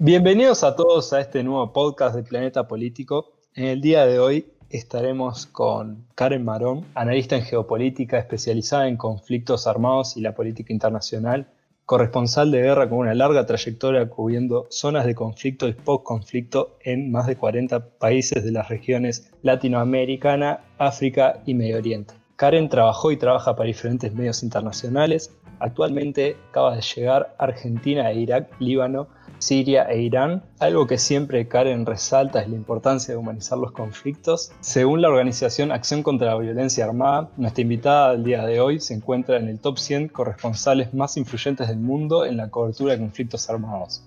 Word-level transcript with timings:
Bienvenidos 0.00 0.62
a 0.62 0.76
todos 0.76 1.12
a 1.12 1.20
este 1.20 1.42
nuevo 1.42 1.72
podcast 1.72 2.14
de 2.14 2.22
Planeta 2.22 2.68
Político. 2.68 3.32
En 3.56 3.64
el 3.64 3.80
día 3.80 4.06
de 4.06 4.20
hoy 4.20 4.46
estaremos 4.70 5.46
con 5.46 6.06
Karen 6.14 6.44
Marón, 6.44 6.86
analista 6.94 7.34
en 7.34 7.42
geopolítica 7.42 8.16
especializada 8.16 8.86
en 8.86 8.96
conflictos 8.96 9.66
armados 9.66 10.16
y 10.16 10.20
la 10.20 10.36
política 10.36 10.72
internacional, 10.72 11.48
corresponsal 11.84 12.52
de 12.52 12.62
guerra 12.62 12.88
con 12.88 12.98
una 12.98 13.14
larga 13.16 13.44
trayectoria 13.44 14.08
cubriendo 14.08 14.68
zonas 14.70 15.04
de 15.04 15.16
conflicto 15.16 15.66
y 15.66 15.72
post-conflicto 15.72 16.76
en 16.84 17.10
más 17.10 17.26
de 17.26 17.34
40 17.34 17.98
países 17.98 18.44
de 18.44 18.52
las 18.52 18.68
regiones 18.68 19.32
latinoamericana, 19.42 20.60
África 20.78 21.42
y 21.44 21.54
Medio 21.54 21.78
Oriente. 21.78 22.14
Karen 22.38 22.68
trabajó 22.68 23.10
y 23.10 23.16
trabaja 23.16 23.56
para 23.56 23.66
diferentes 23.66 24.14
medios 24.14 24.44
internacionales. 24.44 25.34
Actualmente 25.58 26.36
acaba 26.50 26.76
de 26.76 26.82
llegar 26.82 27.34
a 27.36 27.42
Argentina 27.42 28.08
e 28.12 28.20
Irak, 28.20 28.48
Líbano, 28.60 29.08
Siria 29.38 29.90
e 29.90 30.02
Irán. 30.02 30.44
Algo 30.60 30.86
que 30.86 30.98
siempre 30.98 31.48
Karen 31.48 31.84
resalta 31.84 32.40
es 32.40 32.48
la 32.48 32.54
importancia 32.54 33.12
de 33.12 33.18
humanizar 33.18 33.58
los 33.58 33.72
conflictos. 33.72 34.52
Según 34.60 35.02
la 35.02 35.08
organización 35.08 35.72
Acción 35.72 36.04
contra 36.04 36.28
la 36.28 36.38
Violencia 36.38 36.84
Armada, 36.84 37.28
nuestra 37.36 37.62
invitada 37.62 38.12
del 38.12 38.22
día 38.22 38.46
de 38.46 38.60
hoy 38.60 38.78
se 38.78 38.94
encuentra 38.94 39.36
en 39.36 39.48
el 39.48 39.58
top 39.58 39.76
100 39.76 40.06
corresponsales 40.10 40.94
más 40.94 41.16
influyentes 41.16 41.66
del 41.66 41.78
mundo 41.78 42.24
en 42.24 42.36
la 42.36 42.50
cobertura 42.50 42.92
de 42.92 43.00
conflictos 43.00 43.50
armados. 43.50 44.04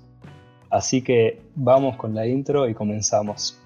Así 0.69 1.01
que 1.01 1.41
vamos 1.55 1.97
con 1.97 2.15
la 2.15 2.25
intro 2.25 2.69
y 2.69 2.73
comenzamos. 2.73 3.59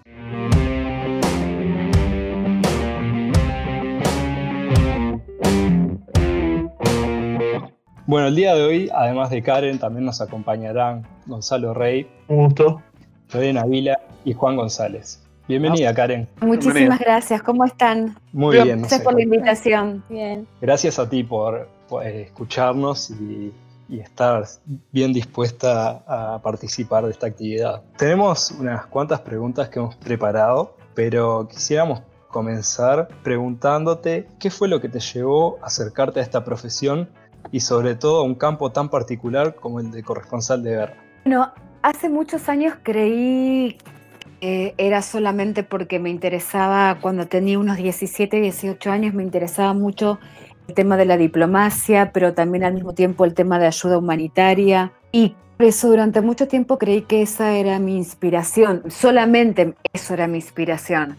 Bueno, 8.07 8.27
el 8.27 8.35
día 8.35 8.53
de 8.53 8.63
hoy, 8.63 8.91
además 8.93 9.31
de 9.31 9.41
Karen, 9.41 9.79
también 9.79 10.05
nos 10.05 10.21
acompañarán 10.21 11.07
Gonzalo 11.25 11.73
Rey, 11.73 12.07
Un 12.27 12.45
gusto. 12.45 12.83
Lorena 13.33 13.65
Vila 13.65 13.99
y 14.23 14.33
Juan 14.33 14.55
González. 14.55 15.23
Bienvenida, 15.47 15.91
Karen. 15.91 16.27
Muchísimas 16.39 16.99
gracias. 16.99 17.41
¿Cómo 17.41 17.65
están? 17.65 18.15
Muy 18.31 18.61
bien. 18.61 18.81
Gracias 18.81 19.01
por 19.01 19.15
la 19.15 19.23
invitación. 19.23 20.03
Bien. 20.07 20.47
Gracias 20.61 20.99
a 20.99 21.09
ti 21.09 21.23
por, 21.23 21.67
por, 21.89 22.05
escucharnos 22.05 23.09
y, 23.09 23.51
y 23.89 23.99
estar 23.99 24.45
bien 24.91 25.11
dispuesta 25.11 26.03
a 26.05 26.39
participar 26.43 27.05
de 27.05 27.11
esta 27.11 27.25
actividad. 27.25 27.81
Tenemos 27.97 28.51
unas 28.51 28.85
cuantas 28.85 29.21
preguntas 29.21 29.69
que 29.69 29.79
hemos 29.79 29.95
preparado, 29.95 30.77
pero 30.93 31.47
quisiéramos 31.47 32.03
comenzar 32.35 33.07
preguntándote 33.23 34.27
qué 34.39 34.51
fue 34.51 34.67
lo 34.67 34.81
que 34.81 34.89
te 34.89 34.99
llevó 34.99 35.57
a 35.61 35.67
acercarte 35.67 36.19
a 36.19 36.23
esta 36.23 36.43
profesión 36.43 37.09
y 37.51 37.59
sobre 37.59 37.95
todo 37.95 38.21
a 38.21 38.23
un 38.23 38.35
campo 38.35 38.71
tan 38.71 38.89
particular 38.89 39.55
como 39.55 39.79
el 39.79 39.91
de 39.91 40.03
corresponsal 40.03 40.63
de 40.63 40.71
guerra. 40.71 40.95
Bueno, 41.23 41.51
hace 41.81 42.09
muchos 42.09 42.49
años 42.49 42.75
creí 42.83 43.77
que 44.39 44.73
era 44.77 45.01
solamente 45.01 45.63
porque 45.63 45.99
me 45.99 46.09
interesaba, 46.09 46.97
cuando 47.01 47.27
tenía 47.27 47.57
unos 47.57 47.77
17, 47.77 48.41
18 48.41 48.91
años, 48.91 49.13
me 49.13 49.23
interesaba 49.23 49.73
mucho 49.73 50.19
el 50.67 50.75
tema 50.75 50.97
de 50.97 51.05
la 51.05 51.17
diplomacia, 51.17 52.11
pero 52.11 52.33
también 52.33 52.63
al 52.63 52.73
mismo 52.73 52.93
tiempo 52.93 53.25
el 53.25 53.33
tema 53.33 53.59
de 53.59 53.67
ayuda 53.67 53.97
humanitaria. 53.97 54.91
Y 55.11 55.35
por 55.57 55.67
eso 55.67 55.87
durante 55.87 56.21
mucho 56.21 56.47
tiempo 56.47 56.77
creí 56.77 57.03
que 57.03 57.21
esa 57.21 57.53
era 57.53 57.79
mi 57.79 57.95
inspiración, 57.95 58.83
solamente 58.89 59.75
eso 59.93 60.13
era 60.13 60.27
mi 60.27 60.37
inspiración. 60.37 61.17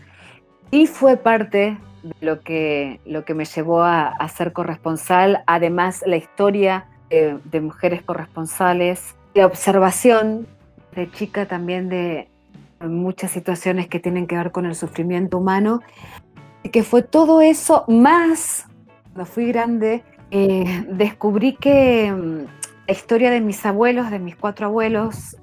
Y 0.70 0.86
fue 0.86 1.16
parte 1.16 1.78
lo 2.20 2.40
que, 2.40 3.00
lo 3.04 3.24
que 3.24 3.34
me 3.34 3.44
llevó 3.44 3.82
a, 3.82 4.08
a 4.08 4.28
ser 4.28 4.52
corresponsal, 4.52 5.42
además 5.46 6.02
la 6.06 6.16
historia 6.16 6.86
de, 7.10 7.60
mujeres 7.60 8.02
corresponsales, 8.02 9.14
de 9.34 9.44
observación 9.44 10.46
de 10.94 11.10
chica 11.10 11.46
también 11.46 11.88
de 11.88 12.28
muchas 12.80 13.30
situaciones 13.30 13.88
que 13.88 14.00
tienen 14.00 14.26
que 14.26 14.36
ver 14.36 14.50
con 14.50 14.66
el 14.66 14.74
sufrimiento 14.74 15.38
humano, 15.38 15.80
que 16.72 16.82
fue 16.82 17.02
todo 17.02 17.40
eso 17.40 17.84
más, 17.86 18.66
cuando 19.12 19.30
fui 19.30 19.46
grande, 19.46 20.02
eh, 20.30 20.84
descubrí 20.90 21.54
que 21.54 22.10
mm, 22.10 22.46
la 22.86 22.92
historia 22.92 23.30
de 23.30 23.40
mis 23.40 23.64
abuelos, 23.64 24.10
de 24.10 24.18
mis 24.18 24.36
cuatro 24.36 24.66
abuelos, 24.66 25.36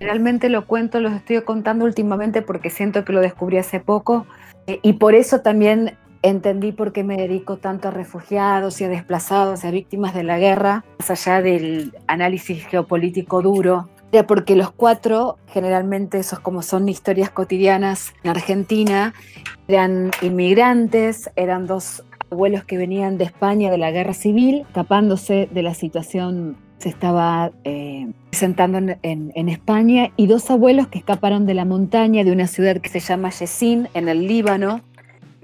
realmente 0.00 0.48
lo 0.48 0.66
cuento, 0.66 1.00
los 1.00 1.12
estoy 1.12 1.40
contando 1.42 1.84
últimamente 1.84 2.42
porque 2.42 2.70
siento 2.70 3.04
que 3.04 3.12
lo 3.12 3.20
descubrí 3.20 3.58
hace 3.58 3.80
poco, 3.80 4.26
y 4.66 4.94
por 4.94 5.14
eso 5.14 5.42
también 5.42 5.96
entendí 6.22 6.72
por 6.72 6.92
qué 6.92 7.04
me 7.04 7.16
dedico 7.16 7.56
tanto 7.56 7.88
a 7.88 7.90
refugiados 7.90 8.80
y 8.80 8.84
a 8.84 8.88
desplazados 8.88 9.64
a 9.64 9.70
víctimas 9.70 10.14
de 10.14 10.22
la 10.22 10.38
guerra, 10.38 10.84
más 10.98 11.10
allá 11.10 11.42
del 11.42 11.94
análisis 12.06 12.66
geopolítico 12.66 13.42
duro. 13.42 13.88
Era 14.12 14.26
porque 14.26 14.56
los 14.56 14.70
cuatro, 14.70 15.36
generalmente 15.48 16.18
esos 16.18 16.38
como 16.38 16.62
son 16.62 16.88
historias 16.88 17.30
cotidianas 17.30 18.14
en 18.22 18.30
Argentina, 18.30 19.14
eran 19.68 20.10
inmigrantes, 20.22 21.30
eran 21.36 21.66
dos 21.66 22.04
abuelos 22.30 22.64
que 22.64 22.78
venían 22.78 23.18
de 23.18 23.24
España 23.24 23.70
de 23.70 23.78
la 23.78 23.90
guerra 23.90 24.14
civil, 24.14 24.62
escapándose 24.68 25.48
de 25.52 25.62
la 25.62 25.74
situación 25.74 26.56
se 26.78 26.90
estaba 26.90 27.52
eh, 27.64 28.06
en, 28.40 28.98
en, 29.02 29.32
en, 29.34 29.48
España 29.48 30.12
y 30.16 30.26
dos 30.26 30.50
abuelos 30.50 30.88
que 30.88 30.98
escaparon 30.98 31.46
de 31.46 31.54
la 31.54 31.64
montaña 31.64 32.22
de 32.22 32.32
una 32.32 32.46
ciudad 32.46 32.76
que 32.78 32.90
se 32.90 33.00
llama 33.00 33.30
Yesin 33.30 33.88
en 33.94 34.08
el 34.08 34.26
Líbano 34.26 34.82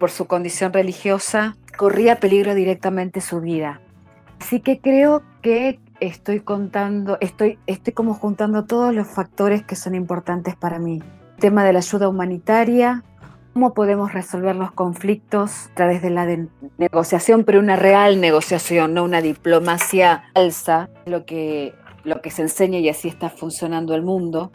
por 0.02 0.10
su 0.10 0.26
condición 0.26 0.72
religiosa 0.72 1.56
corría 1.76 2.16
peligro 2.16 2.56
directamente 2.56 3.20
su 3.20 3.40
vida. 3.40 3.80
Así 4.40 4.58
que 4.58 4.80
creo 4.80 5.22
que 5.42 5.78
estoy 6.00 6.40
contando, 6.40 7.18
estoy, 7.20 7.60
estoy 7.68 7.92
como 7.92 8.14
juntando 8.14 8.64
todos 8.64 8.92
los 8.92 9.06
factores 9.06 9.62
que 9.62 9.76
son 9.76 9.94
importantes 9.94 10.56
para 10.56 10.80
mí. 10.80 11.00
El 11.36 11.40
tema 11.40 11.64
de 11.64 11.72
la 11.72 11.78
ayuda 11.78 12.08
humanitaria, 12.08 13.04
cómo 13.52 13.74
podemos 13.74 14.12
resolver 14.12 14.56
los 14.56 14.72
conflictos 14.72 15.68
a 15.70 15.74
través 15.76 16.02
de 16.02 16.10
la 16.10 16.26
negociación, 16.78 17.44
pero 17.44 17.60
una 17.60 17.76
real 17.76 18.20
negociación, 18.20 18.94
no 18.94 19.04
una 19.04 19.20
diplomacia 19.20 20.24
falsa, 20.34 20.90
lo 21.06 21.24
que, 21.24 21.74
lo 22.02 22.20
que 22.22 22.32
se 22.32 22.42
enseña 22.42 22.80
y 22.80 22.88
así 22.88 23.06
está 23.06 23.30
funcionando 23.30 23.94
el 23.94 24.02
mundo. 24.02 24.50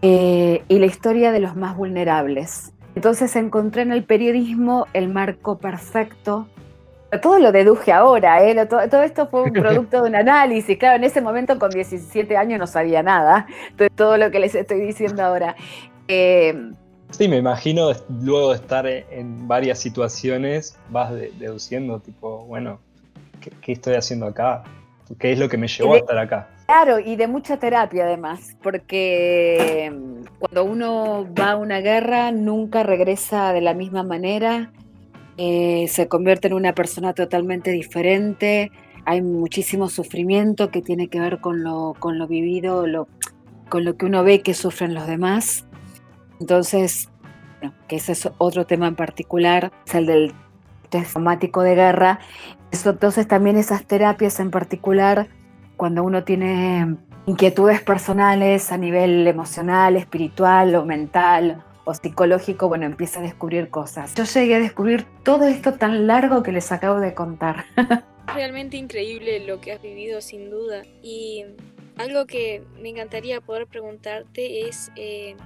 Eh, 0.00 0.62
y 0.68 0.78
la 0.78 0.86
historia 0.86 1.32
de 1.32 1.40
los 1.40 1.56
más 1.56 1.76
vulnerables. 1.76 2.73
Entonces 2.94 3.34
encontré 3.36 3.82
en 3.82 3.92
el 3.92 4.04
periodismo 4.04 4.86
el 4.92 5.08
marco 5.08 5.58
perfecto. 5.58 6.46
Todo 7.22 7.38
lo 7.38 7.52
deduje 7.52 7.92
ahora, 7.92 8.44
¿eh? 8.44 8.66
todo, 8.66 8.88
todo, 8.88 9.02
esto 9.02 9.28
fue 9.28 9.42
un 9.42 9.52
producto 9.52 10.02
de 10.02 10.08
un 10.08 10.16
análisis. 10.16 10.78
Claro, 10.78 10.96
en 10.96 11.04
ese 11.04 11.20
momento 11.20 11.58
con 11.58 11.70
17 11.70 12.36
años 12.36 12.58
no 12.58 12.66
sabía 12.66 13.02
nada. 13.02 13.46
Entonces, 13.70 13.94
todo 13.96 14.16
lo 14.16 14.30
que 14.30 14.40
les 14.40 14.54
estoy 14.54 14.80
diciendo 14.80 15.22
ahora. 15.22 15.54
Eh, 16.08 16.72
Sí, 17.16 17.28
me 17.28 17.36
imagino 17.36 17.92
luego 18.22 18.50
de 18.50 18.56
estar 18.56 18.86
en 18.88 19.46
varias 19.46 19.78
situaciones, 19.78 20.76
vas 20.90 21.12
de, 21.14 21.30
deduciendo, 21.38 22.00
tipo, 22.00 22.44
bueno, 22.46 22.80
¿qué, 23.40 23.52
¿qué, 23.62 23.72
estoy 23.72 23.94
haciendo 23.94 24.26
acá? 24.26 24.64
¿Qué 25.20 25.30
es 25.30 25.38
lo 25.38 25.48
que 25.48 25.56
me 25.56 25.68
llevó 25.68 25.92
de, 25.92 25.98
a 25.98 26.00
estar 26.00 26.18
acá? 26.18 26.48
Claro, 26.74 26.98
y 26.98 27.14
de 27.14 27.28
mucha 27.28 27.56
terapia 27.56 28.02
además, 28.02 28.56
porque 28.60 29.92
cuando 30.40 30.64
uno 30.64 31.24
va 31.32 31.52
a 31.52 31.56
una 31.56 31.78
guerra 31.78 32.32
nunca 32.32 32.82
regresa 32.82 33.52
de 33.52 33.60
la 33.60 33.74
misma 33.74 34.02
manera, 34.02 34.72
eh, 35.36 35.86
se 35.88 36.08
convierte 36.08 36.48
en 36.48 36.54
una 36.54 36.74
persona 36.74 37.12
totalmente 37.12 37.70
diferente, 37.70 38.72
hay 39.04 39.22
muchísimo 39.22 39.88
sufrimiento 39.88 40.72
que 40.72 40.82
tiene 40.82 41.06
que 41.06 41.20
ver 41.20 41.38
con 41.38 41.62
lo, 41.62 41.94
con 42.00 42.18
lo 42.18 42.26
vivido, 42.26 42.88
lo, 42.88 43.06
con 43.68 43.84
lo 43.84 43.96
que 43.96 44.06
uno 44.06 44.24
ve 44.24 44.40
que 44.40 44.52
sufren 44.52 44.94
los 44.94 45.06
demás. 45.06 45.66
Entonces, 46.40 47.08
que 47.86 47.94
ese 47.94 48.10
es 48.10 48.28
otro 48.38 48.66
tema 48.66 48.88
en 48.88 48.96
particular, 48.96 49.70
el 49.92 50.06
del 50.06 50.34
traumático 50.88 51.62
de 51.62 51.76
guerra. 51.76 52.18
Entonces 52.72 53.28
también 53.28 53.58
esas 53.58 53.86
terapias 53.86 54.40
en 54.40 54.50
particular, 54.50 55.28
cuando 55.76 56.02
uno 56.02 56.24
tiene 56.24 56.96
inquietudes 57.26 57.80
personales 57.82 58.70
a 58.72 58.76
nivel 58.76 59.26
emocional, 59.26 59.96
espiritual 59.96 60.74
o 60.74 60.84
mental 60.84 61.64
o 61.84 61.94
psicológico, 61.94 62.68
bueno, 62.68 62.86
empieza 62.86 63.20
a 63.20 63.22
descubrir 63.22 63.68
cosas. 63.68 64.14
Yo 64.14 64.24
llegué 64.24 64.54
a 64.54 64.60
descubrir 64.60 65.06
todo 65.22 65.46
esto 65.46 65.74
tan 65.74 66.06
largo 66.06 66.42
que 66.42 66.52
les 66.52 66.72
acabo 66.72 67.00
de 67.00 67.14
contar. 67.14 67.66
Realmente 68.34 68.76
increíble 68.76 69.46
lo 69.46 69.60
que 69.60 69.72
has 69.72 69.82
vivido, 69.82 70.20
sin 70.20 70.50
duda. 70.50 70.82
Y 71.02 71.44
algo 71.96 72.26
que 72.26 72.62
me 72.80 72.88
encantaría 72.88 73.40
poder 73.40 73.66
preguntarte 73.66 74.66
es 74.66 74.90
eh, 74.96 75.36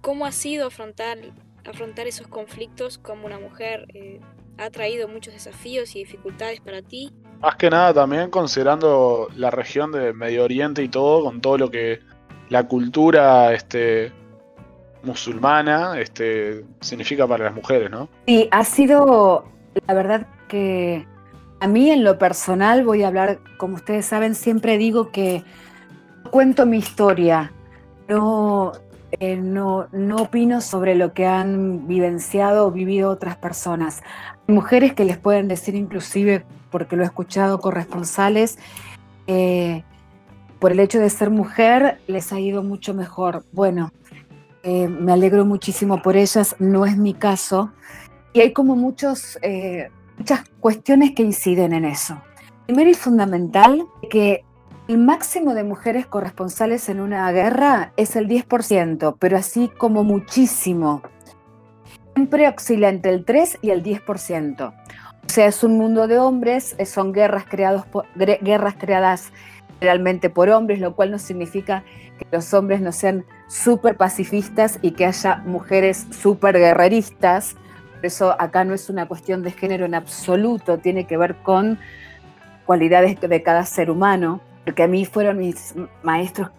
cómo 0.00 0.26
ha 0.26 0.32
sido 0.32 0.66
afrontar, 0.66 1.18
afrontar 1.64 2.08
esos 2.08 2.26
conflictos 2.26 2.98
como 2.98 3.26
una 3.26 3.38
mujer. 3.38 3.86
Eh, 3.94 4.20
ha 4.58 4.70
traído 4.70 5.08
muchos 5.08 5.32
desafíos 5.32 5.94
y 5.94 6.00
dificultades 6.00 6.60
para 6.60 6.82
ti. 6.82 7.12
Más 7.44 7.56
que 7.56 7.68
nada 7.68 7.92
también 7.92 8.30
considerando 8.30 9.28
la 9.36 9.50
región 9.50 9.92
de 9.92 10.14
Medio 10.14 10.44
Oriente 10.44 10.82
y 10.82 10.88
todo, 10.88 11.24
con 11.24 11.42
todo 11.42 11.58
lo 11.58 11.70
que 11.70 12.00
la 12.48 12.66
cultura 12.66 13.52
este, 13.52 14.10
musulmana 15.02 16.00
este, 16.00 16.64
significa 16.80 17.26
para 17.26 17.44
las 17.44 17.54
mujeres, 17.54 17.90
¿no? 17.90 18.08
Sí, 18.26 18.48
ha 18.50 18.64
sido, 18.64 19.44
la 19.86 19.92
verdad 19.92 20.26
que 20.48 21.06
a 21.60 21.68
mí 21.68 21.90
en 21.90 22.02
lo 22.02 22.18
personal 22.18 22.82
voy 22.82 23.02
a 23.02 23.08
hablar, 23.08 23.40
como 23.58 23.74
ustedes 23.74 24.06
saben, 24.06 24.34
siempre 24.34 24.78
digo 24.78 25.10
que 25.10 25.44
cuento 26.30 26.64
mi 26.64 26.78
historia, 26.78 27.52
no, 28.08 28.72
eh, 29.20 29.36
no, 29.36 29.88
no 29.92 30.16
opino 30.16 30.62
sobre 30.62 30.94
lo 30.94 31.12
que 31.12 31.26
han 31.26 31.86
vivenciado 31.86 32.68
o 32.68 32.70
vivido 32.70 33.10
otras 33.10 33.36
personas. 33.36 34.02
Hay 34.48 34.54
mujeres 34.54 34.94
que 34.94 35.04
les 35.04 35.18
pueden 35.18 35.46
decir 35.46 35.74
inclusive, 35.74 36.46
porque 36.74 36.96
lo 36.96 37.04
he 37.04 37.06
escuchado 37.06 37.60
corresponsales, 37.60 38.58
eh, 39.28 39.84
por 40.58 40.72
el 40.72 40.80
hecho 40.80 40.98
de 40.98 41.08
ser 41.08 41.30
mujer 41.30 42.00
les 42.08 42.32
ha 42.32 42.40
ido 42.40 42.64
mucho 42.64 42.94
mejor. 42.94 43.44
Bueno, 43.52 43.92
eh, 44.64 44.88
me 44.88 45.12
alegro 45.12 45.44
muchísimo 45.44 46.02
por 46.02 46.16
ellas, 46.16 46.56
no 46.58 46.84
es 46.84 46.96
mi 46.96 47.14
caso. 47.14 47.70
Y 48.32 48.40
hay 48.40 48.52
como 48.52 48.74
muchos, 48.74 49.38
muchas 50.18 50.40
cuestiones 50.58 51.12
que 51.12 51.22
inciden 51.22 51.74
en 51.74 51.84
eso. 51.84 52.20
Primero 52.66 52.90
y 52.90 52.94
fundamental, 52.94 53.86
que 54.10 54.44
el 54.88 54.98
máximo 54.98 55.54
de 55.54 55.62
mujeres 55.62 56.06
corresponsales 56.06 56.88
en 56.88 57.00
una 57.00 57.30
guerra 57.30 57.92
es 57.96 58.16
el 58.16 58.26
10%, 58.26 59.16
pero 59.20 59.36
así 59.36 59.70
como 59.78 60.02
muchísimo. 60.02 61.02
Siempre 62.14 62.48
oscila 62.48 62.88
entre 62.88 63.12
el 63.12 63.24
3 63.24 63.58
y 63.62 63.70
el 63.70 63.84
10%. 63.84 64.74
O 65.26 65.32
sea, 65.34 65.46
es 65.46 65.64
un 65.64 65.76
mundo 65.76 66.06
de 66.06 66.18
hombres, 66.18 66.74
eh, 66.78 66.86
son 66.86 67.12
guerras, 67.12 67.44
creados 67.48 67.84
guerras 68.14 68.74
creadas 68.78 69.32
realmente 69.80 70.30
por 70.30 70.48
hombres, 70.50 70.78
lo 70.80 70.94
cual 70.94 71.10
no 71.10 71.18
significa 71.18 71.82
que 72.18 72.26
los 72.30 72.54
hombres 72.54 72.80
no 72.80 72.92
sean 72.92 73.24
súper 73.48 73.96
pacifistas 73.96 74.78
y 74.82 74.92
que 74.92 75.06
haya 75.06 75.42
mujeres 75.44 76.06
súper 76.10 76.58
guerreristas. 76.58 77.56
Por 77.96 78.06
eso 78.06 78.40
acá 78.40 78.64
no 78.64 78.74
es 78.74 78.88
una 78.88 79.08
cuestión 79.08 79.42
de 79.42 79.50
género 79.50 79.86
en 79.86 79.94
absoluto, 79.94 80.78
tiene 80.78 81.06
que 81.06 81.16
ver 81.16 81.36
con 81.36 81.78
cualidades 82.66 83.20
de 83.20 83.42
cada 83.42 83.64
ser 83.64 83.90
humano 83.90 84.40
porque 84.64 84.82
a 84.82 84.86
mí 84.86 85.04
fueron 85.04 85.38
mis 85.38 85.74
maestros 86.02 86.50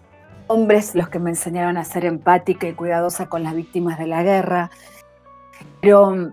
hombres 0.46 0.94
los 0.94 1.08
que 1.08 1.18
me 1.18 1.30
enseñaron 1.30 1.76
a 1.76 1.84
ser 1.84 2.04
empática 2.04 2.68
y 2.68 2.72
cuidadosa 2.72 3.26
con 3.26 3.42
las 3.42 3.54
víctimas 3.54 3.98
de 3.98 4.06
la 4.06 4.22
guerra. 4.22 4.70
Pero 5.80 6.32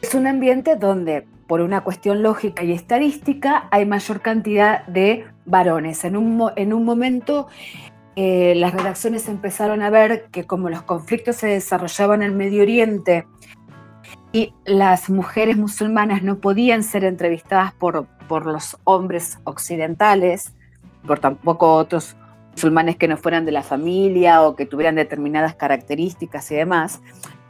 es 0.00 0.14
un 0.14 0.26
ambiente 0.26 0.76
donde, 0.76 1.26
por 1.46 1.60
una 1.60 1.82
cuestión 1.82 2.22
lógica 2.22 2.64
y 2.64 2.72
estadística, 2.72 3.68
hay 3.70 3.86
mayor 3.86 4.20
cantidad 4.20 4.86
de 4.86 5.26
varones. 5.44 6.04
En 6.04 6.16
un, 6.16 6.50
en 6.56 6.72
un 6.72 6.84
momento 6.84 7.48
eh, 8.16 8.54
las 8.56 8.72
redacciones 8.72 9.28
empezaron 9.28 9.82
a 9.82 9.90
ver 9.90 10.26
que 10.30 10.44
como 10.44 10.70
los 10.70 10.82
conflictos 10.82 11.36
se 11.36 11.48
desarrollaban 11.48 12.22
en 12.22 12.30
el 12.30 12.36
Medio 12.36 12.62
Oriente 12.62 13.26
y 14.32 14.52
las 14.64 15.10
mujeres 15.10 15.56
musulmanas 15.56 16.22
no 16.22 16.38
podían 16.38 16.82
ser 16.82 17.04
entrevistadas 17.04 17.72
por, 17.74 18.06
por 18.28 18.46
los 18.46 18.76
hombres 18.84 19.38
occidentales, 19.44 20.52
por 21.06 21.18
tampoco 21.18 21.74
otros 21.74 22.16
musulmanes 22.52 22.96
que 22.96 23.08
no 23.08 23.16
fueran 23.16 23.44
de 23.44 23.52
la 23.52 23.62
familia 23.62 24.42
o 24.42 24.54
que 24.54 24.64
tuvieran 24.64 24.94
determinadas 24.94 25.56
características 25.56 26.50
y 26.52 26.54
demás. 26.54 27.00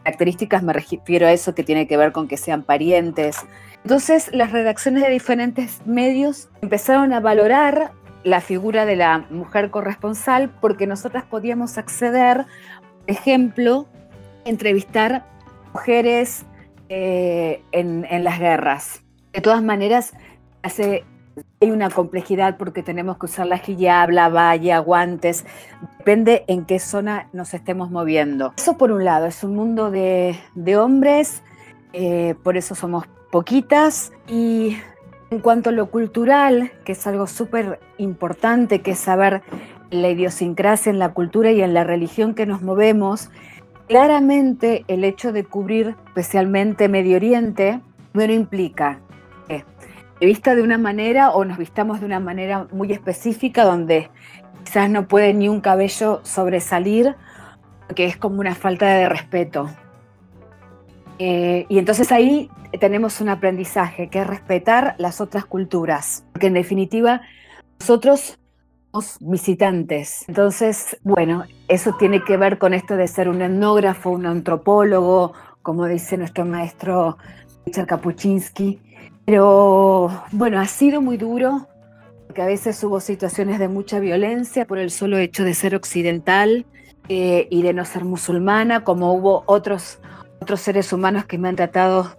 Características 0.05 0.63
me 0.63 0.73
refiero 0.73 1.27
a 1.27 1.33
eso 1.33 1.55
que 1.55 1.65
tiene 1.65 1.87
que 1.87 1.97
ver 1.97 2.13
con 2.13 2.29
que 2.29 2.37
sean 2.37 2.63
parientes. 2.63 3.39
Entonces 3.83 4.31
las 4.33 4.53
redacciones 4.53 5.03
de 5.03 5.11
diferentes 5.11 5.85
medios 5.87 6.49
empezaron 6.63 7.13
a 7.13 7.21
valorar 7.21 7.93
la 8.23 8.41
figura 8.41 8.87
de 8.87 8.97
la 8.97 9.27
mujer 9.31 9.71
corresponsal 9.71 10.51
porque 10.61 10.87
nosotras 10.87 11.25
podíamos 11.25 11.79
acceder, 11.79 12.47
por 13.01 13.11
ejemplo, 13.11 13.87
entrevistar 14.45 15.27
mujeres 15.73 16.45
eh, 16.89 17.63
en, 17.73 18.07
en 18.11 18.25
las 18.25 18.39
guerras. 18.39 19.03
De 19.33 19.41
todas 19.41 19.63
maneras, 19.63 20.13
hace 20.63 21.05
hay 21.61 21.71
una 21.71 21.91
complejidad 21.91 22.57
porque 22.57 22.83
tenemos 22.83 23.19
que 23.19 23.27
usar 23.27 23.47
la 23.47 23.57
hijab, 23.57 24.11
la 24.11 24.29
valla, 24.29 24.79
guantes, 24.79 25.45
depende 25.99 26.45
en 26.47 26.65
qué 26.65 26.79
zona 26.79 27.29
nos 27.33 27.55
estemos 27.55 27.91
moviendo. 27.91 28.53
Eso 28.57 28.77
por 28.77 28.93
un 28.93 29.05
lado, 29.05 29.27
es 29.27 29.43
un 29.45 29.55
mundo 29.55 29.91
de, 29.91 30.37
hombres, 30.77 31.43
eh, 31.93 32.35
por 32.43 32.57
eso 32.57 32.75
somos 32.75 33.07
poquitas. 33.31 34.13
Y 34.29 34.77
en 35.31 35.41
cuanto 35.41 35.71
a 35.71 35.73
lo 35.73 35.91
cultural, 35.91 36.73
que 36.85 36.93
es 36.93 37.07
algo 37.07 37.27
súper 37.27 37.81
importante, 37.99 38.83
que 38.83 38.93
es 38.93 38.99
saber 38.99 39.43
la 39.91 40.11
idiosincrasia 40.11 40.91
en 40.91 40.99
la 40.99 41.13
cultura 41.15 41.51
y 41.53 41.63
en 41.63 41.75
la 41.75 41.85
religión 41.85 42.35
que 42.35 42.47
nos 42.47 42.63
movemos, 42.63 43.31
claramente 43.89 44.85
el 44.89 45.05
hecho 45.05 45.33
de 45.33 45.45
cubrir 45.45 45.97
especialmente 46.09 46.89
Medio 46.89 47.17
Oriente, 47.17 47.81
no 48.13 48.23
implica 48.23 49.01
vista 50.21 50.55
de 50.55 50.63
una 50.63 50.79
manera 50.79 51.31
o 51.31 51.45
nos 51.45 51.59
vistamos 51.59 52.01
de 52.01 52.07
una 52.07 52.21
manera 52.21 52.67
muy 52.73 52.93
específica 52.93 53.65
donde 53.65 54.11
quizás 54.65 54.89
no 54.89 55.07
puede 55.07 55.35
ni 55.35 55.49
un 55.49 55.61
cabello 55.61 56.21
sobresalir, 56.25 57.15
que 57.95 58.07
es 58.07 58.17
como 58.17 58.41
una 58.41 58.55
falta 58.55 58.87
de 58.87 59.09
respeto. 59.09 59.69
Eh, 61.19 61.67
y 61.69 61.79
entonces 61.79 62.11
ahí 62.11 62.51
tenemos 62.81 63.21
un 63.21 63.29
aprendizaje, 63.29 64.09
que 64.09 64.21
es 64.21 64.27
respetar 64.27 64.95
las 64.99 65.21
otras 65.21 65.45
culturas, 65.45 66.25
porque 66.33 66.49
en 66.49 66.55
definitiva 66.55 67.21
nosotros 67.79 68.39
somos 68.91 69.19
visitantes. 69.21 70.25
Entonces, 70.29 70.99
bueno, 71.03 71.45
eso 71.69 71.95
tiene 71.99 72.25
que 72.25 72.37
ver 72.37 72.59
con 72.59 72.75
esto 72.75 72.97
de 72.97 73.07
ser 73.07 73.29
un 73.29 73.43
etnógrafo, 73.43 74.11
un 74.11 74.27
antropólogo, 74.27 75.35
como 75.63 75.87
dice 75.87 76.17
nuestro 76.17 76.45
maestro 76.45 77.17
Richard 77.65 77.87
Kapuczynski, 77.87 78.81
pero 79.25 80.25
bueno, 80.33 80.61
ha 80.61 80.67
sido 80.67 81.01
muy 81.01 81.17
duro, 81.17 81.69
porque 82.27 82.43
a 82.43 82.47
veces 82.47 82.83
hubo 82.85 83.01
situaciones 83.01 83.59
de 83.59 83.69
mucha 83.69 83.99
violencia 84.01 84.67
por 84.67 84.79
el 84.79 84.91
solo 84.91 85.19
hecho 85.19 85.45
de 85.45 85.55
ser 85.55 85.75
occidental 85.75 86.67
eh, 87.09 87.49
y 87.51 87.63
de 87.63 87.73
no 87.73 87.85
ser 87.85 88.05
musulmana, 88.05 88.85
como 88.85 89.15
hubo 89.15 89.45
otros, 89.47 89.99
otros 90.41 90.61
seres 90.61 90.93
humanos 90.93 91.25
que 91.25 91.39
me 91.39 91.49
han 91.49 91.57
tratado 91.57 92.17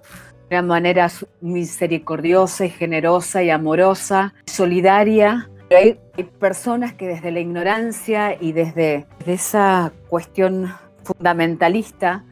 de 0.50 0.60
una 0.60 0.62
manera 0.63 1.12
misericordiosa 1.42 2.66
y 2.66 2.69
generosa 2.69 3.44
y 3.44 3.50
amorosa, 3.50 4.34
solidaria. 4.46 5.50
Pero 5.69 5.81
hay, 5.81 6.24
personas 6.40 6.94
que 6.94 7.08
desde 7.08 7.31
la 7.31 7.40
ignorancia 7.40 8.38
y 8.40 8.51
desde, 8.51 9.06
esa 9.25 9.92
cuestión 10.08 10.72
fundamentalista 11.04 12.24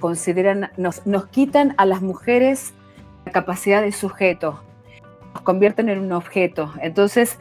consideran, 0.00 0.70
nos, 0.76 1.04
nos 1.06 1.26
quitan 1.26 1.74
a 1.76 1.84
las 1.84 2.00
mujeres 2.00 2.72
capacidad 3.30 3.82
de 3.82 3.92
sujeto, 3.92 4.62
nos 5.34 5.42
convierten 5.42 5.88
en 5.88 5.98
un 6.00 6.12
objeto. 6.12 6.72
Entonces, 6.80 7.38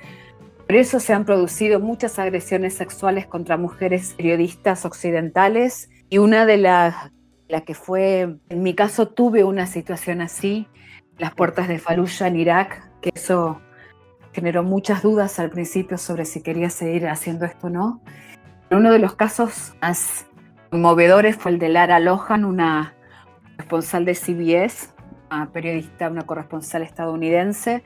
por 0.65 0.75
eso 0.75 0.99
se 0.99 1.13
han 1.13 1.25
producido 1.25 1.79
muchas 1.79 2.19
agresiones 2.19 2.75
sexuales 2.75 3.25
contra 3.25 3.57
mujeres 3.57 4.13
periodistas 4.17 4.85
occidentales 4.85 5.89
y 6.09 6.17
una 6.17 6.45
de 6.45 6.57
las 6.57 7.11
la 7.47 7.61
que 7.61 7.73
fue, 7.73 8.39
en 8.49 8.63
mi 8.63 8.73
caso 8.73 9.07
tuve 9.07 9.44
una 9.44 9.67
situación 9.67 10.21
así, 10.21 10.67
las 11.17 11.33
puertas 11.33 11.67
de 11.67 11.79
Fallujah 11.79 12.27
en 12.27 12.35
Irak, 12.35 12.91
que 13.01 13.11
eso 13.15 13.61
generó 14.33 14.63
muchas 14.63 15.01
dudas 15.01 15.39
al 15.39 15.49
principio 15.49 15.97
sobre 15.97 16.25
si 16.25 16.41
quería 16.41 16.69
seguir 16.69 17.07
haciendo 17.07 17.45
esto 17.45 17.67
o 17.67 17.69
no. 17.69 18.01
Uno 18.69 18.91
de 18.91 18.99
los 18.99 19.15
casos 19.15 19.75
más 19.81 20.27
conmovedores 20.69 21.37
fue 21.37 21.51
el 21.51 21.59
de 21.59 21.69
Lara 21.69 21.99
Lohan, 21.99 22.44
una 22.44 22.94
responsable 23.57 24.13
de 24.13 24.15
CBS, 24.15 24.89
periodista, 25.51 26.09
una 26.09 26.23
corresponsal 26.23 26.81
estadounidense, 26.81 27.83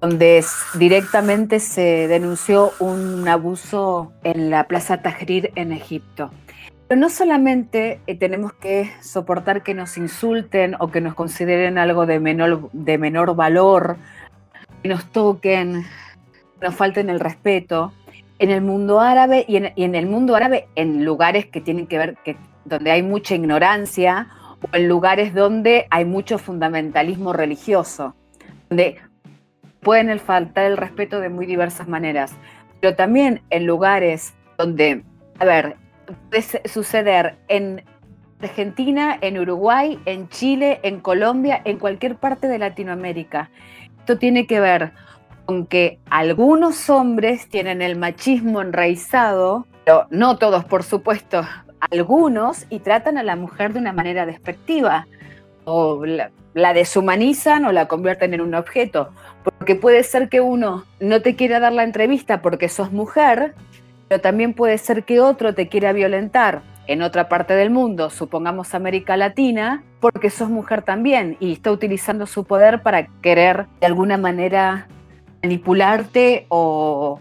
donde 0.00 0.44
directamente 0.74 1.60
se 1.60 2.08
denunció 2.08 2.72
un 2.80 3.28
abuso 3.28 4.12
en 4.24 4.50
la 4.50 4.64
Plaza 4.64 5.02
Tahrir 5.02 5.52
en 5.56 5.72
Egipto. 5.72 6.30
Pero 6.88 7.00
no 7.00 7.08
solamente 7.08 8.00
eh, 8.06 8.16
tenemos 8.16 8.52
que 8.54 8.90
soportar 9.00 9.62
que 9.62 9.74
nos 9.74 9.96
insulten 9.96 10.74
o 10.80 10.90
que 10.90 11.00
nos 11.00 11.14
consideren 11.14 11.78
algo 11.78 12.06
de 12.06 12.18
menor, 12.18 12.70
de 12.72 12.98
menor 12.98 13.36
valor, 13.36 13.96
que 14.82 14.88
nos 14.88 15.04
toquen, 15.12 15.84
que 16.58 16.66
nos 16.66 16.74
falten 16.74 17.10
el 17.10 17.20
respeto. 17.20 17.92
En 18.38 18.50
el 18.50 18.62
mundo 18.62 19.00
árabe 19.00 19.44
y 19.46 19.56
en, 19.56 19.72
y 19.76 19.84
en 19.84 19.94
el 19.94 20.06
mundo 20.06 20.34
árabe 20.34 20.66
en 20.74 21.04
lugares 21.04 21.46
que 21.46 21.60
tienen 21.60 21.86
que 21.86 21.98
ver, 21.98 22.16
que, 22.24 22.36
donde 22.64 22.90
hay 22.90 23.02
mucha 23.02 23.34
ignorancia 23.34 24.28
o 24.62 24.76
en 24.76 24.88
lugares 24.88 25.34
donde 25.34 25.86
hay 25.90 26.04
mucho 26.04 26.38
fundamentalismo 26.38 27.32
religioso, 27.32 28.14
donde 28.68 28.98
pueden 29.80 30.18
faltar 30.18 30.66
el 30.66 30.76
respeto 30.76 31.20
de 31.20 31.28
muy 31.28 31.46
diversas 31.46 31.88
maneras, 31.88 32.32
pero 32.80 32.94
también 32.96 33.42
en 33.50 33.66
lugares 33.66 34.34
donde, 34.58 35.02
a 35.38 35.44
ver, 35.44 35.76
puede 36.30 36.68
suceder 36.68 37.36
en 37.48 37.84
Argentina, 38.42 39.18
en 39.20 39.38
Uruguay, 39.38 39.98
en 40.06 40.28
Chile, 40.28 40.80
en 40.82 41.00
Colombia, 41.00 41.60
en 41.64 41.78
cualquier 41.78 42.16
parte 42.16 42.48
de 42.48 42.58
Latinoamérica. 42.58 43.50
Esto 43.98 44.18
tiene 44.18 44.46
que 44.46 44.60
ver 44.60 44.92
con 45.44 45.66
que 45.66 45.98
algunos 46.08 46.88
hombres 46.88 47.48
tienen 47.48 47.82
el 47.82 47.96
machismo 47.96 48.62
enraizado, 48.62 49.66
pero 49.84 50.06
no 50.10 50.38
todos, 50.38 50.64
por 50.64 50.82
supuesto, 50.82 51.44
algunos 51.80 52.66
y 52.70 52.80
tratan 52.80 53.18
a 53.18 53.22
la 53.22 53.36
mujer 53.36 53.72
de 53.72 53.78
una 53.78 53.92
manera 53.92 54.26
despectiva 54.26 55.06
o 55.64 56.04
la, 56.04 56.72
deshumanizan 56.72 57.64
o 57.64 57.72
la 57.72 57.88
convierten 57.88 58.34
en 58.34 58.40
un 58.40 58.54
objeto. 58.54 59.10
Porque 59.44 59.74
puede 59.74 60.02
ser 60.02 60.28
que 60.28 60.40
uno 60.40 60.84
no 61.00 61.22
te 61.22 61.36
quiera 61.36 61.60
dar 61.60 61.72
la 61.72 61.84
entrevista 61.84 62.42
porque 62.42 62.68
sos 62.68 62.92
mujer 62.92 63.54
pero 64.10 64.20
también 64.20 64.54
puede 64.54 64.76
ser 64.76 65.04
que 65.04 65.20
otro 65.20 65.54
te 65.54 65.68
quiera 65.68 65.92
violentar 65.92 66.62
en 66.88 67.00
otra 67.02 67.28
parte 67.28 67.54
del 67.54 67.70
mundo, 67.70 68.10
supongamos 68.10 68.74
América 68.74 69.16
Latina, 69.16 69.84
porque 70.00 70.30
sos 70.30 70.50
mujer 70.50 70.82
también 70.82 71.36
y 71.38 71.52
está 71.52 71.70
utilizando 71.70 72.26
su 72.26 72.42
poder 72.42 72.82
para 72.82 73.06
querer 73.22 73.66
de 73.78 73.86
alguna 73.86 74.16
manera 74.16 74.88
manipularte 75.44 76.46
o 76.48 77.20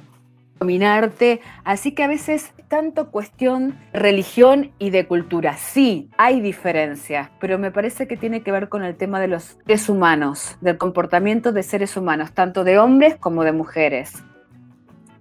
dominarte. 0.60 1.42
Así 1.64 1.94
que 1.94 2.04
a 2.04 2.08
veces 2.08 2.54
tanto 2.68 3.10
cuestión 3.10 3.78
religión 3.94 4.72
y 4.78 4.92
de 4.92 5.08
cultura. 5.08 5.58
Sí, 5.58 6.10
hay 6.18 6.40
diferencias, 6.42 7.30
pero 7.40 7.58
me 7.58 7.72
parece 7.72 8.08
que 8.08 8.18
tiene 8.18 8.42
que 8.42 8.52
ver 8.52 8.70
con 8.70 8.84
el 8.84 8.96
tema 8.96 9.20
de 9.20 9.28
los 9.28 9.58
seres 9.66 9.90
humanos, 9.90 10.58
del 10.62 10.78
comportamiento 10.78 11.52
de 11.52 11.64
seres 11.64 11.98
humanos, 11.98 12.34
tanto 12.34 12.64
de 12.64 12.78
hombres 12.78 13.16
como 13.16 13.44
de 13.44 13.52
mujeres. 13.52 14.24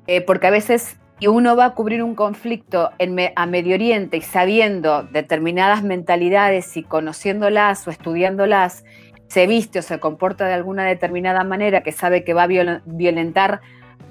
Eh, 0.06 0.20
porque 0.20 0.46
a 0.46 0.50
veces 0.50 0.98
uno 1.26 1.56
va 1.56 1.66
a 1.66 1.74
cubrir 1.74 2.02
un 2.02 2.14
conflicto 2.14 2.90
a 3.34 3.46
Medio 3.46 3.74
Oriente 3.74 4.18
y 4.18 4.20
sabiendo 4.20 5.02
determinadas 5.02 5.82
mentalidades 5.82 6.76
y 6.76 6.84
conociéndolas 6.84 7.86
o 7.88 7.90
estudiándolas, 7.90 8.84
se 9.26 9.46
viste 9.46 9.80
o 9.80 9.82
se 9.82 9.98
comporta 9.98 10.46
de 10.46 10.54
alguna 10.54 10.84
determinada 10.84 11.44
manera 11.44 11.82
que 11.82 11.92
sabe 11.92 12.24
que 12.24 12.34
va 12.34 12.44
a 12.44 12.80
violentar 12.86 13.60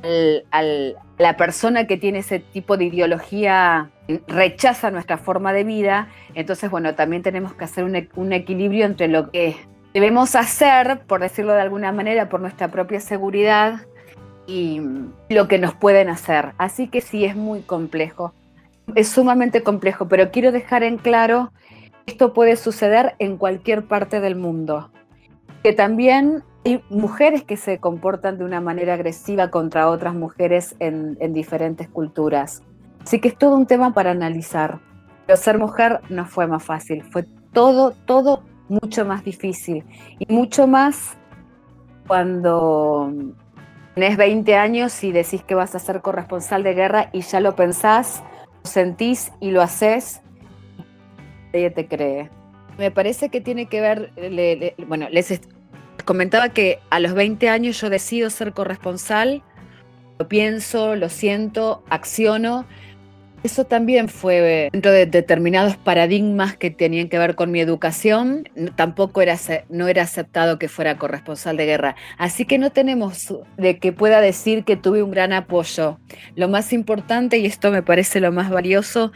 la 0.04 1.38
persona 1.38 1.88
que 1.88 1.98
tiene 1.98 2.20
ese 2.20 2.40
tipo 2.40 2.78
de 2.78 2.86
ideología, 2.86 3.90
rechaza 4.28 4.92
nuestra 4.92 5.18
forma 5.18 5.54
de 5.54 5.64
vida, 5.64 6.10
entonces, 6.34 6.70
bueno, 6.70 6.96
también 6.96 7.24
tenemos 7.24 7.54
que 7.54 7.66
hacer 7.66 7.84
un, 7.84 8.08
un 8.16 8.34
equilibrio 8.34 8.86
entre 8.86 9.08
lo 9.08 9.32
que 9.32 9.58
debemos 9.94 10.36
hacer, 10.36 11.02
por 11.08 11.22
decirlo 11.22 11.54
de 11.54 11.62
alguna 11.62 11.92
manera, 11.92 12.30
por 12.30 12.40
nuestra 12.40 12.70
propia 12.70 13.00
seguridad, 13.00 13.82
y 14.46 14.82
lo 15.30 15.48
que 15.48 15.60
nos 15.60 15.76
pueden 15.76 16.10
hacer. 16.10 16.54
Así 16.58 16.88
que 16.88 17.02
sí, 17.02 17.26
es 17.26 17.36
muy 17.36 17.62
complejo. 17.62 18.34
Es 18.96 19.10
sumamente 19.10 19.62
complejo, 19.62 20.08
pero 20.08 20.32
quiero 20.32 20.54
dejar 20.54 20.84
en 20.84 20.98
claro 20.98 21.52
esto 22.08 22.34
puede 22.34 22.56
suceder 22.56 23.16
en 23.20 23.38
cualquier 23.38 23.84
parte 23.84 24.22
del 24.22 24.38
mundo. 24.38 24.90
Que 25.62 25.74
también 25.74 26.42
hay 26.68 26.84
mujeres 26.90 27.44
que 27.44 27.56
se 27.56 27.80
comportan 27.80 28.38
de 28.38 28.44
una 28.44 28.60
manera 28.60 28.96
agresiva 28.96 29.50
contra 29.50 29.90
otras 29.90 30.14
mujeres 30.14 30.76
en, 30.80 31.18
en 31.22 31.32
diferentes 31.32 31.88
culturas. 31.88 32.62
Así 33.02 33.22
que 33.22 33.30
es 33.30 33.38
todo 33.38 33.56
un 33.56 33.68
tema 33.68 33.94
para 33.94 34.12
analizar. 34.12 34.80
Pero 35.26 35.38
ser 35.38 35.58
mujer 35.60 36.02
no 36.10 36.26
fue 36.26 36.46
más 36.46 36.64
fácil, 36.64 37.04
fue 37.04 37.26
todo, 37.54 37.92
todo 38.06 38.44
mucho 38.68 39.06
más 39.06 39.24
difícil. 39.24 39.86
Y 40.20 40.34
mucho 40.34 40.68
más 40.68 41.18
cuando 42.06 43.14
tenés 43.96 44.18
20 44.18 44.56
años 44.56 45.04
y 45.06 45.14
decís 45.14 45.44
que 45.44 45.56
vas 45.56 45.74
a 45.74 45.80
ser 45.80 46.02
corresponsal 46.02 46.64
de 46.64 46.74
guerra 46.74 47.10
y 47.14 47.22
ya 47.22 47.40
lo 47.40 47.56
pensás, 47.56 48.24
lo 48.64 48.70
sentís 48.70 49.32
y 49.40 49.52
lo 49.52 49.62
haces, 49.62 50.22
nadie 51.54 51.72
te 51.72 51.88
cree. 51.88 52.30
Me 52.78 52.92
parece 52.92 53.30
que 53.30 53.40
tiene 53.40 53.68
que 53.68 53.80
ver, 53.82 54.12
bueno, 54.86 55.08
les 55.10 55.32
comentaba 56.08 56.50
que 56.50 56.80
a 56.90 57.02
los 57.02 57.14
20 57.14 57.50
años 57.50 57.80
yo 57.82 57.90
decido 57.90 58.30
ser 58.30 58.54
corresponsal, 58.54 59.44
lo 60.18 60.28
pienso, 60.30 60.96
lo 60.96 61.10
siento, 61.10 61.84
acciono, 61.90 62.66
eso 63.44 63.66
también 63.66 64.10
fue 64.10 64.70
dentro 64.72 64.92
de 64.92 65.06
determinados 65.06 65.78
paradigmas 65.78 66.58
que 66.58 66.72
tenían 66.72 67.08
que 67.08 67.20
ver 67.20 67.36
con 67.36 67.52
mi 67.52 67.60
educación. 67.60 68.50
Tampoco 68.76 69.22
era, 69.22 69.38
no 69.70 69.88
era 69.88 70.02
aceptado 70.04 70.58
que 70.58 70.68
fuera 70.68 70.98
corresponsal 70.98 71.56
de 71.56 71.66
guerra. 71.66 71.96
Así 72.18 72.46
que 72.46 72.58
no 72.58 72.72
tenemos 72.72 73.34
de 73.58 73.78
que 73.78 73.92
pueda 73.92 74.22
decir 74.22 74.64
que 74.64 74.76
tuve 74.76 75.04
un 75.04 75.12
gran 75.12 75.34
apoyo. 75.34 76.00
Lo 76.36 76.48
más 76.48 76.74
importante, 76.74 77.38
y 77.38 77.46
esto 77.46 77.70
me 77.70 77.84
parece 77.84 78.22
lo 78.22 78.32
más 78.32 78.50
valioso, 78.50 79.12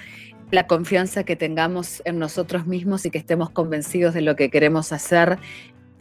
la 0.51 0.67
confianza 0.67 1.23
que 1.23 1.35
tengamos 1.35 2.01
en 2.05 2.19
nosotros 2.19 2.67
mismos 2.67 3.05
y 3.05 3.09
que 3.09 3.17
estemos 3.17 3.49
convencidos 3.49 4.13
de 4.13 4.21
lo 4.21 4.35
que 4.35 4.49
queremos 4.49 4.91
hacer, 4.91 5.39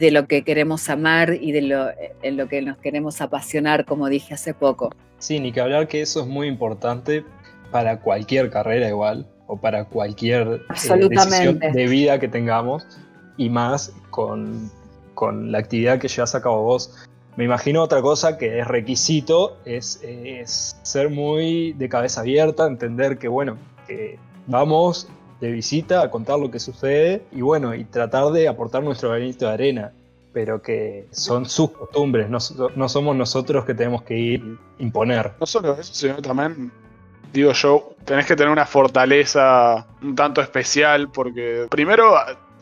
de 0.00 0.11
lo 0.11 0.26
que 0.26 0.42
queremos 0.42 0.88
amar 0.88 1.35
y 1.35 1.52
de 1.52 1.62
lo, 1.62 1.88
en 2.23 2.37
lo 2.38 2.49
que 2.49 2.62
nos 2.62 2.78
queremos 2.78 3.21
apasionar, 3.21 3.85
como 3.85 4.09
dije 4.09 4.33
hace 4.33 4.54
poco. 4.54 4.90
Sí, 5.19 5.38
ni 5.38 5.52
que 5.52 5.61
hablar 5.61 5.87
que 5.87 6.00
eso 6.00 6.23
es 6.23 6.26
muy 6.26 6.49
importante 6.49 7.23
para 7.71 8.00
cualquier 8.00 8.50
carrera 8.50 8.88
igual 8.88 9.26
o 9.47 9.59
para 9.59 9.85
cualquier 9.85 10.47
eh, 10.49 11.09
decisión 11.09 11.59
de 11.59 11.87
vida 11.87 12.19
que 12.19 12.28
tengamos 12.28 12.87
y 13.37 13.50
más 13.50 13.92
con, 14.09 14.71
la 15.21 15.59
actividad 15.59 15.99
que 15.99 16.09
llevas 16.09 16.35
a 16.35 16.40
cabo 16.40 16.62
vos. 16.62 16.97
Me 17.37 17.45
imagino 17.45 17.83
otra 17.83 18.00
cosa 18.00 18.38
que 18.38 18.59
es 18.59 18.66
requisito, 18.66 19.59
es, 19.66 20.00
ser 20.83 21.11
muy 21.11 21.75
de 21.75 21.88
cabeza 21.90 22.23
abierta, 22.23 22.66
entender 22.66 23.19
que 23.19 23.28
bueno, 23.28 23.59
que 23.87 24.19
vamos 24.47 25.09
de 25.40 25.50
visita 25.50 26.02
a 26.02 26.11
contar 26.11 26.38
lo 26.38 26.50
que 26.50 26.61
sucede 26.61 27.23
y 27.32 27.40
bueno, 27.40 27.75
y 27.75 27.85
tratar 27.85 28.30
de 28.32 28.49
aportar 28.49 28.82
nuestro 28.82 29.11
granito 29.11 29.47
de 29.47 29.52
arena, 29.52 29.92
pero 30.32 30.62
que 30.62 31.06
son 31.11 31.47
sus 31.47 31.70
costumbres, 31.70 32.28
no, 32.28 32.38
no 32.76 32.88
somos 32.88 33.16
nosotros 33.16 33.64
que 33.64 33.75
tenemos 33.75 34.02
que 34.02 34.16
ir 34.16 34.59
imponer. 34.78 35.32
No 35.40 35.47
solo 35.47 35.73
eso, 35.78 35.94
sino 35.94 36.16
también 36.23 36.70
digo 37.32 37.52
yo, 37.52 37.94
tenés 38.04 38.26
que 38.26 38.37
tener 38.37 38.52
una 38.52 38.66
fortaleza 38.66 39.87
un 40.02 40.14
tanto 40.14 40.40
especial 40.40 41.11
porque 41.11 41.66
primero 41.70 42.14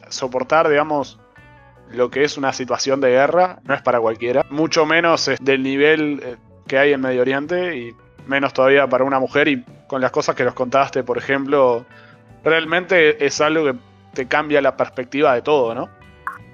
soportar, 0.08 0.68
digamos, 0.68 1.18
lo 1.90 2.10
que 2.10 2.24
es 2.24 2.36
una 2.36 2.52
situación 2.52 3.00
de 3.00 3.10
guerra 3.10 3.60
no 3.64 3.74
es 3.74 3.82
para 3.82 4.00
cualquiera, 4.00 4.44
mucho 4.50 4.84
menos 4.86 5.30
del 5.40 5.62
nivel 5.62 6.20
eh, 6.22 6.36
que 6.66 6.78
hay 6.78 6.92
en 6.92 7.00
Medio 7.00 7.22
Oriente 7.22 7.76
y 7.76 7.94
menos 8.26 8.52
todavía 8.52 8.86
para 8.86 9.04
una 9.04 9.18
mujer. 9.18 9.48
Y 9.48 9.64
con 9.86 10.00
las 10.00 10.10
cosas 10.10 10.36
que 10.36 10.44
nos 10.44 10.54
contaste, 10.54 11.02
por 11.02 11.16
ejemplo, 11.16 11.86
realmente 12.44 13.24
es 13.24 13.40
algo 13.40 13.64
que 13.64 13.74
te 14.14 14.26
cambia 14.26 14.60
la 14.60 14.76
perspectiva 14.76 15.34
de 15.34 15.42
todo, 15.42 15.74
¿no? 15.74 15.88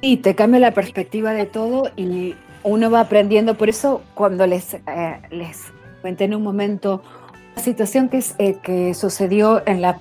Sí, 0.02 0.16
te 0.16 0.34
cambia 0.34 0.60
la 0.60 0.72
perspectiva 0.72 1.32
de 1.32 1.46
todo 1.46 1.90
y 1.96 2.34
uno 2.62 2.90
va 2.90 3.00
aprendiendo, 3.00 3.54
por 3.54 3.68
eso 3.68 4.02
cuando 4.14 4.46
les, 4.46 4.74
eh, 4.74 4.80
les 5.30 5.72
comenté 6.00 6.24
en 6.24 6.34
un 6.34 6.42
momento 6.42 7.02
la 7.56 7.62
situación 7.62 8.08
que, 8.08 8.18
es, 8.18 8.34
eh, 8.38 8.56
que 8.62 8.94
sucedió 8.94 9.62
en 9.66 9.80
la, 9.80 10.00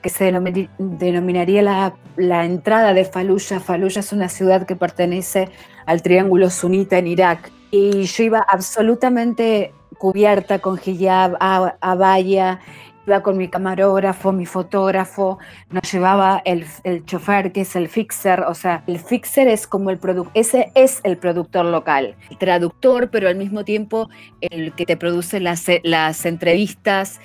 que 0.00 0.08
se 0.08 0.32
denominaría 0.78 1.62
la, 1.62 1.94
la, 2.16 2.44
entrada 2.44 2.94
de 2.94 3.04
Fallujah. 3.04 3.60
Fallujah 3.60 4.00
es 4.00 4.12
una 4.12 4.28
ciudad 4.28 4.66
que 4.66 4.76
pertenece 4.76 5.48
al 5.84 6.00
Triángulo 6.00 6.48
Sunita 6.48 6.98
en 6.98 7.08
Irak. 7.08 7.50
Y 7.70 8.04
yo 8.04 8.22
iba 8.22 8.46
absolutamente 8.48 9.72
cubierta 9.98 10.58
con 10.60 10.80
hijab, 10.84 11.36
abaya, 11.80 12.60
iba 13.06 13.22
con 13.22 13.36
mi 13.36 13.48
camarógrafo, 13.48 14.32
mi 14.32 14.46
fotógrafo, 14.46 15.38
nos 15.70 15.90
llevaba 15.92 16.42
el, 16.44 16.64
el, 16.84 17.04
chofer 17.04 17.52
que 17.52 17.62
es 17.62 17.76
el 17.76 17.88
fixer, 17.88 18.40
o 18.42 18.54
sea, 18.54 18.84
el 18.86 18.98
fixer 18.98 19.48
es 19.48 19.66
como 19.66 19.90
el 19.90 19.98
productor, 19.98 20.32
ese 20.34 20.70
es 20.74 21.00
el 21.04 21.18
productor 21.18 21.64
local, 21.64 22.14
el 22.30 22.38
traductor, 22.38 23.10
pero 23.10 23.28
al 23.28 23.36
mismo 23.36 23.64
tiempo 23.64 24.08
el 24.40 24.72
que 24.72 24.86
te 24.86 24.96
produce 24.96 25.40
las, 25.40 25.66
las 25.82 26.24
entrevistas 26.26 27.20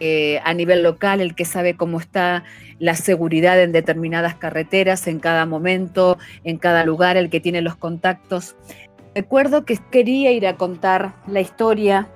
eh, 0.00 0.40
a 0.44 0.54
nivel 0.54 0.82
local, 0.82 1.20
el 1.20 1.34
que 1.34 1.44
sabe 1.44 1.74
cómo 1.76 1.98
está 1.98 2.44
la 2.78 2.94
seguridad 2.94 3.60
en 3.60 3.72
determinadas 3.72 4.36
carreteras, 4.36 5.08
en 5.08 5.18
cada 5.18 5.44
momento, 5.44 6.18
en 6.44 6.58
cada 6.58 6.84
lugar, 6.84 7.16
el 7.16 7.30
que 7.30 7.40
tiene 7.40 7.62
los 7.62 7.74
contactos. 7.74 8.54
Recuerdo 9.14 9.64
que 9.64 9.76
quería 9.90 10.30
ir 10.30 10.46
a 10.46 10.54
contar 10.54 11.14
la 11.26 11.40
historia 11.40 12.08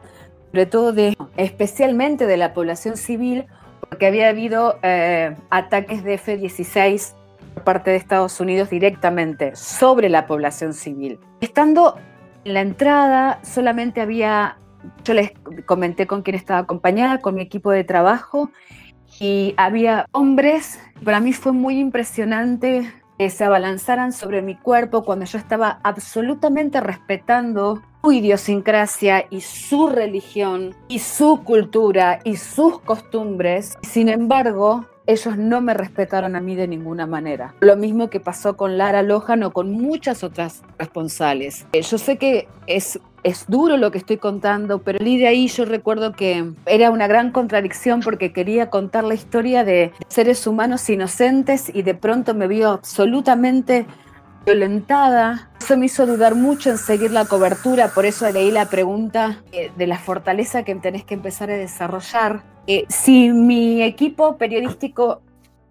sobre 0.52 0.66
todo 0.66 0.92
de, 0.92 1.16
especialmente 1.38 2.26
de 2.26 2.36
la 2.36 2.52
población 2.52 2.98
civil, 2.98 3.46
porque 3.88 4.06
había 4.06 4.28
habido 4.28 4.78
eh, 4.82 5.34
ataques 5.48 6.04
de 6.04 6.14
F-16 6.14 7.14
por 7.54 7.64
parte 7.64 7.90
de 7.90 7.96
Estados 7.96 8.38
Unidos 8.38 8.68
directamente 8.68 9.56
sobre 9.56 10.10
la 10.10 10.26
población 10.26 10.74
civil. 10.74 11.18
Estando 11.40 11.96
en 12.44 12.54
la 12.54 12.60
entrada, 12.60 13.40
solamente 13.42 14.02
había, 14.02 14.58
yo 15.04 15.14
les 15.14 15.32
comenté 15.64 16.06
con 16.06 16.20
quién 16.20 16.36
estaba 16.36 16.60
acompañada, 16.60 17.20
con 17.20 17.34
mi 17.34 17.40
equipo 17.40 17.70
de 17.70 17.84
trabajo, 17.84 18.50
y 19.20 19.54
había 19.56 20.06
hombres, 20.12 20.78
para 21.02 21.20
mí 21.20 21.32
fue 21.32 21.52
muy 21.52 21.78
impresionante 21.78 22.92
que 23.22 23.30
se 23.30 23.44
abalanzaran 23.44 24.12
sobre 24.12 24.42
mi 24.42 24.56
cuerpo 24.56 25.04
cuando 25.04 25.26
yo 25.26 25.38
estaba 25.38 25.78
absolutamente 25.84 26.80
respetando 26.80 27.80
su 28.02 28.10
idiosincrasia 28.10 29.26
y 29.30 29.42
su 29.42 29.86
religión 29.86 30.74
y 30.88 30.98
su 30.98 31.44
cultura 31.44 32.18
y 32.24 32.34
sus 32.34 32.80
costumbres. 32.80 33.78
Sin 33.82 34.08
embargo, 34.08 34.86
ellos 35.06 35.36
no 35.36 35.60
me 35.60 35.74
respetaron 35.74 36.36
a 36.36 36.40
mí 36.40 36.54
de 36.54 36.68
ninguna 36.68 37.06
manera. 37.06 37.54
Lo 37.60 37.76
mismo 37.76 38.10
que 38.10 38.20
pasó 38.20 38.56
con 38.56 38.78
Lara 38.78 39.02
Lohan 39.02 39.42
o 39.42 39.52
con 39.52 39.72
muchas 39.72 40.22
otras 40.22 40.62
responsables. 40.78 41.66
Eh, 41.72 41.82
yo 41.82 41.98
sé 41.98 42.18
que 42.18 42.48
es, 42.66 43.00
es 43.22 43.46
duro 43.48 43.76
lo 43.76 43.90
que 43.90 43.98
estoy 43.98 44.16
contando, 44.16 44.80
pero 44.80 44.98
de 45.02 45.26
ahí 45.26 45.48
yo 45.48 45.64
recuerdo 45.64 46.12
que 46.12 46.52
era 46.66 46.90
una 46.90 47.06
gran 47.06 47.32
contradicción 47.32 48.00
porque 48.00 48.32
quería 48.32 48.70
contar 48.70 49.04
la 49.04 49.14
historia 49.14 49.64
de 49.64 49.92
seres 50.08 50.46
humanos 50.46 50.88
inocentes 50.88 51.70
y 51.74 51.82
de 51.82 51.94
pronto 51.94 52.34
me 52.34 52.46
vio 52.46 52.70
absolutamente 52.70 53.86
violentada. 54.44 55.50
Eso 55.60 55.76
me 55.76 55.86
hizo 55.86 56.06
dudar 56.06 56.34
mucho 56.34 56.70
en 56.70 56.78
seguir 56.78 57.10
la 57.10 57.24
cobertura, 57.24 57.88
por 57.88 58.06
eso 58.06 58.30
leí 58.30 58.50
la 58.50 58.66
pregunta 58.66 59.42
eh, 59.52 59.70
de 59.76 59.86
la 59.86 59.98
fortaleza 59.98 60.64
que 60.64 60.74
tenés 60.76 61.04
que 61.04 61.14
empezar 61.14 61.50
a 61.50 61.56
desarrollar. 61.56 62.42
Eh, 62.66 62.84
si 62.88 63.30
mi 63.30 63.82
equipo 63.82 64.36
periodístico, 64.36 65.22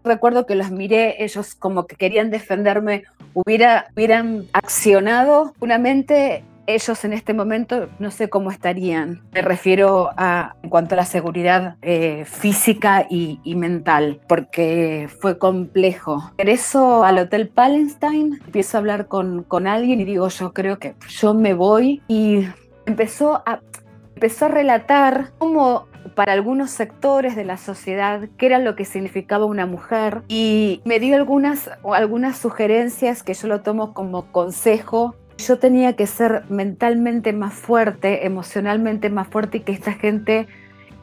recuerdo 0.03 0.45
que 0.45 0.55
los 0.55 0.71
miré, 0.71 1.23
ellos 1.23 1.55
como 1.55 1.87
que 1.87 1.95
querían 1.95 2.31
defenderme, 2.31 3.03
hubiera, 3.33 3.87
hubieran 3.95 4.45
accionado, 4.53 5.53
mente 5.79 6.43
ellos 6.67 7.03
en 7.05 7.13
este 7.13 7.33
momento 7.33 7.89
no 7.99 8.11
sé 8.11 8.29
cómo 8.29 8.51
estarían. 8.51 9.21
Me 9.31 9.41
refiero 9.41 10.11
a 10.17 10.55
en 10.63 10.69
cuanto 10.69 10.95
a 10.95 10.97
la 10.97 11.05
seguridad 11.05 11.75
eh, 11.81 12.25
física 12.25 13.05
y, 13.09 13.39
mental, 13.55 14.19
porque 14.27 15.09
fue 15.19 15.37
complejo. 15.37 16.31
Regreso 16.37 17.03
al 17.03 17.19
Hotel 17.19 17.49
Palestine, 17.49 18.39
empiezo 18.45 18.77
a 18.77 18.79
hablar 18.79 19.07
con, 19.07 19.43
con 19.43 19.67
alguien 19.67 19.99
y 19.99 20.05
digo, 20.05 20.27
yo 20.29 20.53
creo 20.53 20.79
que 20.79 20.95
yo 21.07 21.33
me 21.33 21.53
voy 21.53 22.01
y 22.07 22.47
empezó 22.85 23.43
a, 23.45 23.61
empezó 24.15 24.45
a 24.45 24.49
relatar 24.49 25.31
cómo 25.37 25.87
para 26.15 26.33
algunos 26.33 26.71
sectores 26.71 27.35
de 27.35 27.45
la 27.45 27.57
sociedad 27.57 28.27
qué 28.37 28.47
era 28.47 28.59
lo 28.59 28.75
que 28.75 28.85
significaba 28.85 29.45
una 29.45 29.65
mujer 29.65 30.23
y 30.27 30.81
me 30.85 30.99
dio 30.99 31.15
algunas, 31.15 31.69
algunas 31.83 32.37
sugerencias 32.37 33.23
que 33.23 33.33
yo 33.33 33.47
lo 33.47 33.61
tomo 33.61 33.93
como 33.93 34.31
consejo 34.31 35.15
yo 35.47 35.59
tenía 35.59 35.95
que 35.95 36.07
ser 36.07 36.43
mentalmente 36.49 37.33
más 37.33 37.53
fuerte, 37.53 38.25
emocionalmente 38.25 39.09
más 39.09 39.27
fuerte 39.27 39.57
y 39.57 39.61
que 39.61 39.71
esta 39.71 39.93
gente 39.93 40.47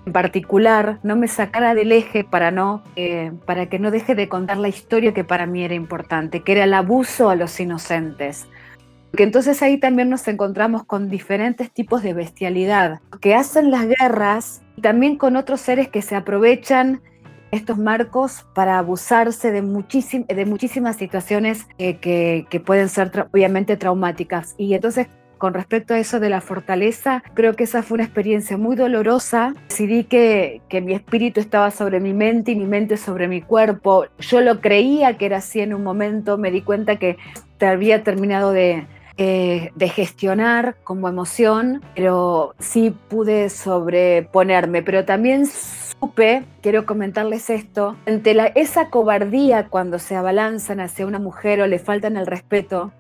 en 0.07 0.13
particular 0.13 0.99
no 1.03 1.17
me 1.17 1.29
sacara 1.29 1.75
del 1.75 1.93
eje 1.93 2.25
para, 2.25 2.51
no, 2.51 2.83
eh, 2.97 3.33
para 3.45 3.67
que 3.69 3.79
no 3.79 3.91
deje 3.91 4.15
de 4.15 4.29
contar 4.29 4.57
la 4.57 4.69
historia 4.69 5.13
que 5.13 5.25
para 5.25 5.47
mí 5.47 5.63
era 5.63 5.75
importante, 5.75 6.43
que 6.43 6.53
era 6.53 6.65
el 6.65 6.75
abuso 6.75 7.29
a 7.29 7.37
los 7.37 7.61
inocentes. 7.61 8.47
Que 9.15 9.23
entonces 9.23 9.63
ahí 9.63 9.79
también 9.79 10.09
nos 10.09 10.27
encontramos 10.29 10.85
con 10.85 11.09
diferentes 11.09 11.71
tipos 11.71 12.03
de 12.03 12.15
bestialidad 12.15 13.01
que 13.21 13.35
hacen 13.35 13.71
las 13.71 13.87
guerras 13.87 14.63
y 14.77 14.81
también 14.81 15.17
con 15.17 15.37
otros 15.37 15.61
seres 15.61 15.89
que 15.89 16.03
se 16.03 16.17
aprovechan 16.17 17.03
estos 17.51 17.79
marcos 17.79 18.47
para 18.55 18.79
abusarse 18.79 19.51
de, 19.51 19.63
de 19.63 20.47
muchísimas 20.47 20.97
situaciones 20.97 21.67
eh, 21.79 21.97
que, 21.97 22.63
pueden 22.65 22.89
ser 22.89 23.29
obviamente 23.33 23.77
traumáticas. 23.77 24.55
Y 24.59 24.75
entonces 24.75 25.09
con 25.39 25.55
respecto 25.55 25.95
a 25.95 26.01
eso 26.01 26.19
de 26.19 26.31
la 26.31 26.41
fortaleza, 26.41 27.23
creo 27.35 27.55
que 27.55 27.63
esa 27.63 27.85
fue 27.85 27.95
una 27.95 28.05
experiencia 28.05 28.57
muy 28.57 28.75
dolorosa. 28.75 29.55
Decidí 29.69 30.03
que, 30.03 30.61
que, 30.69 30.81
mi 30.81 30.95
espíritu 30.95 31.39
estaba 31.39 31.71
sobre 31.71 32.01
mi 32.01 32.13
mente 32.13 32.51
y 32.51 32.57
mi 32.57 32.67
mente 32.67 32.97
sobre 32.97 33.29
mi 33.29 33.41
cuerpo. 33.41 34.07
Yo 34.19 34.41
lo 34.41 34.61
creía 34.61 35.17
que 35.17 35.27
era 35.27 35.37
así 35.37 35.61
en 35.61 35.75
un 35.75 35.85
momento, 35.85 36.39
me 36.39 36.51
di 36.51 36.63
cuenta 36.63 36.97
que 36.97 37.19
había 37.61 38.03
terminado 38.03 38.51
de, 38.51 38.87
eh, 39.21 39.73
de 39.75 39.89
gestionar 39.89 40.77
como 40.85 41.09
emoción, 41.09 41.83
pero 41.97 42.55
sí 42.61 42.95
pude 43.09 43.51
sobreponerme. 43.51 44.85
Pero 44.85 45.05
también 45.05 45.47
quiero 46.63 46.85
comentarles 46.85 47.49
esto, 47.51 47.97
ante 48.07 48.37
esa 48.57 48.91
cobardía 48.91 49.69
cuando 49.69 49.99
se 49.99 50.17
abalanzan 50.17 50.81
hacia 50.81 51.07
una 51.07 51.19
mujer 51.19 51.61
o 51.61 51.67
le 51.67 51.79
faltan 51.79 52.17
el 52.17 52.27
respeto, 52.27 52.93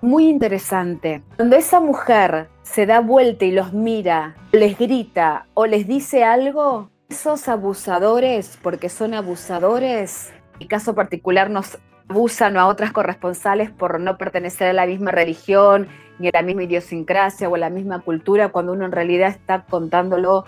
muy 0.00 0.28
interesante. 0.28 1.22
Cuando 1.36 1.56
esa 1.56 1.80
mujer 1.80 2.48
se 2.62 2.86
da 2.86 3.00
vuelta 3.00 3.44
y 3.44 3.52
los 3.52 3.72
mira, 3.72 4.36
les 4.52 4.78
grita 4.78 5.46
o 5.54 5.66
les 5.66 5.86
dice 5.86 6.24
algo, 6.24 6.90
esos 7.08 7.48
abusadores, 7.48 8.58
porque 8.62 8.88
son 8.88 9.14
abusadores, 9.14 10.32
mi 10.58 10.66
caso 10.66 10.94
particular 10.94 11.50
nos 11.50 11.78
abusan 12.08 12.56
a 12.56 12.66
otras 12.68 12.92
corresponsales 12.92 13.70
por 13.70 14.00
no 14.00 14.16
pertenecer 14.16 14.68
a 14.68 14.72
la 14.72 14.86
misma 14.86 15.10
religión, 15.10 15.88
ni 16.18 16.28
a 16.28 16.32
la 16.32 16.42
misma 16.42 16.64
idiosincrasia 16.64 17.48
o 17.48 17.54
a 17.56 17.58
la 17.58 17.70
misma 17.70 18.00
cultura, 18.00 18.50
cuando 18.50 18.72
uno 18.72 18.84
en 18.84 18.92
realidad 18.92 19.28
está 19.28 19.64
contándolo 19.64 20.44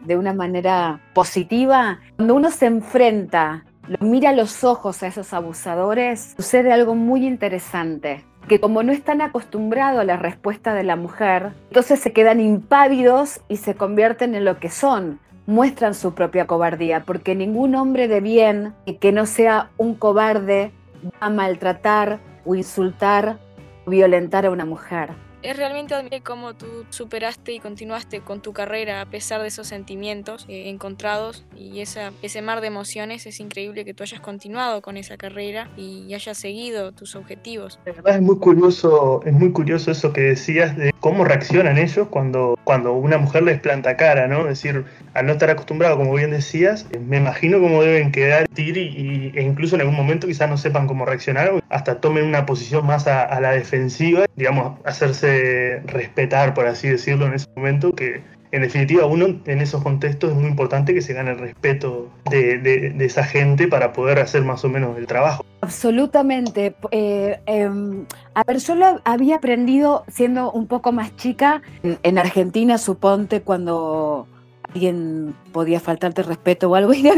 de 0.00 0.16
una 0.16 0.32
manera 0.32 1.00
positiva. 1.14 2.00
Cuando 2.16 2.34
uno 2.34 2.50
se 2.50 2.66
enfrenta, 2.66 3.64
lo 3.86 4.06
mira 4.06 4.30
a 4.30 4.34
los 4.34 4.64
ojos 4.64 5.02
a 5.02 5.06
esos 5.06 5.32
abusadores, 5.32 6.34
sucede 6.36 6.72
algo 6.72 6.94
muy 6.94 7.26
interesante 7.26 8.24
que 8.48 8.60
como 8.60 8.82
no 8.82 8.92
están 8.92 9.20
acostumbrados 9.20 10.00
a 10.00 10.04
la 10.04 10.16
respuesta 10.16 10.74
de 10.74 10.82
la 10.82 10.96
mujer, 10.96 11.52
entonces 11.68 12.00
se 12.00 12.12
quedan 12.12 12.40
impávidos 12.40 13.42
y 13.48 13.58
se 13.58 13.74
convierten 13.74 14.34
en 14.34 14.44
lo 14.44 14.58
que 14.58 14.70
son, 14.70 15.20
muestran 15.46 15.94
su 15.94 16.14
propia 16.14 16.46
cobardía, 16.46 17.04
porque 17.04 17.34
ningún 17.34 17.74
hombre 17.74 18.08
de 18.08 18.20
bien 18.20 18.74
que 19.00 19.12
no 19.12 19.26
sea 19.26 19.70
un 19.76 19.94
cobarde 19.94 20.72
a 21.20 21.30
maltratar 21.30 22.18
o 22.44 22.54
insultar 22.54 23.38
o 23.86 23.90
violentar 23.90 24.46
a 24.46 24.50
una 24.50 24.64
mujer. 24.64 25.10
Es 25.42 25.56
realmente 25.56 25.94
admirable 25.94 26.20
cómo 26.22 26.54
tú 26.54 26.66
superaste 26.90 27.52
y 27.52 27.60
continuaste 27.60 28.20
con 28.20 28.40
tu 28.40 28.52
carrera 28.52 29.00
a 29.00 29.06
pesar 29.06 29.40
de 29.40 29.48
esos 29.48 29.68
sentimientos 29.68 30.44
eh, 30.48 30.68
encontrados 30.68 31.44
y 31.56 31.80
ese 31.80 32.42
mar 32.42 32.60
de 32.60 32.66
emociones. 32.66 33.26
Es 33.26 33.38
increíble 33.38 33.84
que 33.84 33.94
tú 33.94 34.02
hayas 34.02 34.20
continuado 34.20 34.82
con 34.82 34.96
esa 34.96 35.16
carrera 35.16 35.70
y 35.76 36.12
hayas 36.12 36.38
seguido 36.38 36.92
tus 36.92 37.14
objetivos. 37.14 37.78
La 37.86 37.92
verdad 37.92 38.16
es 38.16 38.22
muy 38.22 38.38
curioso, 38.38 39.22
es 39.24 39.32
muy 39.32 39.52
curioso 39.52 39.90
eso 39.90 40.12
que 40.12 40.22
decías 40.22 40.76
de 40.76 40.92
cómo 41.08 41.24
reaccionan 41.24 41.78
ellos 41.78 42.06
cuando, 42.10 42.58
cuando 42.64 42.92
una 42.92 43.16
mujer 43.16 43.42
les 43.42 43.58
planta 43.58 43.96
cara, 43.96 44.28
¿no? 44.28 44.42
Es 44.42 44.60
decir, 44.60 44.84
al 45.14 45.24
no 45.24 45.32
estar 45.32 45.48
acostumbrado, 45.48 45.96
como 45.96 46.12
bien 46.12 46.30
decías, 46.30 46.86
me 47.00 47.16
imagino 47.16 47.60
cómo 47.60 47.82
deben 47.82 48.12
quedar 48.12 48.46
y, 48.54 49.32
e 49.34 49.42
incluso 49.42 49.74
en 49.76 49.80
algún 49.80 49.96
momento 49.96 50.26
quizás 50.26 50.50
no 50.50 50.58
sepan 50.58 50.86
cómo 50.86 51.06
reaccionar, 51.06 51.62
hasta 51.70 51.98
tomen 52.02 52.24
una 52.24 52.44
posición 52.44 52.84
más 52.84 53.06
a, 53.06 53.40
la 53.40 53.52
defensiva, 53.52 54.26
digamos, 54.36 54.78
hacerse 54.84 55.80
respetar, 55.86 56.52
por 56.52 56.66
así 56.66 56.88
decirlo, 56.90 57.26
en 57.26 57.32
ese 57.32 57.46
momento, 57.56 57.94
que 57.94 58.20
en 58.50 58.62
definitiva 58.62 59.06
uno 59.06 59.26
en 59.44 59.60
esos 59.60 59.82
contextos 59.82 60.30
es 60.30 60.36
muy 60.36 60.46
importante 60.46 60.94
que 60.94 61.02
se 61.02 61.12
gane 61.12 61.32
el 61.32 61.38
respeto 61.38 62.08
de, 62.30 62.94
esa 63.00 63.24
gente 63.24 63.68
para 63.68 63.92
poder 63.92 64.18
hacer 64.18 64.42
más 64.42 64.64
o 64.64 64.68
menos 64.68 64.96
el 64.98 65.06
trabajo. 65.06 65.44
Absolutamente. 65.60 66.74
Eh, 66.90 67.40
em, 67.46 68.06
a 68.34 68.42
ver, 68.44 68.58
yo 68.58 68.74
lo 68.74 69.00
había 69.04 69.36
aprendido 69.36 70.04
siendo 70.08 70.50
un 70.52 70.66
poco 70.66 70.92
más 70.92 71.14
chica 71.16 71.62
en 71.82 72.18
Argentina, 72.18 72.78
suponte, 72.78 73.42
cuando 73.42 74.26
alguien 74.62 75.34
podía 75.52 75.80
faltarte 75.80 76.22
respeto 76.22 76.70
o 76.70 76.74
algo 76.74 76.92
y, 76.94 77.08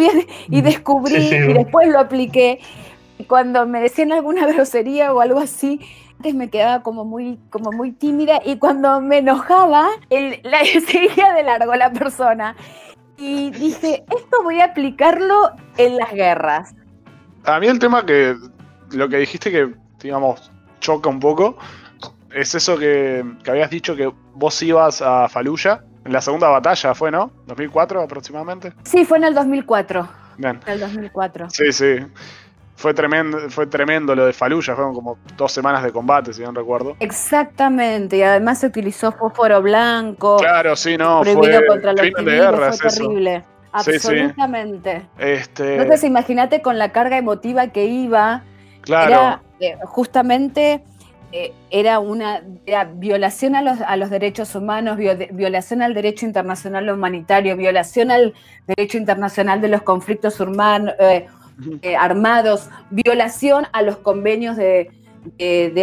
y 0.48 0.60
descubrí 0.60 1.16
y 1.16 1.52
después 1.52 1.88
lo 1.88 1.98
apliqué. 1.98 2.60
Cuando 3.28 3.66
me 3.66 3.80
decían 3.80 4.12
alguna 4.12 4.46
grosería 4.52 5.12
o 5.12 5.20
algo 5.20 5.40
así, 5.40 5.80
antes 6.20 6.34
me 6.34 6.50
quedaba 6.50 6.82
como 6.82 7.06
muy, 7.06 7.38
como 7.48 7.72
muy 7.72 7.92
tímida 7.92 8.42
y 8.44 8.58
cuando 8.58 9.00
me 9.00 9.18
enojaba, 9.18 9.88
el, 10.10 10.38
la 10.42 10.58
seguía 10.86 11.32
de 11.32 11.42
largo 11.42 11.74
la 11.76 11.90
persona. 11.90 12.54
Y 13.16 13.50
dije, 13.52 14.04
esto 14.14 14.42
voy 14.42 14.60
a 14.60 14.66
aplicarlo 14.66 15.52
en 15.78 15.96
las 15.96 16.12
guerras. 16.12 16.74
A 17.44 17.58
mí 17.58 17.68
el 17.68 17.78
tema 17.78 18.04
que, 18.04 18.36
lo 18.90 19.08
que 19.08 19.16
dijiste 19.16 19.50
que, 19.50 19.74
digamos, 20.02 20.52
choca 20.80 21.08
un 21.08 21.20
poco, 21.20 21.56
es 22.34 22.54
eso 22.54 22.76
que, 22.76 23.24
que 23.42 23.50
habías 23.50 23.70
dicho 23.70 23.96
que 23.96 24.12
vos 24.34 24.62
ibas 24.62 25.00
a 25.00 25.26
Faluya 25.26 25.82
en 26.04 26.12
la 26.12 26.20
segunda 26.20 26.50
batalla 26.50 26.94
fue, 26.94 27.10
¿no? 27.10 27.30
¿2004 27.46 28.04
aproximadamente? 28.04 28.74
Sí, 28.84 29.06
fue 29.06 29.16
en 29.16 29.24
el 29.24 29.34
2004. 29.34 30.06
Bien. 30.36 30.60
En 30.66 30.72
el 30.74 30.80
2004. 30.80 31.48
Sí, 31.48 31.72
sí. 31.72 31.96
Fue 32.80 32.94
tremendo, 32.94 33.38
fue 33.50 33.66
tremendo 33.66 34.14
lo 34.14 34.24
de 34.24 34.32
Faluya, 34.32 34.74
fueron 34.74 34.94
como 34.94 35.18
dos 35.36 35.52
semanas 35.52 35.82
de 35.82 35.92
combate, 35.92 36.32
si 36.32 36.40
no 36.40 36.50
recuerdo. 36.50 36.96
Exactamente, 36.98 38.16
y 38.16 38.22
además 38.22 38.60
se 38.60 38.68
utilizó 38.68 39.12
fósforo 39.12 39.60
blanco. 39.60 40.38
Claro, 40.38 40.74
sí, 40.74 40.96
no, 40.96 41.22
fue 41.22 41.66
contra 41.66 41.92
los 41.92 42.00
de 42.00 42.10
guerra, 42.22 42.72
fue 42.72 42.88
terrible. 42.88 43.44
Absolutamente. 43.70 45.02
Este... 45.18 45.74
Entonces 45.74 46.04
imagínate 46.04 46.62
con 46.62 46.78
la 46.78 46.90
carga 46.90 47.18
emotiva 47.18 47.66
que 47.66 47.84
iba. 47.84 48.44
Claro. 48.80 49.10
Era, 49.10 49.42
eh, 49.60 49.76
justamente 49.84 50.82
eh, 51.32 51.52
era 51.68 51.98
una 51.98 52.42
violación 52.94 53.56
a 53.56 53.60
los, 53.60 53.78
a 53.82 53.96
los, 53.96 54.08
derechos 54.08 54.54
humanos, 54.54 54.96
violación 54.96 55.82
al 55.82 55.92
derecho 55.92 56.24
internacional 56.24 56.88
humanitario, 56.88 57.58
violación 57.58 58.10
al 58.10 58.32
derecho 58.66 58.96
internacional 58.96 59.60
de 59.60 59.68
los 59.68 59.82
conflictos 59.82 60.40
urbanos, 60.40 60.94
eh, 60.98 61.26
eh, 61.82 61.96
armados, 61.96 62.68
violación 62.90 63.66
a 63.72 63.82
los 63.82 63.98
convenios 63.98 64.56
de, 64.56 64.90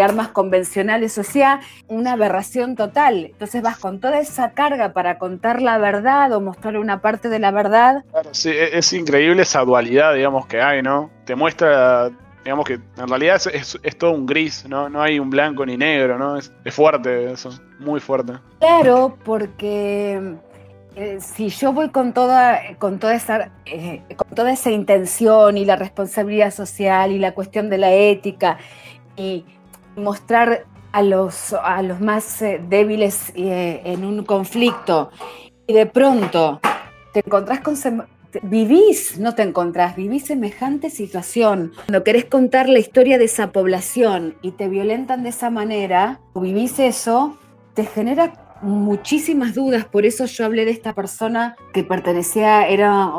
armas 0.03 0.29
convencionales, 0.29 1.17
o 1.17 1.23
sea, 1.23 1.61
una 1.87 2.13
aberración 2.13 2.75
total. 2.75 3.25
Entonces 3.25 3.61
vas 3.61 3.77
con 3.77 3.99
toda 3.99 4.19
esa 4.19 4.51
carga 4.51 4.93
para 4.93 5.19
contar 5.19 5.61
la 5.61 5.77
verdad 5.77 6.31
o 6.33 6.41
mostrar 6.41 6.77
una 6.77 7.01
parte 7.01 7.29
de 7.29 7.39
la 7.39 7.51
verdad. 7.51 8.03
sí, 8.31 8.49
e-, 8.49 8.77
es 8.77 8.93
increíble 8.93 9.43
esa 9.43 9.61
dualidad, 9.61 10.15
digamos, 10.15 10.47
que 10.47 10.61
hay, 10.61 10.81
¿no? 10.81 11.11
Te 11.25 11.35
muestra 11.35 12.11
digamos 12.47 12.65
que 12.65 12.75
en 12.75 13.07
realidad 13.09 13.41
es, 13.51 13.77
todo 13.97 14.11
un 14.11 14.25
gris, 14.25 14.65
¿no? 14.69 14.87
No 14.87 15.01
hay 15.01 15.19
un 15.19 15.29
blanco 15.29 15.65
ni 15.65 15.75
negro, 15.75 16.17
¿no? 16.17 16.37
Es, 16.37 16.49
fuerte 16.69 17.33
eso, 17.33 17.49
muy 17.77 17.99
fuerte. 17.99 18.35
Claro, 18.59 19.17
porque 19.25 20.37
eh, 20.99 21.19
si 21.21 21.49
yo 21.49 21.73
voy 21.73 21.89
con 21.89 22.11
toda, 22.11 22.59
con, 22.79 22.97
toda 22.97 23.13
esa, 23.13 23.51
eh, 23.67 24.01
con 24.15 24.27
toda 24.29 24.51
esa 24.51 24.71
intención 24.71 25.55
y 25.55 25.63
la 25.63 25.75
responsabilidad 25.75 26.51
social 26.51 27.11
y 27.11 27.19
la 27.19 27.35
cuestión 27.35 27.69
de 27.69 27.77
la 27.77 27.93
ética 27.93 28.57
y 29.15 29.45
mostrar 29.95 30.65
a 30.91 31.03
los, 31.03 31.53
a 31.53 31.83
los 31.83 32.01
más 32.01 32.41
eh, 32.41 32.59
débiles 32.67 33.31
en 33.35 34.05
un 34.05 34.25
conflicto 34.25 35.11
y 35.67 35.73
de 35.73 35.85
pronto 35.85 36.61
te 37.13 37.19
encontrás 37.23 37.59
con... 37.59 37.75
Vivís, 38.41 39.19
no 39.19 39.35
te 39.35 39.43
encontrás, 39.43 39.95
vivís 39.95 40.25
semejante 40.25 40.89
situación. 40.89 41.73
Cuando 41.85 42.03
querés 42.03 42.25
contar 42.25 42.69
la 42.69 42.79
historia 42.79 43.19
de 43.19 43.25
esa 43.25 43.51
población 43.51 44.35
y 44.41 44.51
te 44.51 44.67
violentan 44.67 45.23
de 45.23 45.29
esa 45.29 45.49
manera, 45.49 46.19
o 46.33 46.41
vivís 46.41 46.77
eso, 46.79 47.37
te 47.73 47.85
genera 47.85 48.46
muchísimas 48.61 49.53
dudas, 49.53 49.85
por 49.85 50.05
eso 50.05 50.25
yo 50.25 50.45
hablé 50.45 50.65
de 50.65 50.71
esta 50.71 50.93
persona 50.93 51.55
que 51.73 51.83
pertenecía, 51.83 52.67
era 52.67 53.11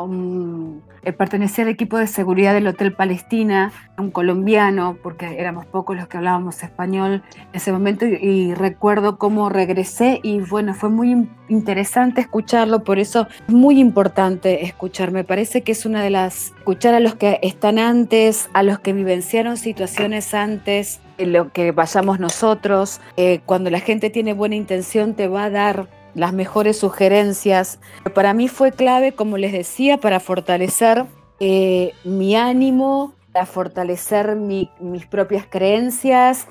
eh, 1.03 1.13
pertenecía 1.13 1.63
al 1.63 1.69
equipo 1.69 1.97
de 1.97 2.07
seguridad 2.07 2.53
del 2.53 2.67
Hotel 2.67 2.93
Palestina, 2.93 3.71
un 3.97 4.11
colombiano, 4.11 4.97
porque 5.01 5.39
éramos 5.39 5.65
pocos 5.65 5.95
los 5.95 6.07
que 6.07 6.17
hablábamos 6.17 6.61
español 6.61 7.23
en 7.33 7.47
ese 7.53 7.71
momento, 7.71 8.05
y, 8.05 8.53
recuerdo 8.53 9.17
cómo 9.17 9.49
regresé 9.49 10.19
y 10.23 10.39
bueno, 10.39 10.73
fue 10.73 10.89
muy 10.89 11.29
interesante 11.47 12.21
escucharlo, 12.21 12.83
por 12.83 12.99
eso 12.99 13.27
es 13.47 13.53
muy 13.53 13.79
importante 13.79 14.65
escuchar, 14.65 15.11
me 15.11 15.23
parece 15.23 15.61
que 15.61 15.71
es 15.71 15.85
una 15.85 16.03
de 16.03 16.09
las, 16.09 16.53
escuchar 16.57 16.93
a 16.93 16.99
los 16.99 17.15
que 17.15 17.39
están 17.41 17.79
antes, 17.79 18.49
a 18.53 18.63
los 18.63 18.79
que 18.79 18.93
vivenciaron 18.93 19.57
situaciones 19.57 20.33
antes, 20.33 20.99
lo 21.25 21.51
que 21.51 21.71
vayamos 21.71 22.19
nosotros. 22.19 23.01
Eh, 23.17 23.41
cuando 23.45 23.69
la 23.69 23.79
gente 23.79 24.09
tiene 24.09 24.33
buena 24.33 24.55
intención 24.55 25.13
te 25.13 25.27
va 25.27 25.45
a 25.45 25.49
dar 25.49 25.89
las 26.15 26.33
mejores 26.33 26.77
sugerencias. 26.77 27.79
Para 28.13 28.33
mí 28.33 28.47
fue 28.47 28.71
clave, 28.71 29.11
como 29.11 29.37
les 29.37 29.51
decía, 29.51 29.97
para 29.97 30.19
fortalecer 30.19 31.05
eh, 31.39 31.93
mi 32.03 32.35
ánimo, 32.35 33.13
para 33.31 33.45
fortalecer 33.45 34.35
mis 34.35 35.05
propias 35.09 35.45
creencias, 35.47 36.47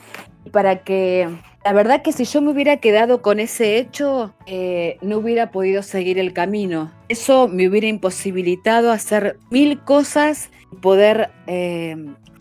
para 0.53 0.83
que 0.83 1.29
la 1.65 1.73
verdad 1.73 2.03
que 2.03 2.13
si 2.13 2.25
yo 2.25 2.41
me 2.41 2.51
hubiera 2.51 2.79
quedado 2.79 3.21
con 3.21 3.41
ese 3.41 3.77
hecho, 3.77 4.33
eh, 4.47 4.97
no 5.03 5.19
hubiera 5.19 5.51
podido 5.51 5.83
seguir 5.83 6.19
el 6.19 6.33
camino. 6.33 6.91
Eso 7.09 7.49
me 7.49 7.69
hubiera 7.69 7.89
imposibilitado 7.89 8.91
hacer 8.91 9.39
mil 9.51 9.81
cosas, 9.81 10.51
poder 10.81 11.31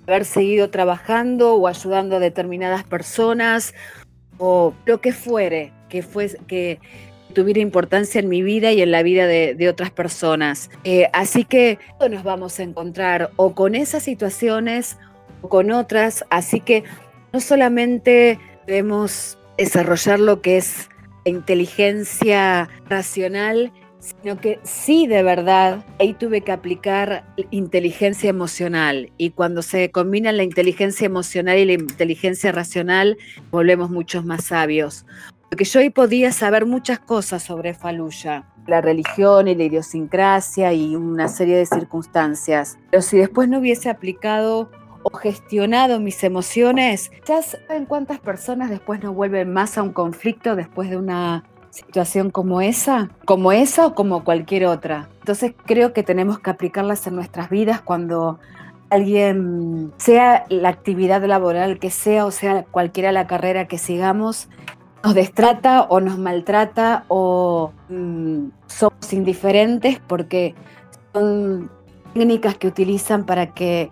haber 0.07 0.25
seguido 0.25 0.69
trabajando 0.69 1.55
o 1.55 1.67
ayudando 1.67 2.15
a 2.15 2.19
determinadas 2.19 2.83
personas 2.83 3.73
o 4.37 4.73
lo 4.85 5.01
que 5.01 5.11
fuere 5.11 5.73
que, 5.89 6.01
fue, 6.01 6.29
que 6.47 6.79
tuviera 7.33 7.59
importancia 7.59 8.19
en 8.19 8.29
mi 8.29 8.41
vida 8.41 8.71
y 8.71 8.81
en 8.81 8.91
la 8.91 9.03
vida 9.03 9.27
de, 9.27 9.69
otras 9.69 9.91
personas. 9.91 10.69
Eh, 10.83 11.09
así 11.13 11.43
que 11.43 11.79
nos 12.09 12.23
vamos 12.23 12.59
a 12.59 12.63
encontrar 12.63 13.31
o 13.35 13.53
con 13.53 13.75
esas 13.75 14.03
situaciones 14.03 14.97
o 15.41 15.49
con 15.49 15.71
otras, 15.71 16.25
así 16.29 16.61
que 16.61 16.83
no 17.33 17.39
solamente 17.39 18.39
debemos 18.65 19.37
desarrollar 19.57 20.19
lo 20.19 20.41
que 20.41 20.57
es 20.57 20.89
inteligencia 21.25 22.69
racional, 22.89 23.71
sino 23.99 24.39
que 24.39 24.59
sí, 24.63 25.07
de 25.07 25.23
verdad, 25.23 25.85
ahí 25.99 26.13
tuve 26.13 26.41
que 26.41 26.51
aplicar 26.51 27.25
inteligencia 27.51 28.29
emocional. 28.29 29.11
Y 29.17 29.31
cuando 29.31 29.61
se 29.61 29.91
combinan 29.91 30.37
la 30.37 30.43
inteligencia 30.43 31.05
emocional 31.05 31.57
y 31.57 31.65
la 31.65 31.73
inteligencia 31.73 32.51
racional, 32.51 33.17
volvemos 33.51 33.89
muchos 33.89 34.25
más 34.25 34.45
sabios. 34.45 35.05
Porque 35.49 35.65
yo 35.65 35.79
ahí 35.79 35.89
podía 35.89 36.31
saber 36.31 36.65
muchas 36.65 36.99
cosas 36.99 37.41
sobre 37.43 37.73
Faluya, 37.73 38.45
la 38.67 38.81
religión 38.81 39.47
y 39.47 39.55
la 39.55 39.63
idiosincrasia 39.63 40.73
y 40.73 40.95
una 40.95 41.27
serie 41.29 41.57
de 41.57 41.65
circunstancias. 41.65 42.77
Pero 42.91 43.01
si 43.01 43.17
después 43.17 43.47
no 43.47 43.59
hubiese 43.59 43.89
aplicado 43.89 44.69
o 45.03 45.09
gestionado 45.15 45.99
mis 46.01 46.23
emociones, 46.23 47.11
¿ya 47.25 47.41
saben 47.41 47.85
cuántas 47.85 48.19
personas 48.19 48.69
después 48.69 49.01
no 49.01 49.13
vuelven 49.13 49.53
más 49.53 49.77
a 49.77 49.83
un 49.83 49.93
conflicto 49.93 50.55
después 50.55 50.89
de 50.89 50.97
una 50.97 51.45
situación 51.77 52.31
como 52.31 52.59
esa, 52.61 53.09
como 53.25 53.51
esa 53.51 53.85
o 53.85 53.95
como 53.95 54.23
cualquier 54.23 54.65
otra. 54.65 55.09
Entonces 55.19 55.53
creo 55.65 55.93
que 55.93 56.03
tenemos 56.03 56.39
que 56.39 56.49
aplicarlas 56.49 57.05
en 57.05 57.15
nuestras 57.15 57.49
vidas 57.49 57.81
cuando 57.81 58.39
alguien, 58.89 59.91
sea 59.97 60.45
la 60.49 60.69
actividad 60.69 61.23
laboral 61.25 61.77
que 61.79 61.91
sea 61.91 62.25
o 62.25 62.31
sea 62.31 62.63
cualquiera 62.63 63.11
la 63.11 63.27
carrera 63.27 63.67
que 63.67 63.77
sigamos, 63.77 64.49
nos 65.03 65.13
destrata 65.13 65.83
o 65.83 65.99
nos 65.99 66.17
maltrata 66.17 67.05
o 67.09 67.71
mm, 67.89 68.47
somos 68.65 69.13
indiferentes 69.13 69.99
porque 70.07 70.55
son 71.13 71.69
técnicas 72.13 72.57
que 72.57 72.67
utilizan 72.67 73.25
para 73.25 73.53
que 73.53 73.91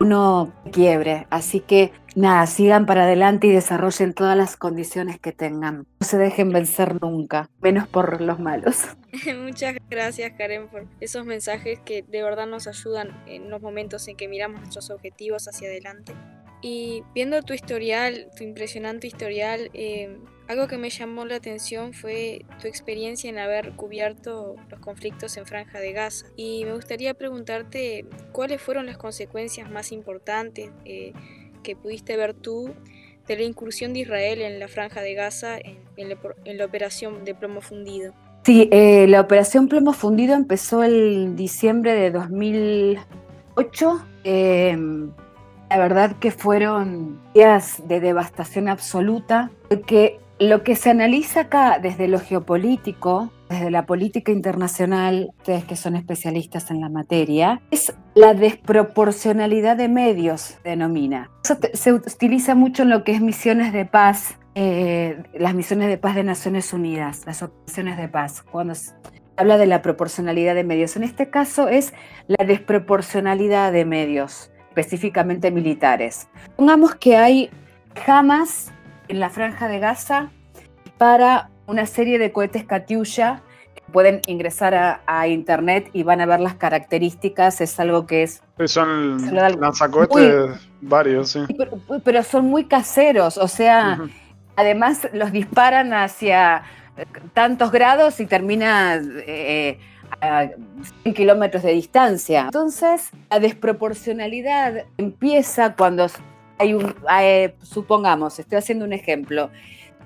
uno 0.00 0.52
quiebre. 0.72 1.26
Así 1.30 1.60
que 1.60 1.92
nada, 2.14 2.46
sigan 2.46 2.86
para 2.86 3.04
adelante 3.04 3.46
y 3.46 3.52
desarrollen 3.52 4.14
todas 4.14 4.36
las 4.36 4.56
condiciones 4.56 5.18
que 5.18 5.32
tengan. 5.32 5.86
No 6.00 6.06
se 6.06 6.18
dejen 6.18 6.50
vencer 6.50 7.00
nunca, 7.02 7.50
menos 7.60 7.88
por 7.88 8.20
los 8.20 8.38
malos. 8.38 8.84
Muchas 9.42 9.76
gracias 9.88 10.32
Karen 10.36 10.68
por 10.68 10.86
esos 11.00 11.24
mensajes 11.24 11.78
que 11.80 12.02
de 12.02 12.22
verdad 12.22 12.46
nos 12.46 12.66
ayudan 12.66 13.22
en 13.26 13.50
los 13.50 13.62
momentos 13.62 14.06
en 14.08 14.16
que 14.16 14.28
miramos 14.28 14.60
nuestros 14.60 14.90
objetivos 14.90 15.48
hacia 15.48 15.68
adelante. 15.68 16.12
Y 16.62 17.02
viendo 17.14 17.42
tu 17.42 17.52
historial, 17.52 18.28
tu 18.36 18.42
impresionante 18.42 19.06
historial, 19.06 19.70
eh, 19.74 20.18
algo 20.48 20.68
que 20.68 20.78
me 20.78 20.90
llamó 20.90 21.24
la 21.24 21.36
atención 21.36 21.92
fue 21.92 22.44
tu 22.60 22.68
experiencia 22.68 23.28
en 23.28 23.38
haber 23.38 23.72
cubierto 23.72 24.56
los 24.68 24.80
conflictos 24.80 25.36
en 25.36 25.46
Franja 25.46 25.80
de 25.80 25.92
Gaza. 25.92 26.26
Y 26.36 26.64
me 26.64 26.72
gustaría 26.74 27.14
preguntarte 27.14 28.04
cuáles 28.32 28.62
fueron 28.62 28.86
las 28.86 28.96
consecuencias 28.96 29.70
más 29.70 29.90
importantes 29.90 30.70
eh, 30.84 31.12
que 31.62 31.74
pudiste 31.74 32.16
ver 32.16 32.34
tú 32.34 32.72
de 33.26 33.36
la 33.36 33.42
incursión 33.42 33.92
de 33.92 34.00
Israel 34.00 34.40
en 34.40 34.60
la 34.60 34.68
Franja 34.68 35.00
de 35.00 35.14
Gaza 35.14 35.58
en, 35.58 36.08
la, 36.58 36.64
operación 36.64 37.24
de 37.24 37.34
plomo 37.34 37.60
fundido. 37.60 38.14
Sí, 38.44 38.68
eh, 38.70 39.06
la 39.08 39.20
operación 39.20 39.66
plomo 39.66 39.92
fundido 39.92 40.34
empezó 40.34 40.84
el 40.84 41.34
diciembre 41.34 41.94
de 41.94 42.12
2008. 42.12 44.06
Em, 44.22 45.10
la 45.68 45.78
verdad 45.78 46.16
que 46.20 46.30
fueron 46.30 47.20
días 47.34 47.82
de 47.88 47.98
devastación 47.98 48.68
absoluta, 48.68 49.50
porque 49.68 50.20
lo 50.38 50.62
que 50.62 50.76
se 50.76 50.90
analiza 50.90 51.42
acá 51.42 51.78
desde 51.80 52.08
lo 52.08 52.20
geopolítico, 52.20 53.30
desde 53.48 53.70
la 53.70 53.86
política 53.86 54.32
internacional, 54.32 55.30
ustedes 55.38 55.64
que 55.64 55.76
son 55.76 55.96
especialistas 55.96 56.70
en 56.70 56.80
la 56.80 56.88
materia, 56.88 57.62
es 57.70 57.94
la 58.14 58.34
desproporcionalidad 58.34 59.76
de 59.76 59.88
medios, 59.88 60.58
denomina. 60.64 61.30
Eso 61.44 61.58
se 61.72 61.92
utiliza 61.92 62.54
mucho 62.54 62.82
en 62.82 62.90
lo 62.90 63.04
que 63.04 63.12
es 63.12 63.20
misiones 63.20 63.72
de 63.72 63.86
paz, 63.86 64.36
eh, 64.54 65.22
las 65.34 65.54
misiones 65.54 65.88
de 65.88 65.96
paz 65.98 66.14
de 66.14 66.24
Naciones 66.24 66.72
Unidas, 66.72 67.22
las 67.26 67.42
operaciones 67.42 67.96
de 67.96 68.08
paz, 68.08 68.42
cuando 68.42 68.74
se 68.74 68.92
habla 69.36 69.58
de 69.58 69.66
la 69.66 69.82
proporcionalidad 69.82 70.54
de 70.54 70.64
medios. 70.64 70.96
En 70.96 71.04
este 71.04 71.30
caso 71.30 71.68
es 71.68 71.94
la 72.26 72.44
desproporcionalidad 72.44 73.72
de 73.72 73.84
medios, 73.84 74.50
específicamente 74.68 75.50
militares. 75.50 76.28
Pongamos 76.56 76.94
que 76.94 77.16
hay 77.16 77.50
jamás 78.04 78.72
en 79.08 79.20
la 79.20 79.30
franja 79.30 79.68
de 79.68 79.78
Gaza 79.78 80.30
para 80.98 81.50
una 81.66 81.86
serie 81.86 82.18
de 82.18 82.32
cohetes 82.32 82.64
Katyusha 82.64 83.42
que 83.74 83.82
pueden 83.92 84.20
ingresar 84.26 85.00
a, 85.06 85.28
internet 85.28 85.90
y 85.92 86.02
van 86.02 86.20
a 86.20 86.26
ver 86.26 86.40
las 86.40 86.54
características. 86.54 87.60
Es 87.60 87.78
algo 87.80 88.06
que 88.06 88.22
es. 88.22 88.42
Son 88.64 89.34
lanzacohetes 89.60 90.68
varios, 90.80 91.30
sí. 91.30 91.40
Pero, 92.04 92.22
son 92.22 92.46
muy 92.46 92.64
caseros, 92.64 93.38
o 93.38 93.48
sea, 93.48 94.00
además 94.56 95.08
los 95.12 95.32
disparan 95.32 95.92
hacia 95.92 96.62
tantos 97.34 97.72
grados 97.72 98.20
y 98.20 98.26
termina. 98.26 99.00
Eh, 99.02 99.78
a 100.20 100.48
100 101.02 101.14
kilómetros 101.14 101.62
de 101.62 101.72
distancia. 101.72 102.42
Entonces, 102.42 103.10
la 103.30 103.40
desproporcionalidad 103.40 104.84
empieza 104.98 105.74
cuando 105.74 106.06
hay 106.58 106.74
un, 106.74 106.94
eh, 107.20 107.54
supongamos, 107.62 108.38
estoy 108.38 108.58
haciendo 108.58 108.84
un 108.84 108.92
ejemplo, 108.92 109.50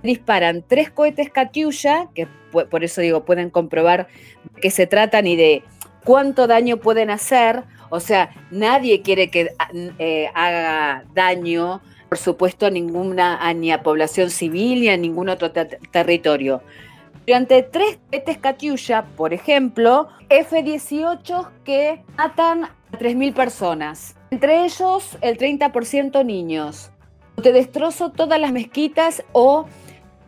disparan 0.02 0.64
tres 0.66 0.90
cohetes 0.90 1.30
Katyusha, 1.30 2.08
que 2.14 2.26
por 2.50 2.84
eso 2.84 3.00
digo, 3.00 3.24
pueden 3.24 3.50
comprobar 3.50 4.08
de 4.54 4.60
qué 4.60 4.70
se 4.70 4.86
tratan 4.86 5.26
y 5.26 5.36
de 5.36 5.62
cuánto 6.04 6.46
daño 6.46 6.78
pueden 6.78 7.10
hacer. 7.10 7.64
O 7.90 8.00
sea, 8.00 8.30
nadie 8.50 9.02
quiere 9.02 9.30
que 9.30 9.50
eh, 9.98 10.30
haga 10.34 11.04
daño, 11.14 11.80
por 12.08 12.18
supuesto, 12.18 12.66
a 12.66 12.70
ninguna, 12.70 13.52
ni 13.54 13.70
a 13.70 13.82
población 13.82 14.30
civil 14.30 14.80
ni 14.80 14.88
a 14.88 14.96
ningún 14.96 15.28
otro 15.28 15.52
territorio. 15.52 16.62
Durante 17.26 17.62
tres 17.62 17.98
cohetes 18.10 18.38
Katyusha, 18.38 19.04
por 19.16 19.32
ejemplo, 19.32 20.08
F-18 20.28 21.48
que 21.64 22.02
matan 22.16 22.68
a 22.92 22.98
3.000 22.98 23.34
personas. 23.34 24.16
Entre 24.30 24.64
ellos, 24.64 25.18
el 25.20 25.38
30% 25.38 26.24
niños. 26.24 26.90
Te 27.42 27.52
destrozo 27.52 28.10
todas 28.10 28.40
las 28.40 28.52
mezquitas 28.52 29.24
o 29.32 29.66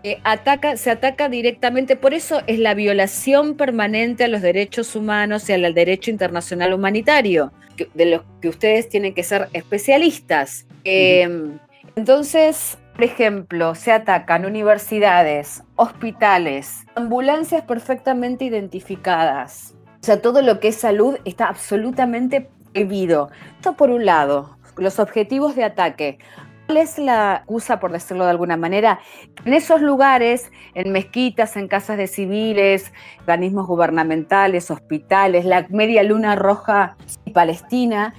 eh, 0.04 0.18
ataca, 0.24 0.76
se 0.76 0.90
ataca 0.90 1.28
directamente. 1.28 1.94
Por 1.94 2.14
eso 2.14 2.42
es 2.46 2.58
la 2.58 2.74
violación 2.74 3.56
permanente 3.56 4.24
a 4.24 4.28
los 4.28 4.42
derechos 4.42 4.96
humanos 4.96 5.48
y 5.48 5.52
al 5.52 5.74
derecho 5.74 6.10
internacional 6.10 6.74
humanitario, 6.74 7.52
de 7.94 8.06
los 8.06 8.22
que 8.40 8.48
ustedes 8.48 8.88
tienen 8.88 9.14
que 9.14 9.22
ser 9.22 9.48
especialistas. 9.52 10.66
Em, 10.84 11.58
entonces, 11.94 12.78
por 12.94 13.04
ejemplo, 13.04 13.74
se 13.74 13.92
atacan 13.92 14.44
universidades, 14.44 15.62
hospitales, 15.76 16.84
ambulancias 16.96 17.62
perfectamente 17.62 18.44
identificadas. 18.44 19.71
O 20.02 20.04
sea, 20.04 20.20
todo 20.20 20.42
lo 20.42 20.58
que 20.58 20.66
es 20.68 20.76
salud 20.76 21.16
está 21.24 21.46
absolutamente 21.46 22.48
prohibido. 22.72 23.30
Esto 23.54 23.74
por 23.74 23.90
un 23.90 24.04
lado, 24.04 24.56
los 24.76 24.98
objetivos 24.98 25.54
de 25.54 25.62
ataque. 25.62 26.18
¿Cuál 26.66 26.78
es 26.78 26.98
la 26.98 27.36
excusa, 27.36 27.78
por 27.78 27.92
decirlo 27.92 28.24
de 28.24 28.30
alguna 28.30 28.56
manera? 28.56 28.98
En 29.44 29.54
esos 29.54 29.80
lugares, 29.80 30.50
en 30.74 30.90
mezquitas, 30.90 31.56
en 31.56 31.68
casas 31.68 31.98
de 31.98 32.08
civiles, 32.08 32.92
organismos 33.20 33.68
gubernamentales, 33.68 34.72
hospitales, 34.72 35.44
la 35.44 35.66
Media 35.68 36.02
Luna 36.02 36.34
Roja 36.34 36.96
Palestina, 37.32 38.12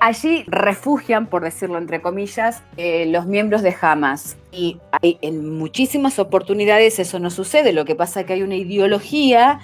Allí 0.00 0.44
refugian, 0.46 1.26
por 1.26 1.42
decirlo 1.42 1.76
entre 1.76 2.00
comillas, 2.00 2.62
eh, 2.76 3.06
los 3.06 3.26
miembros 3.26 3.62
de 3.62 3.74
Hamas. 3.80 4.36
Y 4.52 4.78
hay, 5.02 5.18
en 5.20 5.58
muchísimas 5.58 6.20
oportunidades 6.20 7.00
eso 7.00 7.18
no 7.18 7.30
sucede. 7.30 7.72
Lo 7.72 7.84
que 7.84 7.96
pasa 7.96 8.20
es 8.20 8.26
que 8.26 8.34
hay 8.34 8.42
una 8.42 8.54
ideología 8.54 9.58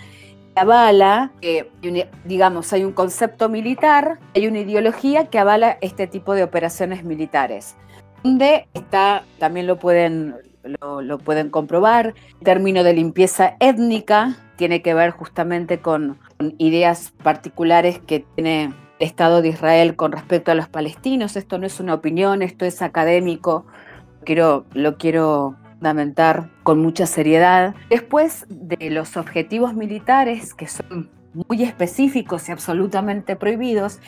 avala, 0.57 1.33
digamos, 2.25 2.73
hay 2.73 2.85
un 2.85 2.93
concepto 2.93 3.49
militar, 3.49 4.19
hay 4.35 4.47
una 4.47 4.61
ideología 4.61 5.27
que 5.27 5.39
avala 5.39 5.79
este 5.81 6.07
tipo 6.07 6.35
de 6.35 6.43
operaciones 6.43 7.05
militares. 7.05 7.77
Donde 8.23 8.67
está, 8.75 9.25
también 9.39 9.67
lo 9.67 9.79
pueden, 9.79 10.35
lo, 10.81 11.19
pueden 11.19 11.51
comprobar, 11.51 12.15
el 12.39 12.45
término 12.45 12.83
de 12.83 12.95
limpieza 12.95 13.57
étnica 13.61 14.37
tiene 14.57 14.83
que 14.83 14.95
ver 14.95 15.11
justamente 15.11 15.79
con, 15.79 16.19
con 16.39 16.55
ideas 16.59 17.13
particulares 17.23 18.01
que 18.01 18.21
tiene 18.35 18.73
Estado 18.99 19.43
de 19.43 19.49
Israel 19.49 19.95
con 19.95 20.13
respecto 20.13 20.51
a 20.51 20.55
los 20.55 20.69
palestinos. 20.69 21.37
Esto 21.37 21.59
no 21.59 21.67
es 21.67 21.81
una 21.81 21.93
opinión, 21.93 22.41
esto 22.43 22.65
es 22.65 22.81
académico. 22.81 23.67
Quiero, 24.25 24.65
lo 24.73 24.97
quiero 24.97 25.57
fundamentar 25.79 26.49
con 26.63 26.81
mucha 26.81 27.07
seriedad. 27.07 27.75
Después 27.91 28.47
de 28.49 28.91
los 28.91 29.17
objetivos 29.17 29.75
militares, 29.75 30.55
que 30.55 30.67
son 30.67 31.11
muy 31.33 31.63
específicos 31.63 32.49
y 32.49 32.53
absolutamente 32.53 33.37
prohibidos, 33.37 34.01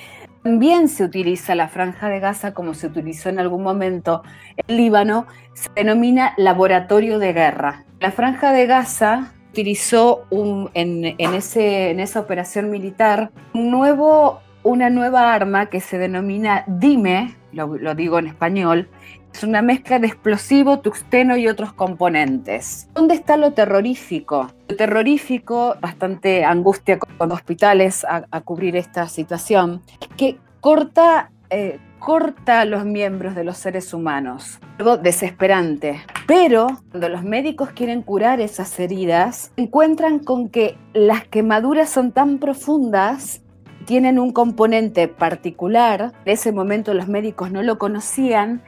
también 0.42 0.88
se 0.88 1.04
utiliza 1.04 1.54
la 1.54 1.68
franja 1.68 2.08
de 2.08 2.20
Gaza 2.20 2.54
como 2.54 2.74
se 2.74 2.86
utilizó 2.86 3.28
en 3.28 3.38
algún 3.38 3.62
momento 3.62 4.22
el 4.66 4.76
Líbano, 4.76 5.26
se 5.52 5.68
denomina 5.74 6.32
laboratorio 6.38 7.18
de 7.18 7.32
guerra. 7.32 7.84
La 8.00 8.12
franja 8.12 8.52
de 8.52 8.66
Gaza 8.66 9.32
utilizó 9.50 10.26
en 10.74 11.04
esa 11.18 12.20
operación 12.20 12.70
militar 12.70 13.30
un 13.52 13.70
nuevo 13.70 14.40
una 14.62 14.90
nueva 14.90 15.32
arma 15.32 15.66
que 15.66 15.80
se 15.80 15.98
denomina 15.98 16.64
DIME, 16.66 17.34
lo, 17.52 17.94
digo 17.94 18.18
en 18.18 18.26
español, 18.26 18.88
es 19.32 19.44
una 19.44 19.62
mezcla 19.62 19.98
de 19.98 20.06
explosivo, 20.06 20.80
tuxteno 20.80 21.36
y 21.36 21.48
otros 21.48 21.72
componentes. 21.72 22.88
¿Dónde 22.94 23.14
está 23.14 23.36
lo 23.36 23.52
terrorífico? 23.52 24.50
Lo 24.68 24.76
terrorífico, 24.76 25.76
bastante 25.80 26.44
angustia 26.44 26.98
con 26.98 27.32
hospitales 27.32 28.04
a, 28.04 28.40
cubrir 28.40 28.76
esta 28.76 29.08
situación, 29.08 29.82
es 30.00 30.08
que 30.16 30.38
corta, 30.60 31.30
eh, 31.50 31.78
corta 31.98 32.64
los 32.64 32.84
miembros 32.84 33.34
de 33.34 33.44
los 33.44 33.58
seres 33.58 33.92
humanos. 33.92 34.58
Algo 34.78 34.96
desesperante. 34.96 36.00
Pero 36.26 36.66
cuando 36.90 37.08
los 37.08 37.22
médicos 37.22 37.70
quieren 37.70 38.02
curar 38.02 38.40
esas 38.40 38.78
heridas, 38.78 39.52
encuentran 39.56 40.18
con 40.18 40.48
que 40.48 40.76
las 40.94 41.26
quemaduras 41.26 41.90
son 41.90 42.12
tan 42.12 42.38
profundas 42.38 43.42
tienen 43.88 44.18
un 44.18 44.32
componente 44.32 45.08
particular, 45.08 46.12
en 46.26 46.32
ese 46.34 46.52
momento 46.52 46.92
los 46.92 47.08
médicos 47.08 47.50
no 47.50 47.62
lo 47.62 47.78
conocían, 47.78 48.62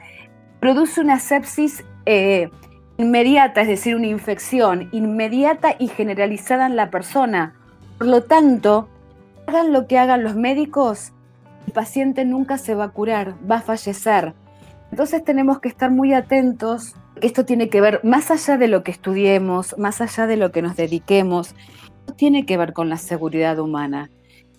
produce 0.61 1.01
una 1.01 1.19
sepsis 1.19 1.83
eh, 2.05 2.49
inmediata, 2.97 3.61
es 3.61 3.67
decir, 3.67 3.97
una 3.97 4.07
infección 4.07 4.87
inmediata 4.93 5.75
y 5.77 5.89
generalizada 5.89 6.67
en 6.67 6.77
la 6.77 6.89
persona. 6.89 7.55
Por 7.97 8.07
lo 8.07 8.23
tanto, 8.23 8.87
hagan 9.47 9.73
lo 9.73 9.87
que 9.87 9.97
hagan 9.97 10.23
los 10.23 10.35
médicos, 10.35 11.11
el 11.67 11.73
paciente 11.73 12.23
nunca 12.23 12.57
se 12.57 12.73
va 12.73 12.85
a 12.85 12.89
curar, 12.89 13.35
va 13.49 13.57
a 13.57 13.61
fallecer. 13.61 14.33
Entonces 14.91 15.23
tenemos 15.25 15.59
que 15.59 15.67
estar 15.67 15.91
muy 15.91 16.13
atentos. 16.13 16.95
Esto 17.21 17.43
tiene 17.43 17.67
que 17.67 17.81
ver, 17.81 17.99
más 18.03 18.31
allá 18.31 18.57
de 18.57 18.69
lo 18.69 18.83
que 18.83 18.91
estudiemos, 18.91 19.77
más 19.77 19.99
allá 19.99 20.27
de 20.27 20.37
lo 20.37 20.53
que 20.53 20.61
nos 20.61 20.77
dediquemos, 20.77 21.55
tiene 22.15 22.45
que 22.45 22.57
ver 22.57 22.71
con 22.71 22.87
la 22.89 22.97
seguridad 22.97 23.59
humana 23.59 24.09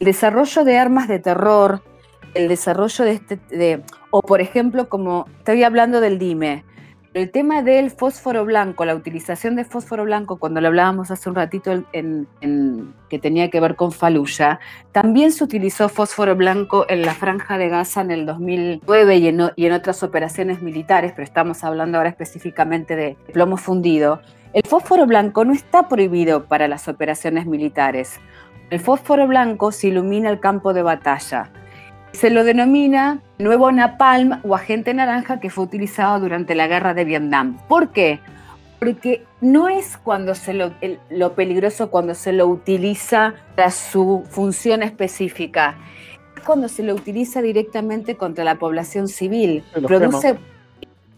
el 0.02 0.06
desarrollo 0.06 0.64
de 0.64 0.78
armas 0.78 1.06
de 1.06 1.20
terror, 1.20 1.80
el 2.34 2.48
desarrollo 2.48 3.04
de 3.04 3.12
este, 3.12 3.82
o 4.10 4.22
por 4.22 4.40
ejemplo, 4.40 4.88
como 4.88 5.26
estoy 5.38 5.62
hablando 5.64 6.00
del 6.00 6.18
DIME, 6.18 6.64
el 7.14 7.30
tema 7.30 7.60
del 7.60 7.90
fósforo 7.90 8.46
blanco, 8.46 8.86
la 8.86 8.94
utilización 8.94 9.54
de 9.54 9.66
fósforo 9.66 10.04
blanco, 10.04 10.38
cuando 10.38 10.62
lo 10.62 10.68
hablábamos 10.68 11.10
hace 11.10 11.28
un 11.28 11.34
ratito 11.34 11.84
en, 11.92 12.26
que 13.10 13.18
tenía 13.18 13.50
que 13.50 13.60
ver 13.60 13.76
con 13.76 13.92
Faluya, 13.92 14.60
también 14.92 15.30
se 15.30 15.44
utilizó 15.44 15.90
fósforo 15.90 16.34
blanco 16.36 16.86
en 16.88 17.02
la 17.02 17.12
franja 17.12 17.58
de 17.58 17.68
Gaza 17.68 18.00
en 18.00 18.12
el 18.12 18.24
2009 18.24 19.16
y 19.18 19.28
en, 19.28 19.42
y 19.56 19.66
en 19.66 19.72
otras 19.72 20.02
operaciones 20.02 20.62
militares, 20.62 21.12
pero 21.12 21.24
estamos 21.24 21.62
hablando 21.64 21.98
ahora 21.98 22.08
específicamente 22.08 22.96
de 22.96 23.16
plomo 23.34 23.58
fundido. 23.58 24.22
El 24.54 24.62
fósforo 24.66 25.04
blanco 25.06 25.44
no 25.44 25.52
está 25.52 25.88
prohibido 25.88 26.46
para 26.46 26.66
las 26.66 26.88
operaciones 26.88 27.44
militares. 27.44 28.20
El 28.70 28.80
fósforo 28.80 29.26
blanco 29.26 29.70
se 29.70 29.88
ilumina 29.88 30.30
el 30.30 30.40
campo 30.40 30.72
de 30.72 30.80
batalla. 30.80 31.52
Se 32.12 32.30
lo 32.30 32.44
denomina 32.44 33.20
nuevo 33.38 33.72
napalm 33.72 34.40
o 34.44 34.54
agente 34.54 34.94
naranja 34.94 35.40
que 35.40 35.50
fue 35.50 35.64
utilizado 35.64 36.20
durante 36.20 36.54
la 36.54 36.66
guerra 36.66 36.94
de 36.94 37.04
Vietnam. 37.04 37.58
¿Por 37.68 37.90
qué? 37.90 38.20
Porque 38.78 39.24
no 39.40 39.68
es 39.68 39.96
cuando 39.96 40.34
se 40.34 40.54
lo, 40.54 40.72
peligroso 41.34 41.90
cuando 41.90 42.14
se 42.14 42.32
lo 42.32 42.46
utiliza 42.48 43.34
para 43.56 43.70
su 43.70 44.24
función 44.28 44.82
específica, 44.82 45.76
es 46.36 46.42
cuando 46.42 46.68
se 46.68 46.82
lo 46.82 46.94
utiliza 46.94 47.40
directamente 47.42 48.16
contra 48.16 48.44
la 48.44 48.56
población 48.56 49.08
civil. 49.08 49.64
Produce, 49.86 50.36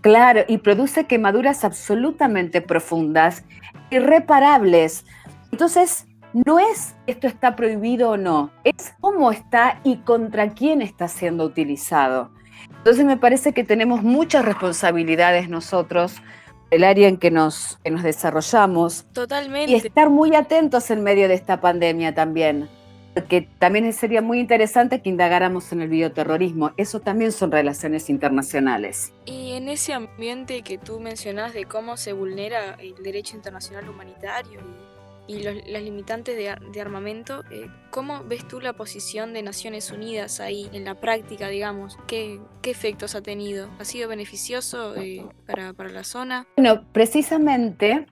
claro, 0.01 0.43
y 0.47 0.59
produce 0.59 1.05
quemaduras 1.05 1.65
absolutamente 1.65 2.61
profundas, 2.61 3.45
irreparables. 3.91 5.05
Entonces, 5.51 6.07
no 6.35 6.59
es 6.59 6.97
esto 7.07 7.29
está 7.29 7.55
prohibido 7.57 8.11
o 8.11 8.17
no, 8.17 8.51
es 8.65 8.93
cómo 9.01 9.31
está 9.31 9.81
y 9.85 9.99
contra 9.99 10.51
quién 10.51 10.83
está 10.83 11.09
siendo 11.09 11.45
utilizado. 11.45 12.31
Entonces 12.79 13.05
me 13.05 13.17
parece 13.17 13.53
que 13.53 13.65
tenemos 13.65 14.03
muchas 14.03 14.45
responsabilidades 14.45 15.49
nosotros, 15.49 16.17
el 16.71 16.83
área 16.83 17.09
en 17.09 17.19
que 17.19 17.31
nos, 17.31 17.79
nos 17.89 18.03
desarrollamos. 18.03 19.07
Totalmente. 19.13 19.71
Y 19.71 19.77
estar 19.77 20.11
muy 20.11 20.35
atentos 20.35 20.91
en 20.91 21.03
medio 21.03 21.29
de 21.29 21.35
esta 21.35 21.61
pandemia 21.61 22.15
también. 22.15 22.69
Porque 23.15 23.49
también 23.61 23.93
sería 23.93 24.21
muy 24.21 24.41
interesante 24.41 25.01
que 25.01 25.09
indagáramos 25.09 25.71
en 25.71 25.83
el 25.83 25.89
bioterrorismo. 25.89 26.73
Eso 26.77 26.99
también 26.99 27.31
son 27.31 27.53
relaciones 27.53 28.11
internacionales. 28.11 29.13
Y 29.25 29.53
en 29.53 29.69
ese 29.69 29.93
ambiente 29.93 30.63
que 30.63 30.79
tú 30.79 30.99
mencionas 30.99 31.55
de 31.55 31.65
cómo 31.65 31.97
se 31.97 32.13
vulnera 32.13 32.75
el 32.81 32.97
derecho 33.05 33.37
internacional 33.37 33.89
humanitario 33.89 34.61
y 34.61 34.94
las 35.29 35.83
limitantes 35.83 36.37
de, 36.37 36.81
armamento, 36.81 37.45
eh, 37.51 37.69
¿cómo 37.91 38.23
ves 38.25 38.47
tú 38.47 38.61
la 38.61 38.75
posición 38.75 39.33
de 39.33 39.43
Naciones 39.43 39.91
Unidas 39.91 40.41
ahí 40.41 40.69
en 40.73 40.85
la 40.85 40.95
práctica, 40.97 41.49
digamos? 41.49 41.99
¿Qué, 42.07 42.41
qué 42.63 42.71
efectos 42.71 43.15
ha 43.15 43.23
tenido? 43.23 43.69
¿Ha 43.79 43.85
sido 43.85 44.09
beneficioso 44.09 44.95
eh, 44.97 45.25
para, 45.47 45.73
para, 45.73 45.91
la 45.91 46.05
zona? 46.05 46.47
Bueno, 46.57 46.85
precisamente, 46.93 47.93
a 47.93 48.07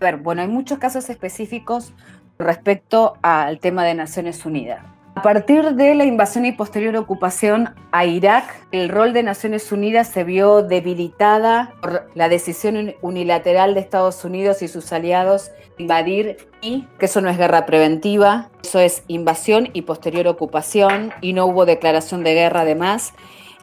ver, 0.00 0.18
bueno, 0.18 0.42
hay 0.42 0.48
muchos 0.48 0.78
casos 0.78 1.08
específicos 1.08 1.94
respecto 2.38 3.16
al 3.22 3.60
tema 3.60 3.84
de 3.84 3.94
Naciones 3.94 4.44
Unidas. 4.44 4.84
A 5.18 5.22
partir 5.22 5.74
de 5.74 5.96
la 5.96 6.04
invasión 6.04 6.46
y 6.46 6.52
posterior 6.52 6.94
ocupación 6.94 7.74
a 7.90 8.04
Irak, 8.04 8.68
el 8.70 8.88
rol 8.88 9.12
de 9.12 9.24
Naciones 9.24 9.72
Unidas 9.72 10.06
se 10.06 10.22
vio 10.22 10.62
debilitada 10.62 11.74
por 11.82 12.08
la 12.14 12.28
decisión 12.28 12.94
unilateral 13.02 13.74
de 13.74 13.80
Estados 13.80 14.24
Unidos 14.24 14.62
y 14.62 14.68
sus 14.68 14.92
aliados 14.92 15.50
de 15.76 15.82
invadir 15.82 16.36
y 16.62 16.86
que 17.00 17.06
eso 17.06 17.20
no 17.20 17.30
es 17.30 17.36
guerra 17.36 17.66
preventiva, 17.66 18.48
eso 18.62 18.78
es 18.78 19.02
invasión 19.08 19.70
y 19.72 19.82
posterior 19.82 20.28
ocupación 20.28 21.12
y 21.20 21.32
no 21.32 21.46
hubo 21.46 21.66
declaración 21.66 22.22
de 22.22 22.34
guerra 22.34 22.60
además. 22.60 23.12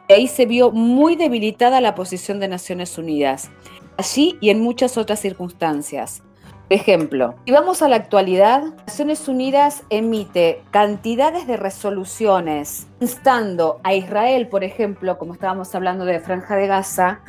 Y 0.08 0.12
ahí 0.12 0.28
se 0.28 0.44
vio 0.44 0.72
muy 0.72 1.16
debilitada 1.16 1.80
la 1.80 1.94
posición 1.94 2.38
de 2.38 2.48
Naciones 2.48 2.98
Unidas, 2.98 3.48
allí 3.96 4.36
y 4.42 4.50
en 4.50 4.60
muchas 4.60 4.98
otras 4.98 5.20
circunstancias. 5.20 6.22
Ejemplo, 6.68 7.36
si 7.44 7.52
vamos 7.52 7.80
a 7.80 7.88
la 7.88 7.94
actualidad, 7.94 8.62
Naciones 8.88 9.28
Unidas 9.28 9.84
emite 9.88 10.62
cantidades 10.72 11.46
de 11.46 11.56
resoluciones 11.56 12.88
instando 13.00 13.80
a 13.84 13.94
Israel, 13.94 14.48
por 14.48 14.64
ejemplo, 14.64 15.16
como 15.16 15.34
estábamos 15.34 15.72
hablando 15.76 16.04
de 16.04 16.18
Franja 16.18 16.56
de 16.56 16.66
Gaza, 16.66 17.20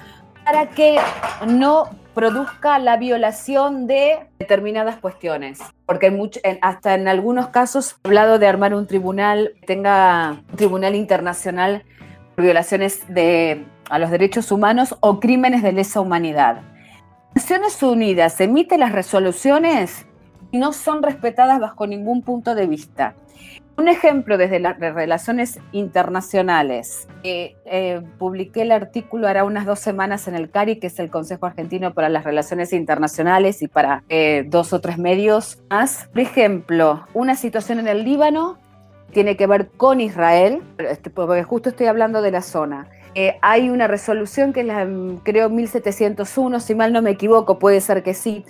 para 0.43 0.69
que 0.69 0.97
no 1.45 1.87
produzca 2.15 2.79
la 2.79 2.97
violación 2.97 3.85
de 3.85 4.27
determinadas 4.39 4.97
cuestiones. 4.97 5.59
Porque 5.85 6.11
hasta 6.61 6.95
en 6.95 7.07
algunos 7.07 7.49
casos 7.49 7.97
he 8.03 8.07
hablado 8.07 8.39
de 8.39 8.47
armar 8.47 8.73
un 8.73 8.87
tribunal, 8.87 9.51
tenga 9.67 10.41
un 10.49 10.55
tribunal 10.55 10.95
internacional 10.95 11.83
por 12.33 12.43
violaciones 12.43 13.03
de 13.07 13.65
a 13.89 13.99
los 13.99 14.09
derechos 14.09 14.51
humanos 14.51 14.95
o 14.99 15.19
crímenes 15.19 15.61
de 15.61 15.73
lesa 15.73 16.01
humanidad. 16.01 16.61
Naciones 17.37 17.83
Unidas 17.83 18.41
emite 18.41 18.79
las 18.79 18.93
resoluciones 18.93 20.07
y 20.49 20.57
no 20.57 20.73
son 20.73 21.03
respetadas 21.03 21.59
bajo 21.59 21.85
ningún 21.85 22.23
punto 22.23 22.55
de 22.55 22.65
vista. 22.65 23.13
Un 23.77 23.87
ejemplo 23.87 24.39
desde 24.39 24.59
las 24.59 24.79
relaciones 24.79 25.59
internacionales. 25.71 27.07
Eh, 27.21 28.01
publiqué 28.17 28.63
el 28.63 28.71
artículo 28.71 29.27
hará 29.27 29.43
unas 29.43 29.67
dos 29.67 29.77
semanas 29.77 30.27
en 30.27 30.33
el 30.33 30.49
CARI, 30.49 30.79
que 30.79 30.87
es 30.87 30.97
el 30.97 31.11
Consejo 31.11 31.45
Argentino 31.45 31.93
para 31.93 32.09
las 32.09 32.23
Relaciones 32.23 32.73
Internacionales 32.73 33.61
y 33.61 33.67
para 33.67 34.03
eh, 34.09 34.43
dos 34.47 34.73
o 34.73 34.81
tres 34.81 34.97
medios 34.97 35.59
más. 35.69 36.09
Por 36.11 36.21
ejemplo, 36.21 37.05
una 37.13 37.35
situación 37.35 37.77
en 37.77 37.87
el 37.87 38.03
Líbano 38.03 38.57
tiene 39.11 39.37
que 39.37 39.45
ver 39.45 39.69
con 39.77 40.01
Israel, 40.01 40.63
este, 40.79 41.11
porque 41.11 41.43
justo 41.43 41.69
estoy 41.69 41.85
hablando 41.85 42.23
de 42.23 42.31
la 42.31 42.41
zona. 42.41 42.87
Eh, 43.19 43.39
hay 43.41 43.71
una 43.71 43.87
resolución 43.87 44.53
que 44.53 44.59
es 44.59 44.67
la, 44.67 44.87
creo, 45.23 45.49
1701, 45.49 46.59
si 46.59 46.75
mal 46.75 46.93
no 46.93 47.01
me 47.01 47.09
equivoco, 47.09 47.57
puede 47.57 47.81
ser 47.81 48.03
que 48.03 48.13
sí, 48.13 48.45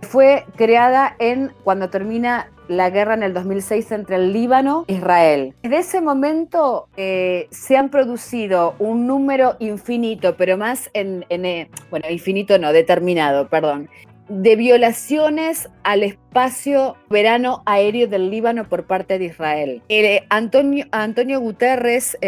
fue 0.00 0.46
creada 0.56 1.14
en 1.18 1.52
cuando 1.64 1.90
termina 1.90 2.50
la 2.66 2.88
guerra 2.88 3.12
en 3.12 3.22
el 3.22 3.34
2006 3.34 3.92
entre 3.92 4.16
el 4.16 4.32
Líbano 4.32 4.86
e 4.88 4.94
Israel. 4.94 5.54
Desde 5.62 5.76
ese 5.76 6.00
momento 6.00 6.88
eh, 6.96 7.46
se 7.50 7.76
han 7.76 7.90
producido 7.90 8.74
un 8.78 9.06
número 9.06 9.56
infinito, 9.58 10.34
pero 10.38 10.56
más 10.56 10.88
en, 10.94 11.26
eh, 11.28 11.68
bueno, 11.90 12.06
infinito 12.08 12.58
no, 12.58 12.72
determinado, 12.72 13.48
perdón, 13.48 13.90
de 14.28 14.56
violaciones 14.56 15.68
al 15.82 16.02
espacio 16.02 16.96
verano 17.08 17.62
aéreo 17.66 18.08
del 18.08 18.30
Líbano 18.30 18.68
por 18.68 18.86
parte 18.86 19.18
de 19.18 19.26
Israel. 19.26 19.82
Eh, 19.88 20.24
Antonio, 20.28 20.86
Antonio 20.90 21.40
Guterres, 21.40 22.18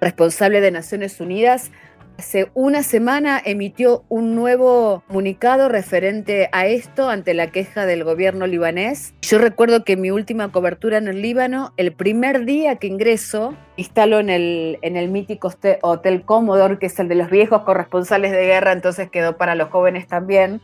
responsable 0.00 0.60
de 0.60 0.70
Naciones 0.70 1.20
Unidas, 1.20 1.70
Hace 2.18 2.50
una 2.54 2.82
semana 2.82 3.42
emitió 3.44 4.02
un 4.08 4.34
nuevo 4.34 5.02
comunicado 5.06 5.68
referente 5.68 6.48
a 6.50 6.66
esto 6.66 7.10
ante 7.10 7.34
la 7.34 7.48
queja 7.48 7.84
del 7.84 8.04
gobierno 8.04 8.46
libanés. 8.46 9.12
Yo 9.20 9.36
recuerdo 9.36 9.84
que 9.84 9.98
mi 9.98 10.10
última 10.10 10.50
cobertura 10.50 10.96
en 10.96 11.08
el 11.08 11.20
Líbano, 11.20 11.74
el 11.76 11.92
primer 11.92 12.46
día 12.46 12.76
que 12.76 12.86
ingreso, 12.86 13.54
instalo 13.76 14.18
en 14.18 14.30
el, 14.30 14.78
en 14.82 14.96
el 14.96 15.08
mítico 15.10 15.52
Hotel 15.82 16.22
Commodore, 16.24 16.78
que 16.78 16.86
es 16.86 16.98
el 16.98 17.08
de 17.08 17.14
los 17.14 17.30
viejos 17.30 17.62
corresponsales 17.62 18.32
de 18.32 18.46
guerra, 18.46 18.72
entonces 18.72 19.10
quedó 19.10 19.36
para 19.36 19.54
los 19.54 19.68
jóvenes 19.68 20.06
también, 20.06 20.60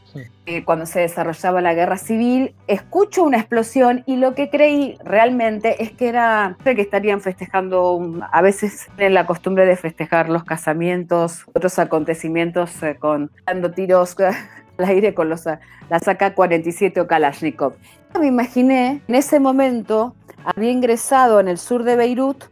eh, 0.47 0.65
cuando 0.65 0.87
se 0.87 1.01
desarrollaba 1.01 1.61
la 1.61 1.75
guerra 1.75 1.99
civil. 1.99 2.55
Escucho 2.67 3.23
una 3.23 3.39
explosión 3.39 4.03
y 4.07 4.17
lo 4.17 4.35
que 4.35 4.51
creí 4.51 4.97
realmente 5.05 5.83
es 5.83 5.93
que 5.93 6.09
era 6.09 6.57
que 6.65 6.81
estarían 6.81 7.21
festejando, 7.21 8.01
a 8.33 8.43
veces 8.43 8.89
tienen 8.97 9.15
la 9.15 9.27
costumbre 9.27 9.67
de 9.67 9.77
festejar 9.77 10.29
los 10.29 10.45
casamientos, 10.45 11.45
otros 11.55 11.79
acontecimientos 11.79 12.83
eh, 12.83 12.97
con 12.99 13.31
dando 13.47 13.73
tiros 13.73 14.17
al 14.79 14.85
aire 14.85 15.15
con 15.15 15.29
los, 15.29 15.45
la 15.45 15.61
AK-47 15.91 16.99
o 17.01 17.07
Kalashnikov. 17.07 17.75
Me 18.19 18.27
imaginé, 18.27 19.03
en 19.07 19.15
ese 19.15 19.41
momento 19.41 20.15
había 20.45 20.71
ingresado 20.71 21.41
en 21.41 21.49
el 21.49 21.59
sur 21.59 21.85
de 21.85 21.97
Beirut 21.97 22.45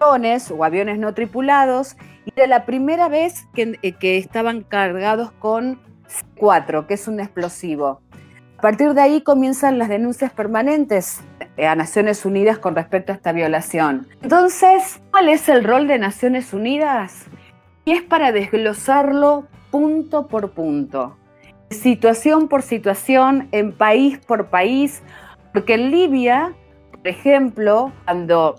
o 0.00 0.64
aviones 0.64 0.98
no 0.98 1.14
tripulados 1.14 1.96
y 2.24 2.32
era 2.36 2.46
la 2.46 2.66
primera 2.66 3.08
vez 3.08 3.46
que, 3.54 3.78
eh, 3.82 3.92
que 3.92 4.18
estaban 4.18 4.62
cargados 4.62 5.32
con 5.32 5.80
C4, 6.36 6.86
que 6.86 6.94
es 6.94 7.08
un 7.08 7.20
explosivo. 7.20 8.00
A 8.58 8.60
partir 8.60 8.94
de 8.94 9.00
ahí 9.00 9.20
comienzan 9.22 9.78
las 9.78 9.88
denuncias 9.88 10.32
permanentes 10.32 11.20
a 11.58 11.74
Naciones 11.74 12.24
Unidas 12.24 12.58
con 12.58 12.74
respecto 12.74 13.12
a 13.12 13.14
esta 13.14 13.32
violación. 13.32 14.06
Entonces, 14.22 15.00
¿cuál 15.10 15.28
es 15.28 15.48
el 15.48 15.64
rol 15.64 15.86
de 15.86 15.98
Naciones 15.98 16.52
Unidas? 16.54 17.26
Y 17.84 17.92
es 17.92 18.02
para 18.02 18.32
desglosarlo 18.32 19.46
punto 19.70 20.28
por 20.28 20.52
punto, 20.52 21.16
situación 21.70 22.48
por 22.48 22.62
situación, 22.62 23.48
en 23.52 23.72
país 23.72 24.18
por 24.18 24.46
país, 24.46 25.02
porque 25.52 25.74
en 25.74 25.90
Libia, 25.90 26.54
por 26.90 27.06
ejemplo, 27.06 27.92
cuando 28.04 28.56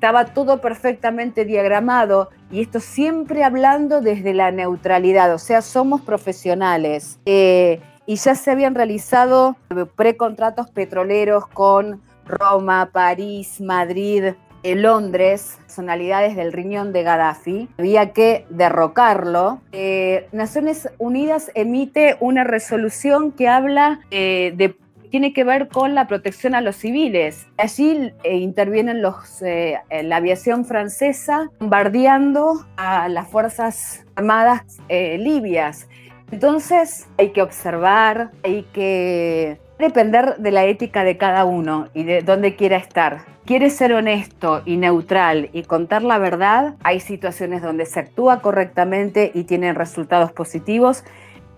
estaba 0.00 0.24
todo 0.24 0.62
perfectamente 0.62 1.44
diagramado 1.44 2.30
y 2.50 2.62
esto 2.62 2.80
siempre 2.80 3.44
hablando 3.44 4.00
desde 4.00 4.32
la 4.32 4.50
neutralidad, 4.50 5.34
o 5.34 5.38
sea, 5.38 5.60
somos 5.60 6.00
profesionales. 6.00 7.18
Eh, 7.26 7.82
y 8.06 8.16
ya 8.16 8.34
se 8.34 8.50
habían 8.50 8.74
realizado 8.74 9.58
precontratos 9.96 10.70
petroleros 10.70 11.46
con 11.48 12.00
Roma, 12.24 12.88
París, 12.94 13.60
Madrid, 13.60 14.32
eh, 14.62 14.74
Londres, 14.74 15.58
personalidades 15.66 16.34
del 16.34 16.54
riñón 16.54 16.94
de 16.94 17.02
Gaddafi. 17.02 17.68
Había 17.76 18.14
que 18.14 18.46
derrocarlo. 18.48 19.60
Eh, 19.72 20.28
Naciones 20.32 20.88
Unidas 20.96 21.50
emite 21.54 22.16
una 22.20 22.42
resolución 22.42 23.32
que 23.32 23.48
habla 23.48 24.00
de 24.10 24.76
tiene 25.10 25.32
que 25.32 25.44
ver 25.44 25.68
con 25.68 25.94
la 25.94 26.06
protección 26.06 26.54
a 26.54 26.60
los 26.60 26.76
civiles. 26.76 27.46
Allí 27.58 28.12
eh, 28.22 28.36
intervienen 28.36 29.02
los, 29.02 29.42
eh, 29.42 29.78
la 30.02 30.16
aviación 30.16 30.64
francesa 30.64 31.50
bombardeando 31.58 32.66
a 32.76 33.08
las 33.08 33.28
Fuerzas 33.28 34.04
Armadas 34.14 34.78
eh, 34.88 35.18
libias. 35.18 35.88
Entonces 36.30 37.08
hay 37.18 37.30
que 37.30 37.42
observar, 37.42 38.30
hay 38.44 38.62
que 38.72 39.58
depender 39.78 40.36
de 40.36 40.50
la 40.52 40.64
ética 40.64 41.02
de 41.02 41.16
cada 41.16 41.44
uno 41.44 41.88
y 41.92 42.04
de 42.04 42.22
dónde 42.22 42.54
quiera 42.54 42.76
estar. 42.76 43.24
Quiere 43.46 43.70
ser 43.70 43.94
honesto 43.94 44.62
y 44.64 44.76
neutral 44.76 45.48
y 45.52 45.64
contar 45.64 46.02
la 46.04 46.18
verdad, 46.18 46.74
hay 46.84 47.00
situaciones 47.00 47.62
donde 47.62 47.84
se 47.86 47.98
actúa 47.98 48.40
correctamente 48.42 49.32
y 49.34 49.44
tienen 49.44 49.74
resultados 49.74 50.30
positivos 50.30 51.02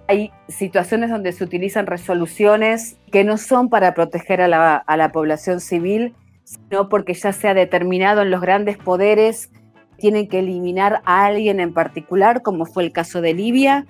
hay 0.09 0.31
situaciones 0.49 1.11
donde 1.11 1.33
se 1.33 1.45
utilizan 1.45 1.87
resoluciones 1.87 2.99
que 3.11 3.25
no 3.25 3.39
son 3.39 3.69
para 3.69 3.95
proteger 3.95 4.41
a 4.41 4.49
la, 4.49 5.13
población 5.13 5.61
civil, 5.61 6.15
sino 6.45 6.89
porque 6.89 7.15
ya 7.15 7.33
se 7.33 7.49
ha 7.49 7.55
determinado 7.55 8.23
en 8.23 8.31
los 8.31 8.41
grandes 8.41 8.77
poderes 8.77 9.51
tienen 10.03 10.27
que 10.27 10.41
eliminar 10.41 11.01
a 11.05 11.27
alguien 11.27 11.61
en 11.61 11.73
particular, 11.73 12.43
como 12.43 12.67
fue 12.67 12.83
el 12.83 12.91
caso 12.91 13.21
de 13.21 13.35
Libia. 13.35 13.87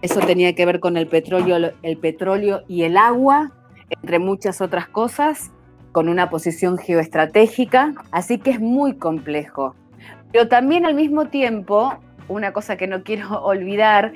Eso 0.00 0.20
tenía 0.20 0.54
que 0.54 0.64
ver 0.64 0.78
con 0.78 0.96
el 0.96 1.08
petróleo, 1.08 1.72
el 1.82 1.96
petróleo 1.98 2.62
y 2.68 2.84
el 2.84 2.96
agua, 2.96 3.50
entre 3.90 4.20
muchas 4.20 4.60
otras 4.60 4.86
cosas, 4.86 5.50
con 5.90 6.08
una 6.08 6.30
posición 6.30 6.78
geoestratégica. 6.78 7.94
Así 8.12 8.38
que 8.38 8.50
es 8.50 8.60
muy 8.60 8.94
complejo. 8.94 9.74
Pero 10.30 10.46
también 10.46 10.86
al 10.86 10.94
mismo 10.94 11.26
tiempo, 11.26 11.98
una 12.28 12.52
cosa 12.52 12.76
que 12.76 12.86
no 12.86 13.02
quiero 13.02 13.42
olvidar 13.44 14.12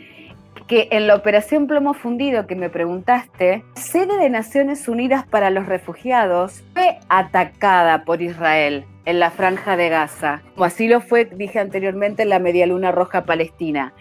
que 0.66 0.88
en 0.90 1.06
la 1.06 1.14
operación 1.14 1.66
Plomo 1.66 1.94
Fundido 1.94 2.46
que 2.46 2.54
me 2.54 2.70
preguntaste, 2.70 3.64
sede 3.74 4.18
de 4.18 4.30
Naciones 4.30 4.88
Unidas 4.88 5.26
para 5.26 5.50
los 5.50 5.66
Refugiados 5.66 6.64
fue 6.74 6.98
atacada 7.08 8.04
por 8.04 8.22
Israel 8.22 8.84
en 9.04 9.20
la 9.20 9.30
franja 9.30 9.76
de 9.76 9.88
Gaza, 9.88 10.42
como 10.54 10.64
así 10.64 10.88
lo 10.88 11.00
fue, 11.00 11.24
dije 11.24 11.58
anteriormente, 11.58 12.24
en 12.24 12.28
la 12.28 12.38
Media 12.38 12.66
Luna 12.66 12.92
Roja 12.92 13.24
Palestina. 13.24 13.94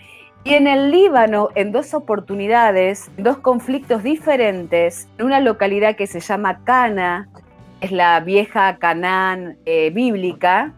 Y 0.43 0.53
en 0.53 0.67
el 0.67 0.91
Líbano, 0.91 1.49
en 1.55 1.71
dos 1.71 1.93
oportunidades, 1.93 3.09
dos 3.17 3.37
conflictos 3.37 4.03
diferentes, 4.03 5.07
en 5.17 5.25
una 5.25 5.39
localidad 5.39 5.95
que 5.95 6.07
se 6.07 6.19
llama 6.19 6.63
Cana, 6.63 7.29
es 7.81 7.91
la 7.91 8.19
vieja 8.21 8.77
Canaán 8.77 9.57
eh, 9.65 9.91
bíblica, 9.91 10.73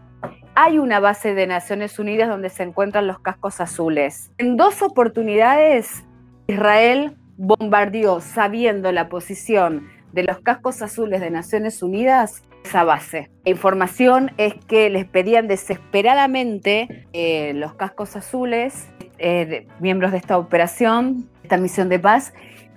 hay 0.62 0.78
una 0.78 1.00
base 1.00 1.32
de 1.32 1.46
Naciones 1.46 1.98
Unidas 1.98 2.28
donde 2.28 2.50
se 2.50 2.62
encuentran 2.62 3.06
los 3.06 3.18
cascos 3.18 3.62
azules. 3.62 4.30
En 4.36 4.58
dos 4.58 4.82
oportunidades, 4.82 6.04
Israel 6.48 7.16
bombardeó, 7.38 8.20
sabiendo 8.20 8.92
la 8.92 9.08
posición 9.08 9.88
de 10.12 10.24
los 10.24 10.40
cascos 10.40 10.82
azules 10.82 11.22
de 11.22 11.30
Naciones 11.30 11.82
Unidas, 11.82 12.42
esa 12.62 12.84
base. 12.84 13.30
La 13.46 13.52
información 13.52 14.32
es 14.36 14.52
que 14.66 14.90
les 14.90 15.06
pedían 15.06 15.48
desesperadamente 15.48 17.06
eh, 17.14 17.52
los 17.54 17.72
cascos 17.72 18.14
azules, 18.14 18.86
eh, 19.16 19.66
miembros 19.78 20.12
de 20.12 20.18
esta 20.18 20.36
operación, 20.36 21.26
esta 21.42 21.56
misión 21.56 21.88
de 21.88 22.00
paz, 22.00 22.34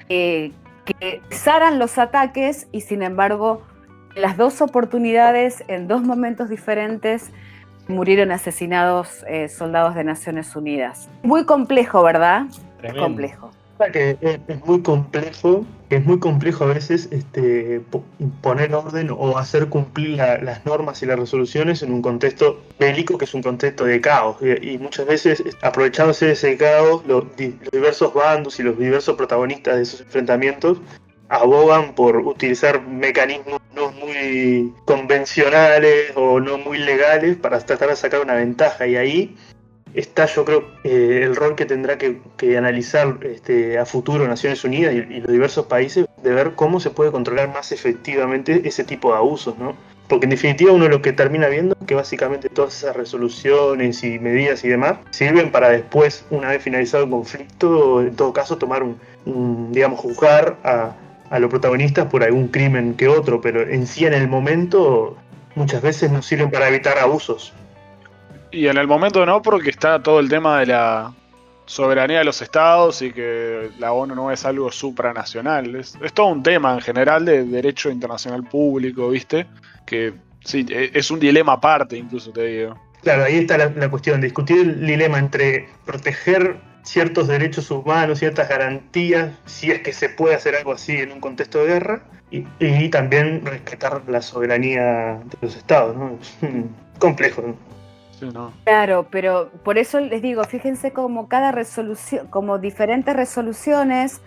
eh, 0.08 0.54
que 0.86 1.22
cesaran 1.30 1.80
los 1.80 1.98
ataques 1.98 2.70
y 2.72 2.80
sin 2.80 3.04
embargo, 3.04 3.62
en 4.16 4.22
las 4.22 4.38
dos 4.38 4.62
oportunidades, 4.62 5.66
en 5.68 5.90
dos 5.90 6.02
momentos 6.02 6.48
diferentes, 6.48 7.30
murieron 7.88 8.32
asesinados 8.32 9.24
eh, 9.28 9.50
soldados 9.50 9.96
de 9.96 10.04
Naciones 10.04 10.56
Unidas. 10.56 11.10
Muy 11.24 11.46
complejo, 11.46 12.04
¿verdad? 12.04 12.46
Complejo. 12.98 13.52
Que 13.92 14.18
es, 14.22 14.66
muy 14.66 14.82
complejo, 14.82 15.66
es 15.90 16.06
muy 16.06 16.20
complejo 16.20 16.64
a 16.64 16.68
veces 16.68 17.10
este, 17.12 17.82
poner 18.42 18.74
orden 18.74 19.10
o 19.12 19.38
hacer 19.38 19.68
cumplir 19.68 20.18
las 20.18 20.66
normas 20.66 21.02
y 21.04 21.06
las 21.06 21.20
resoluciones 21.20 21.84
en 21.84 21.92
un 21.92 22.02
contexto 22.02 22.62
bélico 22.80 23.18
que 23.18 23.26
es 23.26 23.34
un 23.34 23.42
contexto 23.42 23.84
de 23.84 24.00
caos. 24.00 24.38
Y, 24.62 24.78
muchas 24.78 25.06
veces, 25.08 25.44
aprovechándose 25.62 26.28
de 26.28 26.32
ese 26.34 26.56
caos, 26.56 27.04
los 27.08 27.26
diversos 27.36 28.14
bandos 28.14 28.60
y 28.60 28.64
los 28.64 28.78
diversos 28.78 29.16
protagonistas 29.18 29.76
de 29.76 29.82
esos 29.82 30.02
enfrentamientos 30.02 30.78
abogan 31.34 31.96
por 31.96 32.18
utilizar 32.18 32.82
mecanismos 32.88 33.60
no 33.76 33.92
muy 33.92 34.72
convencionales 34.86 36.12
o 36.16 36.40
no 36.40 36.60
muy 36.60 36.78
legales 36.78 37.38
para 37.38 37.60
tratar 37.60 37.90
de 37.90 37.96
sacar 37.96 38.22
una 38.22 38.36
ventaja 38.36 38.86
y 38.86 38.96
ahí 38.96 39.36
está 39.96 40.28
yo 40.28 40.46
creo 40.46 40.64
eh, 40.84 41.22
el 41.24 41.36
rol 41.36 41.56
que 41.56 41.66
tendrá 41.66 41.98
que, 41.98 42.22
analizar 42.58 43.18
este, 43.24 43.80
a 43.80 43.86
futuro 43.86 44.28
Naciones 44.28 44.64
Unidas 44.64 44.94
y, 44.94 45.22
los 45.22 45.32
diversos 45.32 45.66
países 45.66 46.06
de 46.22 46.34
ver 46.34 46.54
cómo 46.54 46.80
se 46.80 46.92
puede 46.92 47.12
controlar 47.12 47.52
más 47.52 47.72
efectivamente 47.72 48.62
ese 48.66 48.84
tipo 48.84 49.12
de 49.12 49.18
abusos, 49.18 49.58
¿no? 49.58 49.76
Porque 50.08 50.26
en 50.26 50.32
definitiva 50.32 50.72
uno 50.72 50.88
lo 50.88 51.02
que 51.02 51.14
termina 51.14 51.48
viendo 51.48 51.76
es 51.80 51.88
que 51.88 51.96
básicamente 51.96 52.50
todas 52.50 52.76
esas 52.76 52.96
resoluciones 52.96 54.04
y 54.04 54.20
medidas 54.20 54.64
y 54.64 54.68
demás 54.68 54.98
sirven 55.12 55.52
para 55.52 55.70
después, 55.70 56.26
una 56.30 56.50
vez 56.50 56.62
finalizado 56.62 57.06
el 57.06 57.10
conflicto, 57.10 58.02
en 58.02 58.16
todo 58.16 58.34
caso 58.34 58.58
tomar 58.58 58.84
un, 58.84 59.72
digamos, 59.72 60.00
juzgar 60.00 60.58
a, 60.64 60.96
a 61.34 61.40
los 61.40 61.50
protagonistas 61.50 62.06
por 62.06 62.24
algún 62.24 62.48
crimen 62.48 62.94
que 62.94 63.08
otro, 63.08 63.42
pero 63.42 63.68
en 63.68 63.88
sí 63.88 64.06
en 64.06 64.14
el 64.14 64.28
momento 64.28 65.18
muchas 65.56 65.82
veces 65.82 66.12
no 66.12 66.22
sirven 66.22 66.52
para 66.52 66.68
evitar 66.68 67.00
abusos. 67.00 67.52
Y 68.52 68.68
en 68.68 68.78
el 68.78 68.86
momento 68.86 69.26
no, 69.26 69.42
porque 69.42 69.72
está 69.72 70.04
todo 70.04 70.20
el 70.20 70.30
tema 70.30 70.60
de 70.60 70.68
la 70.68 71.12
soberanía 71.66 72.20
de 72.20 72.24
los 72.24 72.40
estados 72.44 73.02
y 73.02 73.12
que 73.12 73.72
la 73.80 73.94
ONU 73.94 74.14
no 74.14 74.30
es 74.30 74.46
algo 74.46 74.72
supranacional. 74.72 75.76
Es, 75.76 75.98
todo 76.14 76.28
un 76.28 76.44
tema 76.44 76.72
en 76.76 76.82
general 76.82 77.26
de 77.26 77.44
derecho 77.46 77.90
internacional 77.90 78.44
público, 78.44 79.10
¿viste? 79.10 79.48
Que 79.88 80.14
sí, 80.44 80.68
e, 80.70 80.92
es 80.94 81.10
un 81.10 81.20
dilema 81.20 81.54
aparte, 81.54 81.98
incluso 81.98 82.32
te 82.32 82.44
digo. 82.44 82.80
Claro, 83.02 83.24
ahí 83.24 83.38
está 83.38 83.58
la, 83.58 83.90
cuestión, 83.90 84.22
discutir 84.22 84.60
el 84.60 84.86
dilema 84.86 85.18
entre 85.18 85.68
proteger 85.84 86.58
ciertos 86.84 87.28
derechos 87.28 87.72
humanos, 87.72 88.20
ciertas 88.20 88.48
garantías, 88.48 89.32
si 89.46 89.72
es 89.72 89.82
que 89.82 89.94
se 89.94 90.10
puede 90.10 90.36
hacer 90.36 90.56
algo 90.56 90.74
así 90.74 90.98
en 90.98 91.12
un 91.12 91.20
contexto 91.20 91.60
de 91.60 91.66
guerra, 91.66 92.04
y, 92.32 92.46
y 92.60 92.90
también 92.90 93.46
respetar 93.46 94.02
la 94.08 94.22
soberanía 94.22 95.20
de 95.24 95.38
los 95.42 95.56
estados, 95.56 95.96
¿no? 95.96 96.18
complejo, 97.00 97.42
¿no? 97.42 97.74
Claro, 98.64 99.08
pero 99.10 99.50
por 99.64 99.78
eso 99.78 100.00
les 100.00 100.22
digo, 100.22 100.44
fíjense 100.44 100.92
como 100.92 101.28
cada 101.28 101.52
resolución, 101.52 102.28
como 102.28 102.58
diferentes 102.58 103.14
resoluciones, 103.16 104.22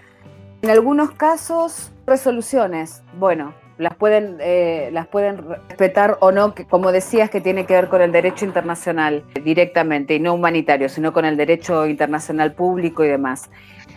en 0.63 0.71
algunos 0.71 1.13
casos 1.13 1.93
resoluciones, 2.07 3.03
bueno, 3.19 3.55
las 3.79 3.95
pueden, 3.97 4.39
eh, 4.41 4.91
las 4.93 5.07
pueden 5.07 5.39
respetar 5.39 6.17
o 6.21 6.33
no, 6.33 6.55
como 6.69 6.93
decías, 6.93 7.31
que 7.31 7.41
tiene 7.41 7.67
que 7.67 7.75
ver 7.75 7.89
con 7.89 8.01
el 8.01 8.13
derecho 8.13 8.45
internacional 8.45 9.25
directamente 9.45 10.15
y 10.15 10.21
no 10.21 10.35
humanitario, 10.35 10.89
sino 10.89 11.13
con 11.13 11.25
el 11.25 11.37
derecho 11.37 11.87
internacional 11.87 12.55
público 12.55 13.05
y 13.05 13.09
demás. 13.09 13.51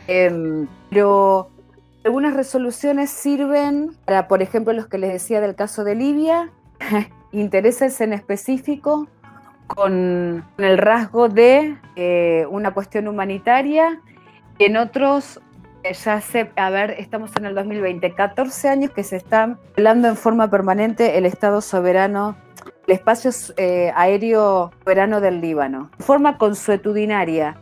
Em, 0.07 0.67
pero 0.89 1.49
algunas 2.03 2.33
resoluciones 2.33 3.09
sirven 3.09 3.91
para, 4.05 4.27
por 4.27 4.41
ejemplo, 4.41 4.73
los 4.73 4.87
que 4.87 4.97
les 4.97 5.13
decía 5.13 5.41
del 5.41 5.55
caso 5.55 5.83
de 5.83 5.95
Libia, 5.95 6.49
intereses 7.31 8.01
en 8.01 8.13
específico 8.13 9.07
con 9.67 10.43
el 10.57 10.77
rasgo 10.77 11.29
de 11.29 11.77
eh, 11.95 12.45
una 12.49 12.73
cuestión 12.73 13.07
humanitaria 13.07 14.01
en 14.57 14.77
otros 14.77 15.39
ya 15.83 16.21
se, 16.21 16.51
a 16.55 16.69
ver, 16.69 16.91
estamos 16.91 17.35
en 17.35 17.45
el 17.45 17.55
2020, 17.55 18.13
14 18.13 18.69
años 18.69 18.91
que 18.91 19.03
se 19.03 19.15
están 19.15 19.57
hablando 19.77 20.07
en 20.07 20.15
forma 20.15 20.49
permanente 20.49 21.17
el 21.17 21.25
Estado 21.25 21.61
soberano, 21.61 22.37
el 22.87 22.93
espacio 22.93 23.31
eh, 23.57 23.91
aéreo 23.95 24.71
soberano 24.83 25.21
del 25.21 25.41
Líbano, 25.41 25.89
de 25.97 26.03
forma 26.03 26.37
consuetudinaria, 26.37 27.57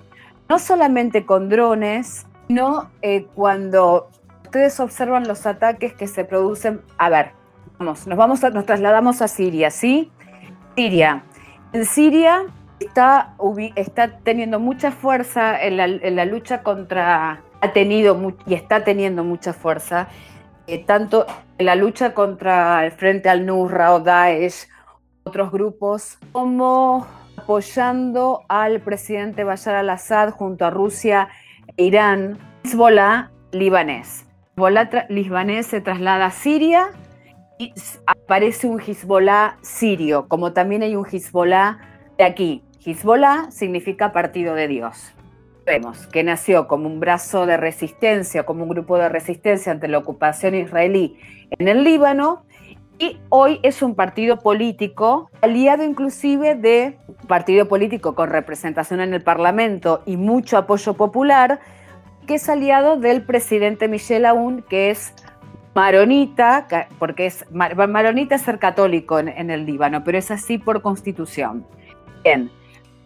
no 0.49 0.59
solamente 0.59 1.25
con 1.25 1.49
drones, 1.49 2.25
sino 2.47 2.89
cuando 3.35 4.09
ustedes 4.45 4.79
observan 4.79 5.27
los 5.27 5.45
ataques 5.45 5.93
que 5.93 6.07
se 6.07 6.23
producen, 6.23 6.81
a 6.97 7.09
ver, 7.09 7.31
vamos, 7.77 8.07
nos 8.07 8.17
vamos 8.17 8.41
nos 8.41 8.65
trasladamos 8.65 9.21
a 9.21 9.27
Siria, 9.27 9.69
¿sí? 9.71 10.11
Siria, 10.75 11.23
en 11.73 11.85
Siria 11.85 12.45
está, 12.79 13.35
está 13.75 14.19
teniendo 14.19 14.59
mucha 14.59 14.91
fuerza 14.91 15.61
en 15.61 15.77
la, 16.15 16.25
lucha 16.25 16.63
contra, 16.63 17.41
ha 17.61 17.73
tenido 17.73 18.35
y 18.45 18.53
está 18.53 18.83
teniendo 18.83 19.23
mucha 19.23 19.53
fuerza, 19.53 20.07
eh, 20.67 20.83
tanto 20.83 21.25
en 21.57 21.65
la 21.65 21.75
lucha 21.75 22.13
contra 22.13 22.85
el 22.85 22.91
Frente 22.91 23.29
al 23.29 23.45
Nusra 23.45 23.93
o 23.93 23.99
Daesh, 23.99 24.67
otros 25.23 25.51
grupos, 25.51 26.17
como 26.31 27.05
apoyando 27.37 28.41
al 28.47 28.81
presidente 28.81 29.43
Bashar 29.43 29.75
al-Assad 29.75 30.31
junto 30.31 30.65
a 30.65 30.69
Rusia 30.69 31.29
e 31.75 31.83
Irán, 31.83 32.37
Hezbollah 32.63 33.31
libanés. 33.51 34.25
Hezbollah 34.55 35.05
libanés 35.09 35.67
se 35.67 35.81
traslada 35.81 36.27
a 36.27 36.31
Siria 36.31 36.89
y 37.59 37.73
aparece 38.05 38.67
un 38.67 38.79
Hezbollah 38.79 39.57
sirio, 39.61 40.27
como 40.27 40.53
también 40.53 40.83
hay 40.83 40.95
un 40.95 41.05
Hezbollah 41.05 41.79
de 42.17 42.23
aquí. 42.23 42.63
Hezbollah 42.85 43.51
significa 43.51 44.11
partido 44.11 44.55
de 44.55 44.67
Dios. 44.67 45.13
Vemos 45.67 46.07
que 46.07 46.23
nació 46.23 46.69
como 46.69 46.87
un 46.87 47.01
brazo 47.01 47.45
de 47.45 47.57
resistencia, 47.57 48.45
como 48.45 48.63
un 48.63 48.69
grupo 48.69 48.97
de 48.97 49.09
resistencia 49.09 49.69
ante 49.69 49.89
la 49.89 49.97
ocupación 49.97 50.55
israelí 50.55 51.19
en 51.59 51.67
el 51.67 51.83
Líbano, 51.83 52.45
y 52.99 53.19
hoy 53.27 53.59
es 53.63 53.81
un 53.81 53.93
partido 53.93 54.39
político, 54.39 55.29
aliado 55.41 55.83
inclusive 55.83 56.55
de 56.55 56.97
un 57.07 57.27
partido 57.27 57.67
político 57.67 58.15
con 58.15 58.29
representación 58.29 59.01
en 59.01 59.13
el 59.13 59.21
Parlamento 59.21 60.03
y 60.05 60.15
mucho 60.15 60.57
apoyo 60.57 60.93
popular, 60.93 61.59
que 62.25 62.35
es 62.35 62.47
aliado 62.47 62.95
del 62.95 63.23
presidente 63.23 63.89
Michel 63.89 64.25
Aoun, 64.25 64.63
que 64.69 64.89
es 64.89 65.13
maronita, 65.75 66.65
porque 66.97 67.25
es 67.25 67.45
maronita 67.51 68.35
es 68.35 68.41
ser 68.41 68.57
católico 68.57 69.19
en, 69.19 69.51
el 69.51 69.65
Líbano, 69.65 70.05
pero 70.05 70.17
es 70.17 70.31
así 70.31 70.57
por 70.57 70.81
constitución. 70.81 71.67
Bien. 72.23 72.49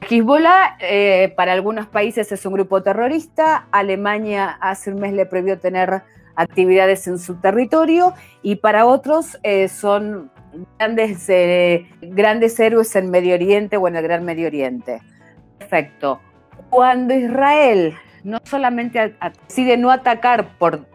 Hezbollah 0.10 0.78
eh, 0.80 1.34
para 1.36 1.54
algunos 1.54 1.88
países 1.88 2.32
es 2.32 2.46
un 2.46 2.54
grupo 2.54 2.82
terrorista, 2.82 3.68
Alemania 3.72 4.58
hace 4.60 4.92
un 4.92 5.00
mes 5.00 5.14
le 5.14 5.26
prohibió 5.26 5.60
tener 5.60 6.04
actividades 6.36 7.08
en 7.08 7.20
su 7.20 7.36
territorio 7.36 8.14
y 8.42 8.56
para 8.56 8.86
otros 8.86 9.38
eh, 9.44 9.68
son 9.68 10.32
grandes, 10.80 11.30
eh, 11.30 11.88
grandes 12.02 12.60
héroes 12.60 12.96
en 12.96 13.12
Medio 13.12 13.36
Oriente 13.36 13.78
o 13.78 13.88
en 13.88 13.96
el 13.96 14.04
Gran 14.04 14.26
Medio 14.26 14.48
Oriente. 14.48 15.02
Perfecto. 15.60 16.20
Cuando 16.70 17.14
Israel 17.14 17.96
no 18.24 18.40
solamente 18.44 19.16
decide 19.48 19.78
no 19.78 19.92
atacar 19.92 20.58
por 20.58 20.86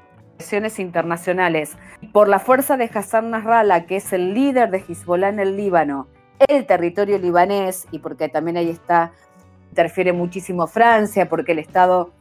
internacionales 0.79 1.77
por 2.13 2.29
la 2.29 2.39
fuerza 2.39 2.77
de 2.77 2.91
Hassan 2.93 3.31
Nasrallah, 3.31 3.87
que 3.87 3.97
es 3.97 4.13
el 4.13 4.35
líder 4.35 4.71
de 4.71 4.79
Hezbollah 4.87 5.31
en 5.31 5.41
el 5.41 5.57
Líbano, 5.57 6.09
el 6.49 6.67
territorio 6.67 7.19
libanés, 7.19 7.87
y 7.91 7.99
porque 7.99 8.29
también 8.29 8.57
ahí 8.57 8.71
está, 8.71 9.13
interfiere 9.71 10.13
muchísimo 10.13 10.67
Francia, 10.67 11.29
porque 11.29 11.53
el 11.53 11.59
Estado 11.59 12.13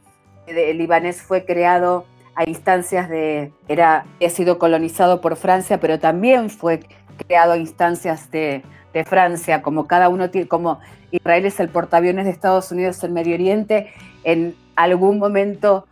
libanés 0.46 1.20
fue 1.22 1.44
creado 1.44 2.04
a 2.34 2.48
instancias 2.48 3.08
de, 3.08 3.52
era, 3.66 4.04
ha 4.24 4.28
sido 4.28 4.58
colonizado 4.58 5.20
por 5.20 5.36
Francia, 5.36 5.80
pero 5.80 5.98
también 5.98 6.50
fue 6.50 6.80
creado 7.26 7.52
a 7.52 7.56
instancias 7.56 8.30
de, 8.30 8.62
de 8.92 9.04
Francia, 9.04 9.62
como 9.62 9.86
cada 9.86 10.08
uno 10.08 10.30
tiene, 10.30 10.46
como 10.46 10.78
Israel 11.10 11.46
es 11.46 11.58
el 11.60 11.68
portaaviones 11.68 12.26
de 12.26 12.30
Estados 12.30 12.70
Unidos 12.70 13.02
en 13.04 13.12
Medio 13.14 13.34
Oriente, 13.34 13.92
en 14.24 14.54
algún 14.76 15.18
momento 15.18 15.86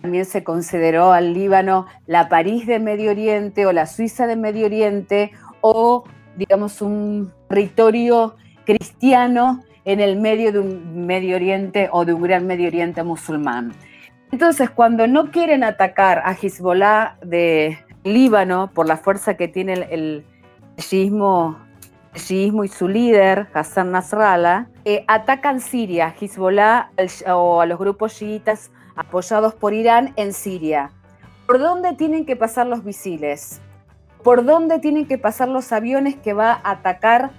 también 0.00 0.24
se 0.24 0.42
consideró 0.42 1.12
al 1.12 1.34
Líbano 1.34 1.86
la 2.06 2.28
París 2.28 2.66
de 2.66 2.78
Medio 2.78 3.10
Oriente 3.10 3.66
o 3.66 3.72
la 3.72 3.86
Suiza 3.86 4.26
de 4.26 4.36
Medio 4.36 4.66
Oriente 4.66 5.32
o, 5.60 6.04
digamos, 6.36 6.80
un 6.80 7.32
territorio 7.50 8.36
cristiano 8.64 9.64
en 9.84 9.98
el 9.98 10.20
medio 10.20 10.52
de 10.52 10.60
un 10.60 11.04
Medio 11.04 11.34
Oriente 11.34 11.88
o 11.90 12.04
de 12.04 12.14
un 12.14 12.22
gran 12.22 12.46
Medio 12.46 12.68
Oriente 12.68 13.02
musulmán. 13.02 13.72
Entonces, 14.30 14.70
cuando 14.70 15.08
no 15.08 15.32
quieren 15.32 15.64
atacar 15.64 16.22
a 16.24 16.32
Hezbollah 16.32 17.16
de 17.24 17.76
Líbano 18.04 18.70
por 18.72 18.86
la 18.86 18.96
fuerza 18.96 19.36
que 19.36 19.48
tiene 19.48 19.72
el, 19.72 19.82
el 19.90 20.24
y 22.30 22.68
su 22.68 22.88
líder, 22.88 23.48
Hassan 23.52 23.90
Nasrallah, 23.90 24.68
eh, 24.84 25.04
atacan 25.08 25.60
Siria, 25.60 26.14
Hezbollah 26.20 26.90
o 27.34 27.60
a 27.60 27.66
los 27.66 27.78
grupos 27.78 28.16
chiitas 28.16 28.70
apoyados 28.94 29.54
por 29.54 29.74
Irán 29.74 30.12
en 30.14 30.32
Siria. 30.32 30.92
¿Por 31.46 31.58
dónde 31.58 31.94
tienen 31.94 32.24
que 32.26 32.36
pasar 32.36 32.68
los 32.68 32.84
misiles? 32.84 33.60
¿Por 34.22 34.44
dónde 34.44 34.78
tienen 34.78 35.06
que 35.06 35.18
pasar 35.18 35.48
los 35.48 35.72
aviones 35.72 36.16
que 36.16 36.32
va 36.32 36.52
a 36.52 36.72
atacar 36.72 37.30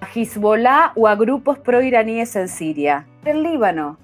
a 0.00 0.06
Hezbollah 0.06 0.92
o 0.94 1.08
a 1.08 1.14
grupos 1.14 1.58
pro-iraníes 1.58 2.36
en 2.36 2.48
Siria? 2.48 3.06
En 3.24 3.42
Líbano. 3.42 3.98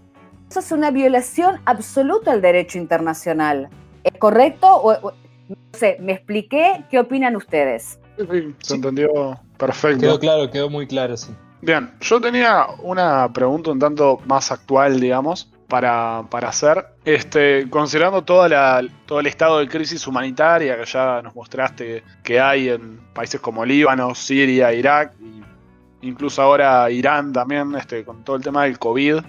Eso 0.50 0.60
es 0.60 0.72
una 0.72 0.90
violación 0.90 1.60
absoluta 1.64 2.32
al 2.32 2.40
derecho 2.40 2.78
internacional. 2.78 3.68
¿Es 4.04 4.18
correcto? 4.18 4.66
O, 4.66 5.12
no 5.48 5.56
sé, 5.72 5.98
me 6.00 6.12
expliqué. 6.12 6.84
¿Qué 6.90 6.98
opinan 6.98 7.36
ustedes? 7.36 7.98
Sí, 8.18 8.54
se 8.60 8.74
entendió 8.74 9.38
perfecto. 9.56 10.00
Quedó 10.00 10.18
claro, 10.18 10.50
quedó 10.50 10.70
muy 10.70 10.86
claro, 10.86 11.16
sí. 11.16 11.32
Bien, 11.60 11.92
yo 12.00 12.20
tenía 12.20 12.66
una 12.82 13.32
pregunta 13.32 13.70
un 13.70 13.78
tanto 13.78 14.20
más 14.26 14.50
actual, 14.50 15.00
digamos 15.00 15.48
para, 15.72 16.24
para 16.28 16.50
hacer. 16.50 16.84
Este, 17.02 17.66
considerando 17.70 18.22
toda 18.22 18.46
la, 18.46 18.86
todo 19.06 19.20
el 19.20 19.26
estado 19.26 19.58
de 19.58 19.68
crisis 19.68 20.06
humanitaria 20.06 20.76
que 20.76 20.84
ya 20.84 21.22
nos 21.22 21.34
mostraste 21.34 22.04
que 22.22 22.38
hay 22.38 22.68
en 22.68 22.98
países 23.14 23.40
como 23.40 23.64
Líbano, 23.64 24.14
Siria, 24.14 24.70
Irak 24.74 25.14
y 25.18 26.06
incluso 26.06 26.42
ahora 26.42 26.90
Irán 26.90 27.32
también, 27.32 27.74
este, 27.74 28.04
con 28.04 28.22
todo 28.22 28.36
el 28.36 28.42
tema 28.42 28.64
del 28.64 28.78
COVID, 28.78 29.20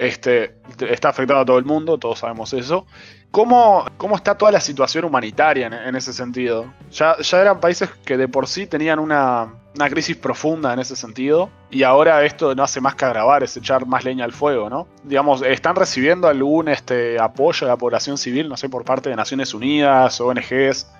este, 0.00 0.54
está 0.88 1.10
afectado 1.10 1.40
a 1.40 1.44
todo 1.44 1.58
el 1.58 1.66
mundo, 1.66 1.98
todos 1.98 2.20
sabemos 2.20 2.54
eso. 2.54 2.86
¿Cómo, 3.30 3.84
cómo 3.98 4.16
está 4.16 4.36
toda 4.36 4.50
la 4.50 4.60
situación 4.60 5.04
humanitaria 5.04 5.66
en, 5.66 5.94
ese 5.94 6.14
sentido? 6.14 6.72
Ya, 6.90 7.18
ya, 7.18 7.40
eran 7.40 7.60
países 7.60 7.90
que 8.06 8.16
de 8.16 8.26
por 8.26 8.48
sí 8.48 8.66
tenían 8.66 8.98
una, 8.98 9.54
una, 9.76 9.90
crisis 9.90 10.16
profunda 10.16 10.72
en 10.72 10.78
ese 10.78 10.96
sentido, 10.96 11.50
y 11.70 11.82
ahora 11.82 12.24
esto 12.24 12.54
no 12.54 12.62
hace 12.62 12.80
más 12.80 12.94
que 12.94 13.04
agravar, 13.04 13.42
es 13.42 13.54
echar 13.58 13.84
más 13.84 14.02
leña 14.02 14.24
al 14.24 14.32
fuego, 14.32 14.70
¿no? 14.70 14.88
Digamos, 15.04 15.42
¿están 15.42 15.76
recibiendo 15.76 16.28
algún 16.28 16.68
este, 16.68 17.20
apoyo 17.20 17.66
de 17.66 17.72
la 17.72 17.76
población 17.76 18.16
civil, 18.16 18.48
no 18.48 18.56
sé, 18.56 18.70
por 18.70 18.86
parte 18.86 19.10
de 19.10 19.16
Naciones 19.16 19.52
Unidas, 19.52 20.18
ONGs, 20.18 20.90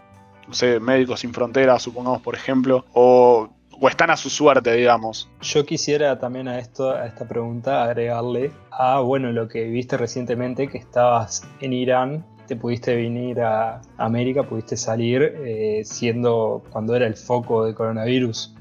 no 0.46 0.52
sé, 0.52 0.78
Médicos 0.78 1.20
Sin 1.20 1.32
Fronteras, 1.32 1.82
supongamos, 1.82 2.20
por 2.20 2.34
ejemplo, 2.34 2.84
o 2.92 3.48
o 3.80 3.88
están 3.88 4.10
a 4.10 4.16
su 4.16 4.28
suerte, 4.28 4.72
digamos. 4.74 5.30
Yo 5.40 5.64
quisiera 5.64 6.18
también 6.18 6.48
a 6.48 6.58
esto, 6.58 6.90
a 6.90 7.06
esta 7.06 7.26
pregunta, 7.26 7.82
agregarle 7.82 8.52
a 8.70 9.00
bueno 9.00 9.32
lo 9.32 9.48
que 9.48 9.64
viste 9.64 9.96
recientemente, 9.96 10.68
que 10.68 10.78
estabas 10.78 11.42
en 11.60 11.72
Irán, 11.72 12.24
te 12.46 12.56
pudiste 12.56 12.94
venir 12.94 13.40
a 13.40 13.80
América, 13.96 14.42
pudiste 14.42 14.76
salir 14.76 15.22
eh, 15.22 15.82
siendo 15.84 16.62
cuando 16.70 16.94
era 16.94 17.06
el 17.06 17.16
foco 17.16 17.64
del 17.64 17.74
coronavirus. 17.74 18.54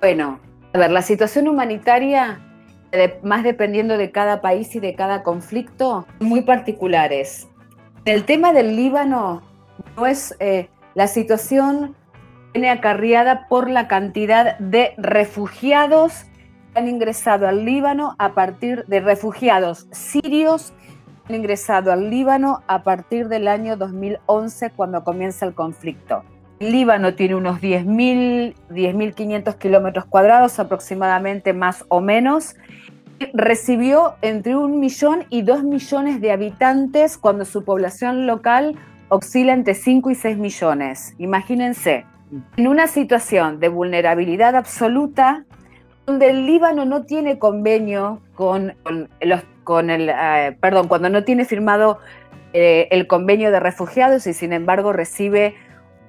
Bueno, 0.00 0.38
a 0.72 0.78
ver, 0.78 0.90
la 0.90 1.02
situación 1.02 1.48
humanitaria, 1.48 2.40
más 3.22 3.42
dependiendo 3.42 3.98
de 3.98 4.12
cada 4.12 4.40
país 4.40 4.76
y 4.76 4.80
de 4.80 4.94
cada 4.94 5.22
conflicto, 5.22 6.06
muy 6.20 6.42
particulares. 6.42 7.48
El 8.04 8.24
tema 8.24 8.52
del 8.52 8.76
Líbano 8.76 9.42
no 9.96 10.06
es 10.06 10.36
eh, 10.38 10.68
la 10.94 11.08
situación 11.08 11.96
viene 12.54 12.70
acarreada 12.70 13.48
por 13.48 13.68
la 13.68 13.88
cantidad 13.88 14.56
de 14.58 14.94
refugiados 14.96 16.24
que 16.72 16.78
han 16.78 16.88
ingresado 16.88 17.48
al 17.48 17.64
Líbano 17.64 18.14
a 18.18 18.32
partir 18.34 18.86
de 18.86 19.00
refugiados 19.00 19.88
sirios 19.90 20.72
ingresado 21.28 21.90
al 21.90 22.10
Líbano 22.10 22.62
a 22.66 22.82
partir 22.82 23.28
del 23.28 23.48
año 23.48 23.76
2011 23.76 24.70
cuando 24.70 25.02
comienza 25.04 25.46
el 25.46 25.54
conflicto. 25.54 26.22
El 26.60 26.72
Líbano 26.72 27.14
tiene 27.14 27.34
unos 27.34 27.60
10.000, 27.60 28.54
10.500 28.70 29.56
kilómetros 29.56 30.04
cuadrados 30.04 30.58
aproximadamente 30.58 31.52
más 31.52 31.84
o 31.88 32.00
menos. 32.00 32.56
Recibió 33.32 34.16
entre 34.22 34.54
un 34.54 34.80
millón 34.80 35.24
y 35.30 35.42
dos 35.42 35.64
millones 35.64 36.20
de 36.20 36.30
habitantes 36.30 37.16
cuando 37.16 37.44
su 37.44 37.64
población 37.64 38.26
local 38.26 38.76
oscila 39.08 39.52
entre 39.52 39.74
5 39.74 40.10
y 40.10 40.14
6 40.14 40.38
millones. 40.38 41.14
Imagínense, 41.18 42.04
en 42.56 42.66
una 42.66 42.86
situación 42.86 43.60
de 43.60 43.68
vulnerabilidad 43.68 44.56
absoluta, 44.56 45.44
donde 46.06 46.30
el 46.30 46.46
Líbano 46.46 46.84
no 46.84 47.04
tiene 47.04 47.38
convenio 47.38 48.20
con, 48.34 48.74
el, 49.20 50.08
eh, 50.10 50.56
perdón, 50.60 50.88
cuando 50.88 51.08
no 51.08 51.24
tiene 51.24 51.44
firmado 51.44 51.98
eh, 52.52 52.88
el 52.90 53.06
convenio 53.06 53.50
de 53.50 53.60
refugiados 53.60 54.26
y 54.26 54.34
sin 54.34 54.52
embargo 54.52 54.92
recibe 54.92 55.54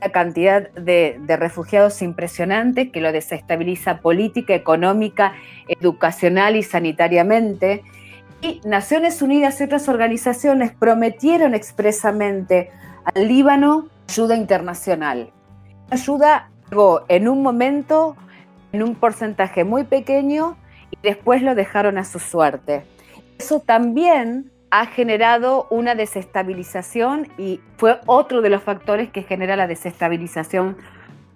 una 0.02 0.12
cantidad 0.12 0.70
de, 0.72 1.18
de, 1.22 1.38
refugiados 1.38 2.02
impresionante 2.02 2.92
que 2.92 3.02
lo 3.02 3.12
desestabiliza 3.12 4.02
política, 4.02 4.54
económica, 4.54 5.34
educacional 5.68 6.56
y 6.56 6.64
sanitariamente. 6.64 7.84
Y 8.42 8.60
Naciones 8.66 9.22
Unidas 9.22 9.60
y 9.62 9.64
otras 9.64 9.88
organizaciones 9.88 10.72
prometieron 10.72 11.56
expresamente 11.56 12.70
al 13.06 13.28
Líbano 13.28 13.88
ayuda 14.08 14.36
internacional 14.36 15.32
ayuda 15.90 16.50
en 17.08 17.28
un 17.28 17.42
momento, 17.42 18.16
en 18.72 18.84
un 18.84 18.96
porcentaje 18.96 19.64
muy 19.64 19.84
pequeño 19.84 20.58
y 20.92 20.98
después 21.02 21.42
lo 21.42 21.56
dejaron 21.56 21.98
a 21.98 22.06
su 22.06 22.20
suerte. 22.20 22.86
Eso 23.38 23.60
también 23.60 24.52
ha 24.72 24.88
generado 24.88 25.68
una 25.70 25.96
desestabilización 25.96 27.28
y 27.38 27.62
fue 27.78 28.00
otro 28.08 28.42
de 28.42 28.50
los 28.50 28.64
factores 28.64 29.10
que 29.10 29.24
genera 29.24 29.56
la 29.56 29.68
desestabilización 29.68 30.78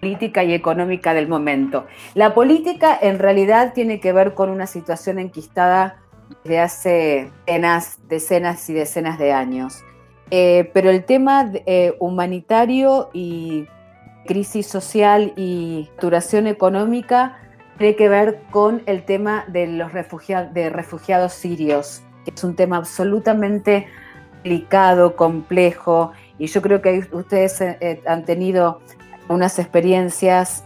política 0.00 0.42
y 0.44 0.52
económica 0.52 1.14
del 1.14 1.28
momento. 1.28 1.86
La 2.14 2.34
política 2.34 2.98
en 3.00 3.18
realidad 3.18 3.72
tiene 3.74 4.00
que 4.00 4.12
ver 4.12 4.34
con 4.34 4.50
una 4.50 4.66
situación 4.66 5.18
enquistada 5.18 5.96
desde 6.44 6.58
hace 6.58 7.32
decenas, 7.46 7.98
decenas 8.08 8.68
y 8.70 8.74
decenas 8.74 9.18
de 9.18 9.32
años. 9.32 9.84
Eh, 10.30 10.70
pero 10.72 10.90
el 10.90 11.04
tema 11.04 11.50
eh, 11.66 11.94
humanitario 11.98 13.10
y 13.12 13.66
crisis 14.30 14.68
social 14.68 15.32
y 15.34 15.90
duración 16.00 16.46
económica 16.46 17.36
tiene 17.78 17.96
que 17.96 18.08
ver 18.08 18.42
con 18.52 18.80
el 18.86 19.02
tema 19.02 19.44
de 19.48 19.66
los 19.66 19.92
refugiados, 19.92 20.54
de 20.54 20.70
refugiados 20.70 21.32
sirios, 21.32 22.04
que 22.24 22.30
es 22.30 22.44
un 22.44 22.54
tema 22.54 22.76
absolutamente 22.76 23.88
delicado, 24.44 25.16
complejo, 25.16 26.12
y 26.38 26.46
yo 26.46 26.62
creo 26.62 26.80
que 26.80 27.08
ustedes 27.10 27.60
eh, 27.60 27.76
eh, 27.80 28.02
han 28.06 28.24
tenido 28.24 28.80
unas 29.28 29.58
experiencias, 29.58 30.62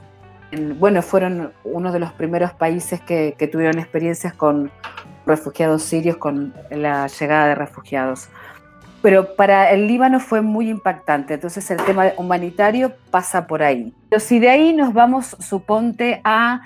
bueno, 0.78 1.00
fueron 1.00 1.54
uno 1.64 1.90
de 1.90 2.00
los 2.00 2.12
primeros 2.12 2.52
países 2.52 3.00
que 3.00 3.48
tuvieron 3.50 3.78
experiencias 3.78 4.34
con 4.34 4.70
refugiados 5.24 5.82
sirios, 5.84 6.18
con 6.18 6.52
la 6.70 7.06
llegada 7.06 7.46
de 7.46 7.54
refugiados 7.54 8.28
pero 9.04 9.36
para 9.36 9.70
el 9.70 9.86
Líbano 9.86 10.18
fue 10.18 10.40
muy 10.40 10.70
impactante. 10.70 11.34
Entonces 11.34 11.70
el 11.70 11.76
tema 11.84 12.12
humanitario 12.16 12.94
pasa 13.10 13.46
por 13.46 13.62
ahí. 13.62 13.92
Pero 14.08 14.18
si 14.18 14.38
de 14.38 14.48
ahí 14.48 14.72
nos 14.72 14.94
vamos, 14.94 15.36
suponte, 15.40 16.22
a 16.24 16.62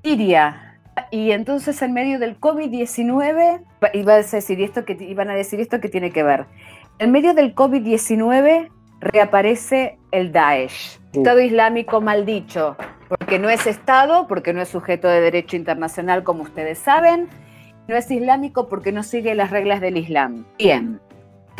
Siria, 0.00 0.78
y 1.10 1.32
entonces 1.32 1.82
en 1.82 1.92
medio 1.92 2.20
del 2.20 2.38
COVID-19, 2.38 3.60
iba 3.94 4.12
a 4.12 4.16
decir 4.16 4.62
esto 4.62 4.84
que, 4.84 4.96
iban 5.00 5.30
a 5.30 5.34
decir 5.34 5.58
esto 5.58 5.80
que 5.80 5.88
tiene 5.88 6.12
que 6.12 6.22
ver. 6.22 6.46
En 7.00 7.10
medio 7.10 7.34
del 7.34 7.56
COVID-19 7.56 8.68
reaparece 9.00 9.98
el 10.12 10.30
Daesh, 10.30 11.00
Estado 11.12 11.40
Islámico 11.40 12.00
mal 12.00 12.24
dicho, 12.24 12.76
porque 13.08 13.40
no 13.40 13.50
es 13.50 13.66
Estado, 13.66 14.28
porque 14.28 14.52
no 14.52 14.62
es 14.62 14.68
sujeto 14.68 15.08
de 15.08 15.20
derecho 15.20 15.56
internacional, 15.56 16.22
como 16.22 16.44
ustedes 16.44 16.78
saben, 16.78 17.28
no 17.88 17.96
es 17.96 18.08
islámico 18.12 18.68
porque 18.68 18.92
no 18.92 19.02
sigue 19.02 19.34
las 19.34 19.50
reglas 19.50 19.80
del 19.80 19.96
Islam. 19.96 20.46
Bien, 20.56 21.00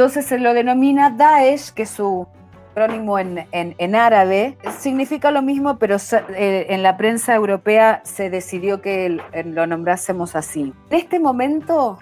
entonces 0.01 0.24
se 0.24 0.38
lo 0.38 0.55
denomina 0.55 1.11
Daesh, 1.11 1.72
que 1.72 1.82
es 1.82 1.90
su 1.90 2.26
acrónimo 2.70 3.18
en, 3.18 3.94
árabe. 3.94 4.57
Significa 4.78 5.30
lo 5.30 5.42
mismo, 5.42 5.78
pero 5.78 5.96
eh, 6.34 6.68
en 6.70 6.82
la 6.82 6.96
prensa 6.96 7.34
europea 7.34 8.01
se 8.03 8.30
decidió 8.30 8.80
que 8.80 9.20
lo 9.44 9.66
nombrásemos 9.66 10.36
así. 10.36 10.72
En 10.88 10.98
este 10.98 11.20
momento 11.20 11.98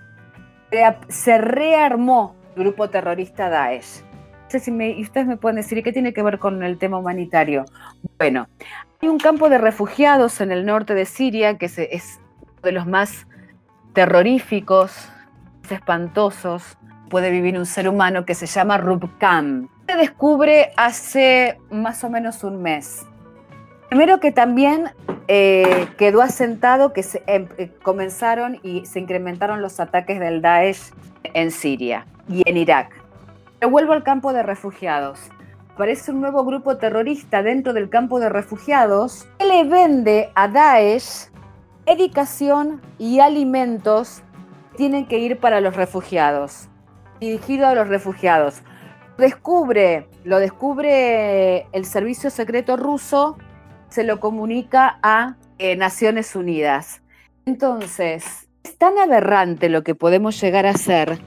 se 1.09 1.38
rearmó 1.38 2.36
el 2.55 2.62
grupo 2.62 2.88
terrorista 2.88 3.49
Daesh. 3.49 4.05
No 4.05 4.51
sé 4.51 4.61
si 4.61 4.70
ustedes 5.03 5.26
me 5.26 5.36
pueden 5.36 5.57
decir 5.57 5.82
qué 5.82 5.92
tiene 5.92 6.12
que 6.12 6.22
ver 6.22 6.38
con 6.38 6.62
el 6.62 6.78
tema 6.78 6.99
humanitario. 6.99 7.64
Bueno, 8.16 8.46
hay 9.03 9.09
un 9.09 9.18
campo 9.18 9.49
de 9.49 9.59
refugiados 9.59 10.40
en 10.40 10.53
el 10.53 10.64
norte 10.64 10.94
de 10.94 11.05
Siria 11.05 11.59
que 11.59 11.66
es 11.66 12.20
uno 12.30 12.62
de 12.62 12.70
los 12.70 12.86
más 12.86 13.26
terroríficos, 13.92 15.11
espantosos 15.68 16.78
puede 17.09 17.30
vivir 17.30 17.59
un 17.59 17.66
ser 17.66 17.88
humano 17.88 18.24
que 18.24 18.34
se 18.34 18.46
llama 18.46 18.78
Rubcam. 18.78 19.68
Se 19.86 19.96
descubre 19.96 20.72
hace 20.76 21.59
más 21.70 22.04
o 22.04 22.11
menos 22.11 22.44
un 22.44 22.62
mes. 22.62 23.06
Primero 23.88 24.20
que 24.20 24.32
también 24.32 24.90
eh, 25.28 25.88
quedó 25.96 26.20
asentado 26.20 26.92
que 26.92 27.02
se, 27.02 27.22
em, 27.26 27.48
eh, 27.56 27.70
comenzaron 27.82 28.61
y 28.62 28.84
se 28.84 29.00
incrementaron 29.00 29.62
los 29.62 29.80
ataques 29.80 30.20
del 30.20 30.42
Daesh 30.42 30.92
en 31.22 31.50
Siria 31.50 32.06
y 32.28 32.42
en 32.44 32.56
Irak. 32.56 32.92
Pero 33.59 33.70
vuelvo 33.70 33.94
al 33.94 34.02
campo 34.02 34.32
de 34.32 34.42
refugiados. 34.42 35.30
Aparece 35.74 36.11
un 36.11 36.20
nuevo 36.20 36.44
grupo 36.44 36.76
terrorista 36.76 37.42
dentro 37.42 37.72
del 37.72 37.88
campo 37.88 38.20
de 38.20 38.28
refugiados 38.28 39.26
que 39.38 39.46
le 39.46 39.64
vende 39.64 40.30
a 40.34 40.48
Daesh 40.48 41.30
educación 41.86 42.82
y 42.98 43.20
alimentos 43.20 44.22
que 44.72 44.76
tienen 44.76 45.06
que 45.06 45.18
ir 45.18 45.38
para 45.38 45.61
los 45.61 45.74
refugiados 45.74 46.68
dirigido 47.20 47.66
a 47.66 47.74
los 47.74 47.88
refugiados. 47.88 48.62
Descubre, 49.16 50.08
lo 50.24 50.38
descubre 50.38 51.66
el 51.72 51.84
servicio 51.84 52.30
secreto 52.30 52.76
ruso, 52.76 53.36
se 53.88 54.04
lo 54.04 54.20
comunica 54.20 54.98
a 55.02 55.36
eh, 55.58 55.76
Naciones 55.76 56.36
Unidas. 56.36 57.02
Entonces, 57.46 58.48
es 58.62 58.76
tan 58.78 58.98
aberrante 58.98 59.68
lo 59.68 59.82
que 59.82 59.94
podemos 59.94 60.40
llegar 60.40 60.66
a 60.66 60.70
hacer. 60.70 61.18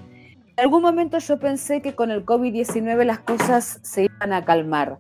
En 0.58 0.66
algún 0.66 0.84
momento 0.84 1.18
yo 1.18 1.40
pensé 1.40 1.82
que 1.82 1.96
con 1.96 2.12
el 2.12 2.26
COVID-19 2.26 3.04
las 3.04 3.20
cosas 3.20 3.80
se 3.82 4.04
iban 4.04 4.32
a 4.32 4.46
calmar. 4.46 5.00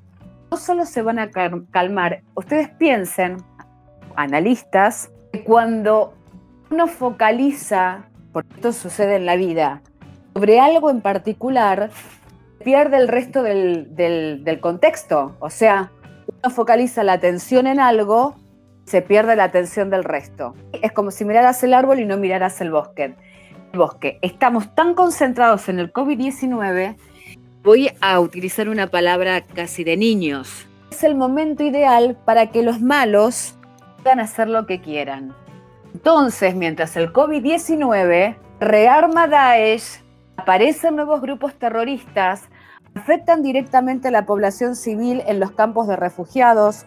No 0.49 0.57
solo 0.57 0.85
se 0.85 1.01
van 1.01 1.19
a 1.19 1.29
calmar, 1.29 2.23
ustedes 2.33 2.69
piensen, 2.69 3.37
analistas, 4.15 5.11
que 5.31 5.43
cuando 5.43 6.13
uno 6.71 6.87
focaliza, 6.87 8.09
porque 8.33 8.55
esto 8.55 8.73
sucede 8.73 9.15
en 9.15 9.25
la 9.25 9.35
vida, 9.35 9.81
sobre 10.33 10.59
algo 10.59 10.89
en 10.89 11.01
particular, 11.01 11.89
pierde 12.63 12.97
el 12.97 13.07
resto 13.07 13.43
del, 13.43 14.59
contexto. 14.61 15.35
O 15.39 15.49
sea, 15.49 15.91
uno 16.27 16.53
focaliza 16.53 17.03
la 17.03 17.13
atención 17.13 17.67
en 17.67 17.79
algo 17.79 18.35
se 18.91 19.01
pierde 19.01 19.37
la 19.37 19.45
atención 19.45 19.89
del 19.89 20.03
resto. 20.03 20.53
Es 20.81 20.91
como 20.91 21.11
si 21.11 21.23
miraras 21.23 21.63
el 21.63 21.73
árbol 21.73 21.99
y 21.99 22.05
no 22.05 22.17
miraras 22.17 22.59
el 22.59 22.71
bosque. 22.71 23.15
El 23.71 23.79
bosque. 23.79 24.19
Estamos 24.21 24.75
tan 24.75 24.95
concentrados 24.95 25.69
en 25.69 25.79
el 25.79 25.93
COVID-19, 25.93 26.97
voy 27.63 27.89
a 28.01 28.19
utilizar 28.19 28.67
una 28.67 28.87
palabra 28.87 29.41
casi 29.41 29.85
de 29.85 29.95
niños. 29.95 30.67
Es 30.91 31.05
el 31.05 31.15
momento 31.15 31.63
ideal 31.63 32.17
para 32.25 32.47
que 32.47 32.63
los 32.63 32.81
malos 32.81 33.55
puedan 34.03 34.19
hacer 34.19 34.49
lo 34.49 34.65
que 34.65 34.81
quieran. 34.81 35.33
Entonces, 35.93 36.53
mientras 36.53 36.97
el 36.97 37.13
COVID-19 37.13 38.35
rearma 38.59 39.27
Daesh, 39.27 40.01
aparecen 40.41 40.95
nuevos 40.95 41.21
grupos 41.21 41.53
terroristas, 41.53 42.43
afectan 42.95 43.43
directamente 43.43 44.07
a 44.07 44.11
la 44.11 44.25
población 44.25 44.75
civil 44.75 45.21
en 45.27 45.39
los 45.39 45.51
campos 45.51 45.87
de 45.87 45.95
refugiados, 45.95 46.85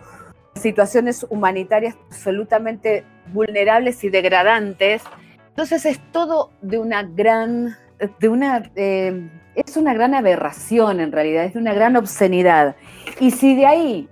situaciones 0.55 1.25
humanitarias 1.31 1.97
absolutamente 2.09 3.05
vulnerables 3.33 4.03
y 4.05 4.11
degradantes. 4.11 5.03
Entonces 5.49 5.87
es 5.87 6.01
todo 6.11 6.51
de 6.63 6.79
una 6.79 7.05
gran, 7.05 7.77
de 8.19 8.29
una, 8.29 8.71
eh, 8.75 9.31
es 9.55 9.77
una 9.77 9.95
gran 9.95 10.15
aberración 10.15 11.01
en 11.01 11.13
realidad, 11.13 11.45
es 11.45 11.55
de 11.55 11.61
una 11.61 11.75
gran 11.75 11.97
obscenidad. 11.97 12.75
Y 13.21 13.31
si 13.31 13.55
de 13.55 13.67
ahí, 13.67 14.09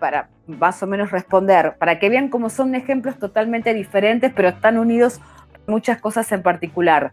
para 0.00 0.30
más 0.46 0.82
o 0.82 0.86
menos 0.86 1.10
responder, 1.10 1.76
para 1.78 1.98
que 1.98 2.08
vean 2.08 2.30
cómo 2.30 2.48
son 2.48 2.74
ejemplos 2.74 3.18
totalmente 3.18 3.74
diferentes, 3.74 4.32
pero 4.34 4.48
están 4.48 4.78
unidos 4.78 5.20
muchas 5.68 6.00
cosas 6.00 6.30
en 6.32 6.42
particular. 6.42 7.12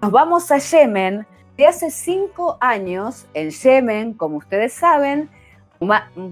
Nos 0.00 0.10
vamos 0.10 0.50
a 0.50 0.58
Yemen. 0.58 1.26
De 1.56 1.66
hace 1.66 1.90
cinco 1.90 2.58
años, 2.60 3.26
en 3.32 3.50
Yemen, 3.50 4.12
como 4.12 4.36
ustedes 4.36 4.74
saben, 4.74 5.30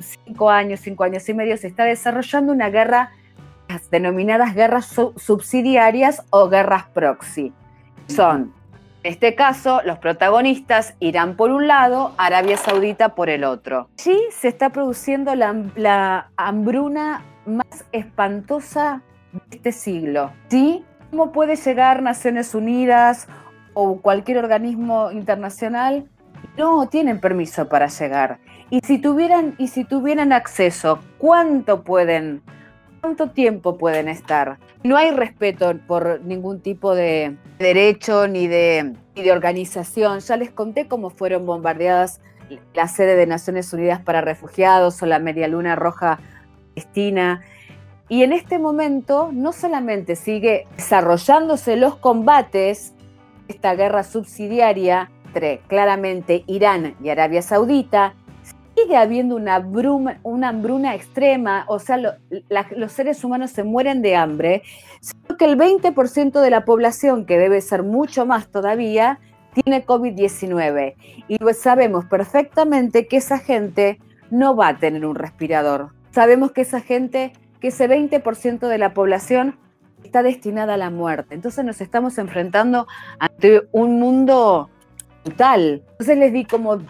cinco 0.00 0.50
años, 0.50 0.80
cinco 0.80 1.04
años 1.04 1.26
y 1.28 1.34
medio, 1.34 1.56
se 1.56 1.66
está 1.66 1.84
desarrollando 1.84 2.52
una 2.52 2.68
guerra, 2.68 3.10
las 3.68 3.90
denominadas 3.90 4.54
guerras 4.54 4.86
subsidiarias 5.16 6.22
o 6.28 6.48
guerras 6.50 6.84
proxy. 6.92 7.54
Son, 8.06 8.52
en 9.02 9.12
este 9.12 9.34
caso, 9.34 9.80
los 9.86 9.98
protagonistas 9.98 10.94
Irán 11.00 11.36
por 11.36 11.50
un 11.50 11.68
lado, 11.68 12.12
Arabia 12.18 12.58
Saudita 12.58 13.14
por 13.14 13.30
el 13.30 13.44
otro. 13.44 13.88
Allí 13.98 14.18
se 14.30 14.48
está 14.48 14.70
produciendo 14.70 15.34
la, 15.34 15.54
la 15.74 16.28
hambruna 16.36 17.22
más 17.46 17.86
espantosa 17.92 19.00
de 19.32 19.56
este 19.56 19.72
siglo. 19.72 20.32
¿Sí? 20.48 20.84
¿Cómo 21.14 21.30
puede 21.30 21.54
llegar 21.54 22.02
Naciones 22.02 22.56
Unidas 22.56 23.28
o 23.72 24.00
cualquier 24.00 24.38
organismo 24.38 25.12
internacional? 25.12 26.08
No 26.58 26.88
tienen 26.88 27.20
permiso 27.20 27.68
para 27.68 27.86
llegar. 27.86 28.40
Y 28.68 28.80
si 28.80 28.98
tuvieran, 28.98 29.54
y 29.56 29.68
si 29.68 29.84
tuvieran 29.84 30.32
acceso, 30.32 30.98
¿cuánto 31.18 31.84
pueden, 31.84 32.42
cuánto 33.00 33.30
tiempo 33.30 33.78
pueden 33.78 34.08
estar? 34.08 34.58
No 34.82 34.96
hay 34.96 35.12
respeto 35.12 35.78
por 35.86 36.20
ningún 36.22 36.60
tipo 36.60 36.96
de 36.96 37.36
derecho 37.60 38.26
ni 38.26 38.48
de, 38.48 38.96
ni 39.14 39.22
de 39.22 39.30
organización. 39.30 40.18
Ya 40.18 40.36
les 40.36 40.50
conté 40.50 40.88
cómo 40.88 41.10
fueron 41.10 41.46
bombardeadas 41.46 42.20
la 42.74 42.88
sede 42.88 43.14
de 43.14 43.28
Naciones 43.28 43.72
Unidas 43.72 44.00
para 44.00 44.20
Refugiados 44.20 45.00
o 45.00 45.06
la 45.06 45.20
Media 45.20 45.46
Luna 45.46 45.76
Roja 45.76 46.18
Palestina. 46.74 47.42
Y 48.08 48.22
en 48.22 48.32
este 48.32 48.58
momento 48.58 49.30
no 49.32 49.52
solamente 49.52 50.16
sigue 50.16 50.66
desarrollándose 50.76 51.76
los 51.76 51.96
combates, 51.96 52.92
esta 53.48 53.74
guerra 53.74 54.04
subsidiaria 54.04 55.10
entre 55.26 55.58
claramente 55.66 56.44
Irán 56.46 56.94
y 57.02 57.08
Arabia 57.08 57.42
Saudita, 57.42 58.14
sigue 58.76 58.96
habiendo 58.96 59.34
una, 59.36 59.58
bruma, 59.58 60.18
una 60.22 60.50
hambruna 60.50 60.94
extrema, 60.94 61.64
o 61.68 61.78
sea, 61.78 61.98
los 61.98 62.92
seres 62.92 63.24
humanos 63.24 63.50
se 63.50 63.64
mueren 63.64 64.00
de 64.00 64.14
hambre, 64.14 64.62
sino 65.00 65.36
que 65.36 65.44
el 65.44 65.58
20% 65.58 66.40
de 66.40 66.50
la 66.50 66.64
población, 66.64 67.26
que 67.26 67.38
debe 67.38 67.60
ser 67.60 67.82
mucho 67.82 68.26
más 68.26 68.48
todavía, 68.48 69.18
tiene 69.54 69.84
COVID-19. 69.84 70.94
Y 71.28 71.38
pues 71.38 71.60
sabemos 71.60 72.04
perfectamente 72.04 73.06
que 73.06 73.16
esa 73.16 73.38
gente 73.38 73.98
no 74.30 74.56
va 74.56 74.68
a 74.68 74.78
tener 74.78 75.04
un 75.04 75.14
respirador. 75.14 75.90
Sabemos 76.10 76.52
que 76.52 76.60
esa 76.60 76.80
gente, 76.80 77.32
que 77.64 77.68
ese 77.68 77.88
20% 77.88 78.68
de 78.68 78.76
la 78.76 78.92
población 78.92 79.56
está 80.04 80.22
destinada 80.22 80.74
a 80.74 80.76
la 80.76 80.90
muerte. 80.90 81.34
Entonces 81.34 81.64
nos 81.64 81.80
estamos 81.80 82.18
enfrentando 82.18 82.86
ante 83.18 83.62
un 83.72 83.98
mundo 83.98 84.68
brutal. 85.24 85.82
Entonces 85.92 86.18
les 86.18 86.30
di 86.34 86.44
como 86.44 86.82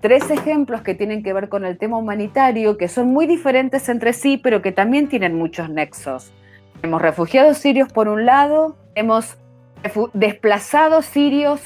tres 0.00 0.30
ejemplos 0.30 0.80
que 0.80 0.94
tienen 0.94 1.22
que 1.22 1.34
ver 1.34 1.50
con 1.50 1.66
el 1.66 1.76
tema 1.76 1.98
humanitario, 1.98 2.78
que 2.78 2.88
son 2.88 3.08
muy 3.08 3.26
diferentes 3.26 3.86
entre 3.90 4.14
sí, 4.14 4.38
pero 4.38 4.62
que 4.62 4.72
también 4.72 5.10
tienen 5.10 5.36
muchos 5.36 5.68
nexos. 5.68 6.32
Tenemos 6.80 7.02
refugiados 7.02 7.58
sirios 7.58 7.92
por 7.92 8.08
un 8.08 8.24
lado, 8.24 8.78
tenemos 8.94 9.36
desplazados 10.14 11.04
sirios, 11.04 11.60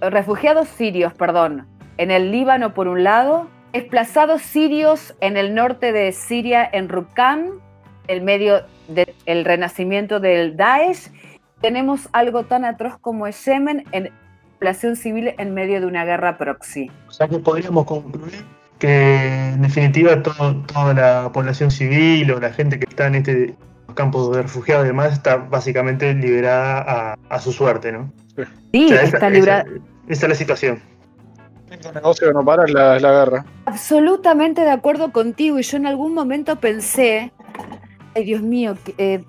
refugiados 0.00 0.66
sirios, 0.66 1.14
perdón, 1.14 1.68
en 1.96 2.10
el 2.10 2.32
Líbano 2.32 2.74
por 2.74 2.88
un 2.88 3.04
lado, 3.04 3.46
desplazados 3.72 4.42
sirios 4.42 5.14
en 5.20 5.36
el 5.36 5.54
norte 5.54 5.92
de 5.92 6.12
Siria, 6.12 6.68
en 6.72 6.88
Rukam, 6.88 7.60
el 8.08 8.22
medio 8.22 8.62
del 8.88 9.44
renacimiento 9.44 10.20
del 10.20 10.56
Daesh. 10.56 11.10
Tenemos 11.60 12.08
algo 12.12 12.44
tan 12.44 12.64
atroz 12.64 12.98
como 13.00 13.26
el 13.26 13.34
Yemen 13.34 13.84
en 13.92 14.10
población 14.58 14.96
civil 14.96 15.34
en 15.38 15.54
medio 15.54 15.80
de 15.80 15.86
una 15.86 16.04
guerra 16.04 16.38
proxy. 16.38 16.90
O 17.08 17.12
sea 17.12 17.28
que 17.28 17.38
podríamos 17.38 17.84
concluir 17.86 18.44
que 18.78 19.50
en 19.54 19.62
definitiva 19.62 20.22
toda 20.22 20.94
la 20.94 21.30
población 21.32 21.70
civil 21.70 22.30
o 22.32 22.40
la 22.40 22.52
gente 22.52 22.78
que 22.78 22.86
está 22.88 23.06
en 23.06 23.14
este 23.16 23.54
campo 23.94 24.34
de 24.34 24.42
refugiados 24.42 24.84
y 24.84 24.88
demás 24.88 25.12
está 25.12 25.36
básicamente 25.36 26.12
liberada 26.14 27.16
a, 27.28 27.40
su 27.40 27.52
suerte, 27.52 27.92
¿no? 27.92 28.12
Sí, 28.72 28.92
está 28.92 29.30
liberada. 29.30 29.64
Esa, 30.08 30.26
es 30.26 30.28
la 30.30 30.34
situación. 30.34 30.80
El 31.84 31.94
negocio 31.94 32.32
no 32.32 32.44
para 32.44 32.66
la, 32.66 32.98
la 32.98 33.10
guerra. 33.10 33.44
Absolutamente 33.66 34.62
de 34.62 34.70
acuerdo 34.70 35.12
contigo 35.12 35.58
y 35.58 35.62
yo 35.62 35.76
en 35.76 35.86
algún 35.86 36.14
momento 36.14 36.56
pensé, 36.56 37.32
ay 38.14 38.24
Dios 38.24 38.42
mío, 38.42 38.76
eh, 38.98 39.24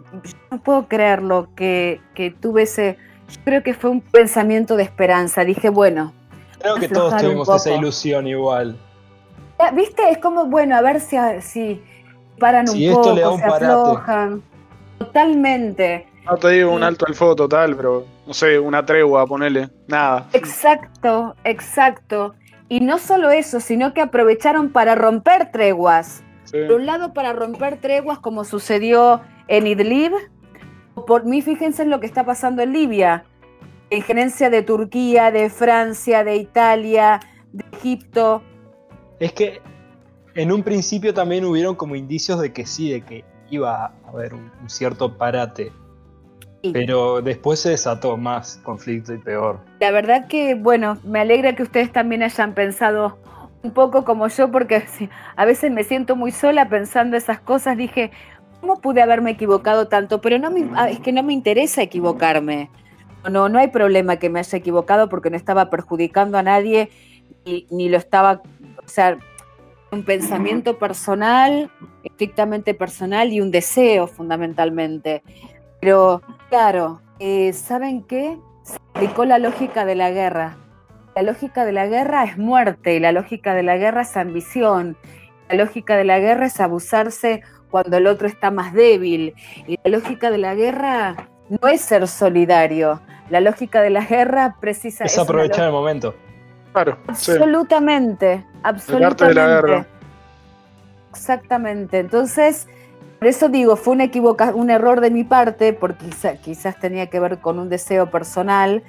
no 0.51 0.61
puedo 0.61 0.87
creerlo 0.87 1.49
que, 1.55 2.01
que 2.15 2.31
tuve 2.31 2.63
ese 2.63 2.97
creo 3.43 3.63
que 3.63 3.73
fue 3.73 3.89
un 3.89 4.01
pensamiento 4.01 4.75
de 4.75 4.83
esperanza. 4.83 5.43
Dije, 5.43 5.69
bueno. 5.69 6.13
Creo 6.59 6.75
que 6.75 6.89
todos 6.89 7.17
tuvimos 7.17 7.49
esa 7.49 7.75
ilusión 7.75 8.27
igual. 8.27 8.77
¿Viste? 9.73 10.09
Es 10.09 10.17
como, 10.17 10.45
bueno, 10.45 10.75
a 10.75 10.81
ver 10.81 10.99
si, 10.99 11.17
si 11.41 11.81
paran 12.39 12.65
un 12.69 12.93
poco, 12.93 13.37
se 13.37 13.43
aflojan. 13.43 14.43
Totalmente. 14.97 16.07
No 16.25 16.37
te 16.37 16.49
digo 16.49 16.71
un 16.71 16.83
alto 16.83 17.05
al 17.07 17.15
fuego 17.15 17.35
total, 17.35 17.75
pero 17.75 18.05
no 18.25 18.33
sé, 18.33 18.57
una 18.59 18.85
tregua, 18.85 19.25
ponele. 19.25 19.69
Nada. 19.87 20.27
Exacto, 20.33 21.35
exacto. 21.43 22.35
Y 22.73 22.79
no 22.79 22.97
solo 22.97 23.29
eso, 23.29 23.59
sino 23.59 23.93
que 23.93 24.01
aprovecharon 24.01 24.71
para 24.71 24.95
romper 24.95 25.51
treguas. 25.51 26.23
Por 26.49 26.71
un 26.71 26.87
lado, 26.87 27.13
para 27.13 27.31
romper 27.31 27.79
treguas, 27.79 28.17
como 28.17 28.45
sucedió 28.45 29.21
en 29.47 29.67
Idlib, 29.67 30.11
por 31.05 31.23
mí, 31.23 31.43
fíjense 31.43 31.83
en 31.83 31.91
lo 31.91 31.99
que 31.99 32.07
está 32.07 32.25
pasando 32.25 32.63
en 32.63 32.73
Libia. 32.73 33.25
Injerencia 33.91 34.49
de 34.49 34.63
Turquía, 34.63 35.29
de 35.29 35.51
Francia, 35.51 36.23
de 36.23 36.37
Italia, 36.37 37.19
de 37.51 37.63
Egipto. 37.77 38.41
Es 39.19 39.33
que 39.33 39.61
en 40.33 40.51
un 40.51 40.63
principio 40.63 41.13
también 41.13 41.45
hubieron 41.45 41.75
como 41.75 41.95
indicios 41.95 42.41
de 42.41 42.53
que 42.53 42.65
sí, 42.65 42.91
de 42.91 43.01
que 43.01 43.23
iba 43.51 43.85
a 43.85 43.93
haber 44.07 44.33
un, 44.33 44.49
cierto 44.65 45.15
parate. 45.15 45.71
Pero 46.71 47.21
después 47.21 47.59
se 47.59 47.71
desató 47.71 48.15
más 48.15 48.59
conflicto 48.63 49.13
y 49.13 49.17
peor. 49.17 49.59
La 49.79 49.91
verdad 49.91 50.27
que, 50.27 50.55
bueno, 50.55 50.97
me 51.03 51.19
alegra 51.19 51.55
que 51.55 51.63
ustedes 51.63 51.91
también 51.91 52.23
hayan 52.23 52.53
pensado 52.53 53.17
un 53.63 53.71
poco 53.71 54.05
como 54.05 54.27
yo, 54.27 54.49
porque 54.51 54.83
a 55.35 55.45
veces 55.45 55.71
me 55.71 55.83
siento 55.83 56.15
muy 56.15 56.31
sola 56.31 56.69
pensando 56.69 57.17
esas 57.17 57.39
cosas. 57.39 57.77
Dije, 57.77 58.11
¿cómo 58.61 58.79
pude 58.79 59.01
haberme 59.01 59.31
equivocado 59.31 59.87
tanto? 59.87 60.21
Pero 60.21 60.39
no 60.39 60.51
me, 60.51 60.69
ah, 60.75 60.89
es 60.89 60.99
que 60.99 61.11
no 61.11 61.23
me 61.23 61.33
interesa 61.33 61.81
equivocarme. 61.81 62.69
No, 63.29 63.49
no 63.49 63.59
hay 63.59 63.67
problema 63.67 64.17
que 64.17 64.29
me 64.29 64.39
haya 64.39 64.57
equivocado 64.57 65.09
porque 65.09 65.29
no 65.29 65.37
estaba 65.37 65.69
perjudicando 65.69 66.37
a 66.37 66.43
nadie 66.43 66.89
y, 67.45 67.67
ni 67.71 67.89
lo 67.89 67.97
estaba, 67.97 68.41
o 68.83 68.87
sea, 68.87 69.17
un 69.91 70.03
pensamiento 70.03 70.77
personal, 70.77 71.69
estrictamente 72.03 72.73
personal 72.73 73.31
y 73.31 73.41
un 73.41 73.51
deseo 73.51 74.07
fundamentalmente. 74.07 75.23
Pero 75.83 76.21
claro, 76.47 77.01
eh, 77.19 77.51
¿saben 77.51 78.03
qué? 78.03 78.37
Se 78.63 78.77
aplicó 78.93 79.25
la 79.25 79.37
lógica 79.37 79.83
de 79.83 79.95
la 79.95 80.11
guerra. 80.11 80.55
La 81.13 81.23
lógica 81.23 81.65
de 81.65 81.73
la 81.73 81.87
guerra 81.87 82.23
es 82.23 82.37
muerte 82.37 82.95
y 82.95 83.01
la 83.01 83.11
lógica 83.11 83.53
de 83.53 83.63
la 83.63 83.75
guerra 83.75 84.03
es 84.03 84.15
ambición. 84.15 84.95
La 85.49 85.57
lógica 85.57 85.97
de 85.97 86.05
la 86.05 86.19
guerra 86.19 86.45
es 86.45 86.61
abusarse 86.61 87.41
cuando 87.69 87.97
el 87.97 88.07
otro 88.07 88.29
está 88.29 88.49
más 88.49 88.71
débil. 88.71 89.35
Y 89.67 89.77
la 89.83 89.97
lógica 89.97 90.31
de 90.31 90.37
la 90.37 90.55
guerra 90.55 91.17
no 91.49 91.67
es 91.67 91.81
ser 91.81 92.07
solidario. 92.07 93.01
La 93.29 93.41
lógica 93.41 93.81
de 93.81 93.89
la 93.89 94.05
guerra 94.05 94.55
precisa 94.61 95.03
es, 95.03 95.19
aprovechar 95.19 95.65
el 95.65 95.73
momento. 95.73 96.15
Claro. 96.71 96.97
Absolutamente, 97.07 98.45
absolutamente. 98.63 98.95
El 98.95 99.03
arte 99.03 99.25
de 99.25 99.33
la 99.33 99.47
guerra. 99.47 99.87
Exactamente. 101.11 101.99
Entonces, 101.99 102.69
Por 103.23 103.29
eso 103.29 103.47
digo, 103.47 103.77
fue 103.77 103.93
una 103.93 104.03
equivoca 104.03 104.53
un 104.53 104.69
error 104.69 104.99
de 104.99 105.09
mi 105.09 105.23
parte, 105.23 105.71
porque 105.71 106.07
quizás 106.43 106.77
tenía 106.77 107.07
que 107.07 107.21
ver 107.21 107.39
con 107.39 107.57
un 107.57 107.69
deseo 107.69 108.11
personal, 108.11 108.83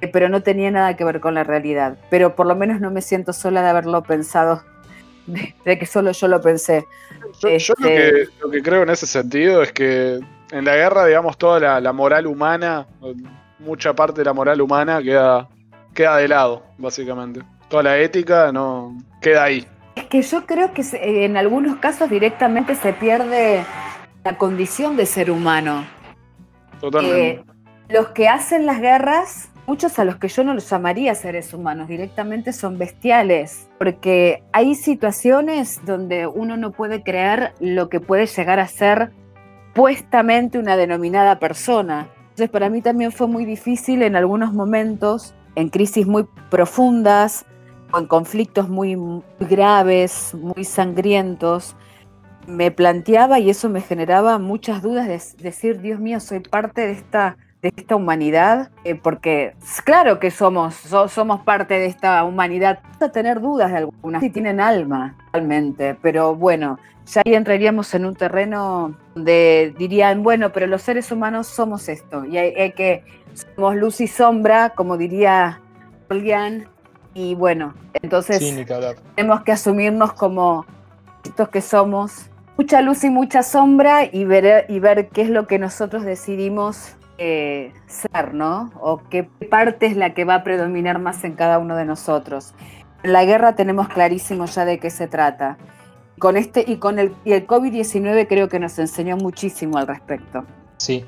eh, 0.00 0.06
pero 0.06 0.28
no 0.28 0.40
tenía 0.40 0.70
nada 0.70 0.96
que 0.96 1.02
ver 1.02 1.18
con 1.18 1.34
la 1.34 1.42
realidad. 1.42 1.98
Pero 2.08 2.36
por 2.36 2.46
lo 2.46 2.54
menos 2.54 2.80
no 2.80 2.92
me 2.92 3.02
siento 3.02 3.32
sola 3.32 3.60
de 3.60 3.70
haberlo 3.70 4.04
pensado, 4.04 4.62
de, 5.26 5.78
que 5.80 5.84
solo 5.84 6.12
yo 6.12 6.28
lo 6.28 6.40
pensé. 6.40 6.86
Yo, 7.40 7.48
este 7.48 8.28
lo, 8.40 8.52
que, 8.52 8.62
creo 8.62 8.84
en 8.84 8.90
ese 8.90 9.08
sentido 9.08 9.64
es 9.64 9.72
que 9.72 10.20
en 10.52 10.64
la 10.64 10.76
guerra, 10.76 11.04
digamos, 11.04 11.36
toda 11.36 11.80
la, 11.80 11.92
moral 11.92 12.28
humana, 12.28 12.86
mucha 13.58 13.94
parte 13.94 14.20
de 14.20 14.26
la 14.26 14.32
moral 14.32 14.60
humana 14.60 15.02
queda, 15.02 15.48
queda 15.92 16.18
de 16.18 16.28
lado, 16.28 16.62
básicamente. 16.78 17.40
Toda 17.68 17.82
la 17.82 17.98
ética 17.98 18.52
no 18.52 18.96
queda 19.20 19.42
ahí. 19.42 19.66
Es 19.94 20.04
que 20.04 20.22
yo 20.22 20.46
creo 20.46 20.72
que 20.72 20.82
en 20.92 21.36
algunos 21.36 21.76
casos 21.76 22.08
directamente 22.08 22.74
se 22.74 22.92
pierde 22.92 23.64
la 24.24 24.38
condición 24.38 24.96
de 24.96 25.06
ser 25.06 25.30
humano. 25.30 25.84
Totalmente. 26.80 27.30
Eh, 27.30 27.44
los 27.88 28.08
que 28.08 28.28
hacen 28.28 28.64
las 28.64 28.80
guerras, 28.80 29.50
muchos 29.66 29.98
a 29.98 30.04
los 30.04 30.16
que 30.16 30.28
yo 30.28 30.44
no 30.44 30.54
los 30.54 30.68
llamaría 30.70 31.14
seres 31.14 31.52
humanos, 31.52 31.88
directamente 31.88 32.52
son 32.52 32.78
bestiales, 32.78 33.68
porque 33.78 34.42
hay 34.52 34.74
situaciones 34.74 35.80
donde 35.84 36.26
uno 36.26 36.56
no 36.56 36.72
puede 36.72 37.02
creer 37.02 37.52
lo 37.60 37.88
que 37.88 38.00
puede 38.00 38.26
llegar 38.26 38.60
a 38.60 38.68
ser 38.68 39.12
puestamente 39.74 40.58
una 40.58 40.76
denominada 40.76 41.38
persona. 41.38 42.08
Entonces 42.22 42.48
para 42.48 42.70
mí 42.70 42.80
también 42.80 43.12
fue 43.12 43.26
muy 43.26 43.44
difícil 43.44 44.02
en 44.02 44.16
algunos 44.16 44.54
momentos, 44.54 45.34
en 45.54 45.68
crisis 45.68 46.06
muy 46.06 46.26
profundas, 46.50 47.44
en 47.98 48.06
conflictos 48.06 48.68
muy 48.68 48.96
graves, 49.40 50.34
muy 50.34 50.64
sangrientos, 50.64 51.76
me 52.46 52.70
planteaba 52.70 53.38
y 53.38 53.50
eso 53.50 53.68
me 53.68 53.80
generaba 53.80 54.38
muchas 54.38 54.82
dudas 54.82 55.06
de 55.06 55.20
decir, 55.42 55.80
Dios 55.80 56.00
mío, 56.00 56.20
soy 56.20 56.40
parte 56.40 56.86
de 56.86 56.92
esta, 56.92 57.36
de 57.60 57.72
esta 57.76 57.96
humanidad, 57.96 58.70
eh, 58.84 58.94
porque 58.94 59.54
claro 59.84 60.18
que 60.18 60.30
somos, 60.30 60.74
somos 61.08 61.42
parte 61.42 61.74
de 61.74 61.86
esta 61.86 62.24
humanidad, 62.24 62.80
a 63.00 63.08
tener 63.10 63.40
dudas 63.40 63.70
de 63.70 63.78
algunas, 63.78 64.22
si 64.22 64.30
tienen 64.30 64.60
alma 64.60 65.16
realmente, 65.32 65.96
pero 66.02 66.34
bueno, 66.34 66.78
ya 67.06 67.22
ahí 67.24 67.34
entraríamos 67.34 67.92
en 67.94 68.06
un 68.06 68.14
terreno 68.14 68.96
donde 69.14 69.74
dirían, 69.78 70.22
bueno, 70.22 70.52
pero 70.52 70.66
los 70.66 70.82
seres 70.82 71.10
humanos 71.12 71.46
somos 71.46 71.88
esto, 71.88 72.24
y 72.24 72.38
hay, 72.38 72.72
que, 72.72 73.04
somos 73.54 73.76
luz 73.76 74.00
y 74.00 74.08
sombra, 74.08 74.70
como 74.70 74.96
diría 74.96 75.60
Julián, 76.08 76.68
y 77.14 77.34
bueno, 77.34 77.74
entonces 77.94 78.40
tenemos 79.14 79.42
que 79.42 79.52
asumirnos 79.52 80.12
como 80.12 80.64
estos 81.24 81.48
que 81.48 81.60
somos, 81.60 82.30
mucha 82.56 82.80
luz 82.82 83.04
y 83.04 83.10
mucha 83.10 83.42
sombra 83.42 84.04
y 84.04 84.24
ver, 84.24 84.66
y 84.68 84.78
ver 84.78 85.08
qué 85.08 85.22
es 85.22 85.30
lo 85.30 85.46
que 85.46 85.58
nosotros 85.58 86.04
decidimos 86.04 86.96
eh, 87.18 87.72
ser, 87.86 88.34
¿no? 88.34 88.72
O 88.80 89.02
qué 89.08 89.24
parte 89.50 89.86
es 89.86 89.96
la 89.96 90.14
que 90.14 90.24
va 90.24 90.36
a 90.36 90.44
predominar 90.44 90.98
más 90.98 91.24
en 91.24 91.34
cada 91.34 91.58
uno 91.58 91.76
de 91.76 91.84
nosotros. 91.84 92.54
En 93.02 93.12
la 93.12 93.24
guerra 93.24 93.54
tenemos 93.54 93.88
clarísimo 93.88 94.46
ya 94.46 94.64
de 94.64 94.78
qué 94.78 94.90
se 94.90 95.06
trata. 95.06 95.58
Con 96.18 96.36
este 96.36 96.64
y 96.66 96.76
con 96.76 96.98
el, 96.98 97.12
y 97.24 97.32
el 97.32 97.46
COVID-19 97.46 98.26
creo 98.28 98.48
que 98.48 98.58
nos 98.58 98.78
enseñó 98.78 99.16
muchísimo 99.16 99.78
al 99.78 99.86
respecto. 99.86 100.44
Sí, 100.78 101.04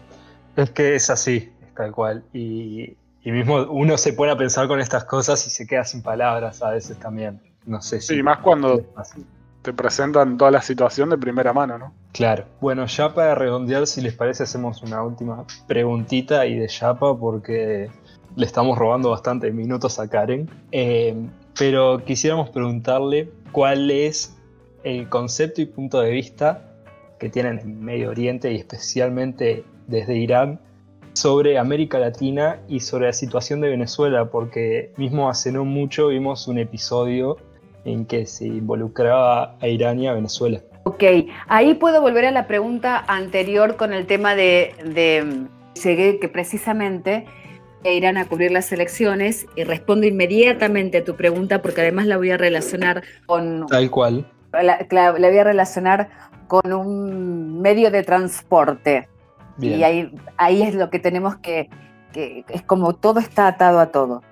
es 0.56 0.70
que 0.70 0.94
es 0.94 1.10
así, 1.10 1.52
tal 1.76 1.92
cual. 1.92 2.24
Y, 2.32 2.96
y 3.24 3.32
mismo 3.32 3.62
uno 3.70 3.96
se 3.96 4.12
pone 4.12 4.32
a 4.32 4.36
pensar 4.36 4.68
con 4.68 4.80
estas 4.80 5.04
cosas 5.04 5.46
y 5.46 5.50
se 5.50 5.66
queda 5.66 5.84
sin 5.84 6.02
palabras 6.02 6.62
a 6.62 6.70
veces 6.70 6.98
también. 6.98 7.40
No 7.64 7.80
sé 7.80 8.00
si. 8.02 8.16
Sí, 8.16 8.22
más 8.22 8.38
cuando 8.40 8.84
te 9.62 9.72
presentan 9.72 10.36
toda 10.36 10.50
la 10.50 10.60
situación 10.60 11.08
de 11.08 11.16
primera 11.16 11.54
mano, 11.54 11.78
¿no? 11.78 11.94
Claro. 12.12 12.44
Bueno, 12.60 12.84
ya 12.84 13.14
para 13.14 13.34
redondear, 13.34 13.86
si 13.86 14.02
les 14.02 14.12
parece, 14.12 14.42
hacemos 14.42 14.82
una 14.82 15.02
última 15.02 15.46
preguntita 15.66 16.44
y 16.44 16.58
de 16.58 16.68
Yapa, 16.68 17.16
porque 17.18 17.90
le 18.36 18.46
estamos 18.46 18.76
robando 18.76 19.08
bastante 19.08 19.50
minutos 19.50 19.98
a 19.98 20.06
Karen. 20.06 20.50
Eh, 20.70 21.16
pero 21.58 22.04
quisiéramos 22.04 22.50
preguntarle 22.50 23.30
cuál 23.52 23.90
es 23.90 24.36
el 24.82 25.08
concepto 25.08 25.62
y 25.62 25.66
punto 25.66 26.00
de 26.02 26.10
vista 26.10 26.74
que 27.18 27.30
tienen 27.30 27.58
en 27.58 27.82
Medio 27.82 28.10
Oriente 28.10 28.52
y 28.52 28.56
especialmente 28.56 29.64
desde 29.86 30.14
Irán 30.14 30.60
sobre 31.14 31.58
América 31.58 31.98
Latina 31.98 32.58
y 32.68 32.80
sobre 32.80 33.06
la 33.06 33.12
situación 33.12 33.60
de 33.60 33.70
Venezuela, 33.70 34.26
porque 34.30 34.92
mismo 34.96 35.28
hace 35.28 35.52
no 35.52 35.64
mucho 35.64 36.08
vimos 36.08 36.46
un 36.48 36.58
episodio 36.58 37.38
en 37.84 38.04
que 38.04 38.26
se 38.26 38.46
involucraba 38.46 39.56
a 39.60 39.68
Irán 39.68 40.00
y 40.00 40.08
a 40.08 40.12
Venezuela. 40.12 40.60
Ok, 40.84 41.02
ahí 41.48 41.74
puedo 41.74 42.00
volver 42.00 42.26
a 42.26 42.30
la 42.30 42.46
pregunta 42.46 43.04
anterior 43.06 43.76
con 43.76 43.92
el 43.92 44.06
tema 44.06 44.34
de, 44.34 44.74
de 44.84 45.46
llegué 45.82 46.18
que 46.18 46.28
precisamente 46.28 47.26
irán 47.84 48.16
a 48.16 48.26
cubrir 48.26 48.50
las 48.50 48.72
elecciones 48.72 49.46
y 49.56 49.64
respondo 49.64 50.06
inmediatamente 50.06 50.98
a 50.98 51.04
tu 51.04 51.16
pregunta 51.16 51.62
porque 51.62 51.82
además 51.82 52.06
la 52.06 52.16
voy 52.16 52.30
a 52.30 52.36
relacionar 52.36 53.02
con... 53.26 53.66
Tal 53.66 53.90
cual. 53.90 54.26
La, 54.52 54.86
la 54.90 55.12
voy 55.12 55.38
a 55.38 55.44
relacionar 55.44 56.08
con 56.46 56.72
un 56.72 57.60
medio 57.60 57.90
de 57.90 58.02
transporte. 58.02 59.08
Y 59.58 59.82
ahí, 59.82 60.12
ahí 60.36 60.62
es 60.62 60.74
lo 60.74 60.90
que 60.90 60.98
tenemos 60.98 61.36
que, 61.36 61.70
que, 62.12 62.44
es 62.48 62.62
como 62.62 62.94
todo 62.94 63.20
está 63.20 63.46
atado 63.46 63.78
a 63.78 63.86
todo. 63.86 64.22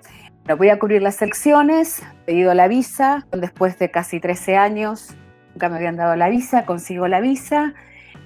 Bueno, 0.43 0.57
voy 0.57 0.69
a 0.69 0.79
cubrir 0.79 1.01
las 1.01 1.21
elecciones, 1.21 2.01
he 2.01 2.25
pedido 2.25 2.53
la 2.53 2.67
visa, 2.67 3.25
después 3.31 3.79
de 3.79 3.89
casi 3.89 4.19
13 4.19 4.57
años, 4.57 5.15
nunca 5.53 5.69
me 5.69 5.77
habían 5.77 5.95
dado 5.95 6.15
la 6.15 6.29
visa, 6.29 6.65
consigo 6.65 7.07
la 7.07 7.21
visa. 7.21 7.73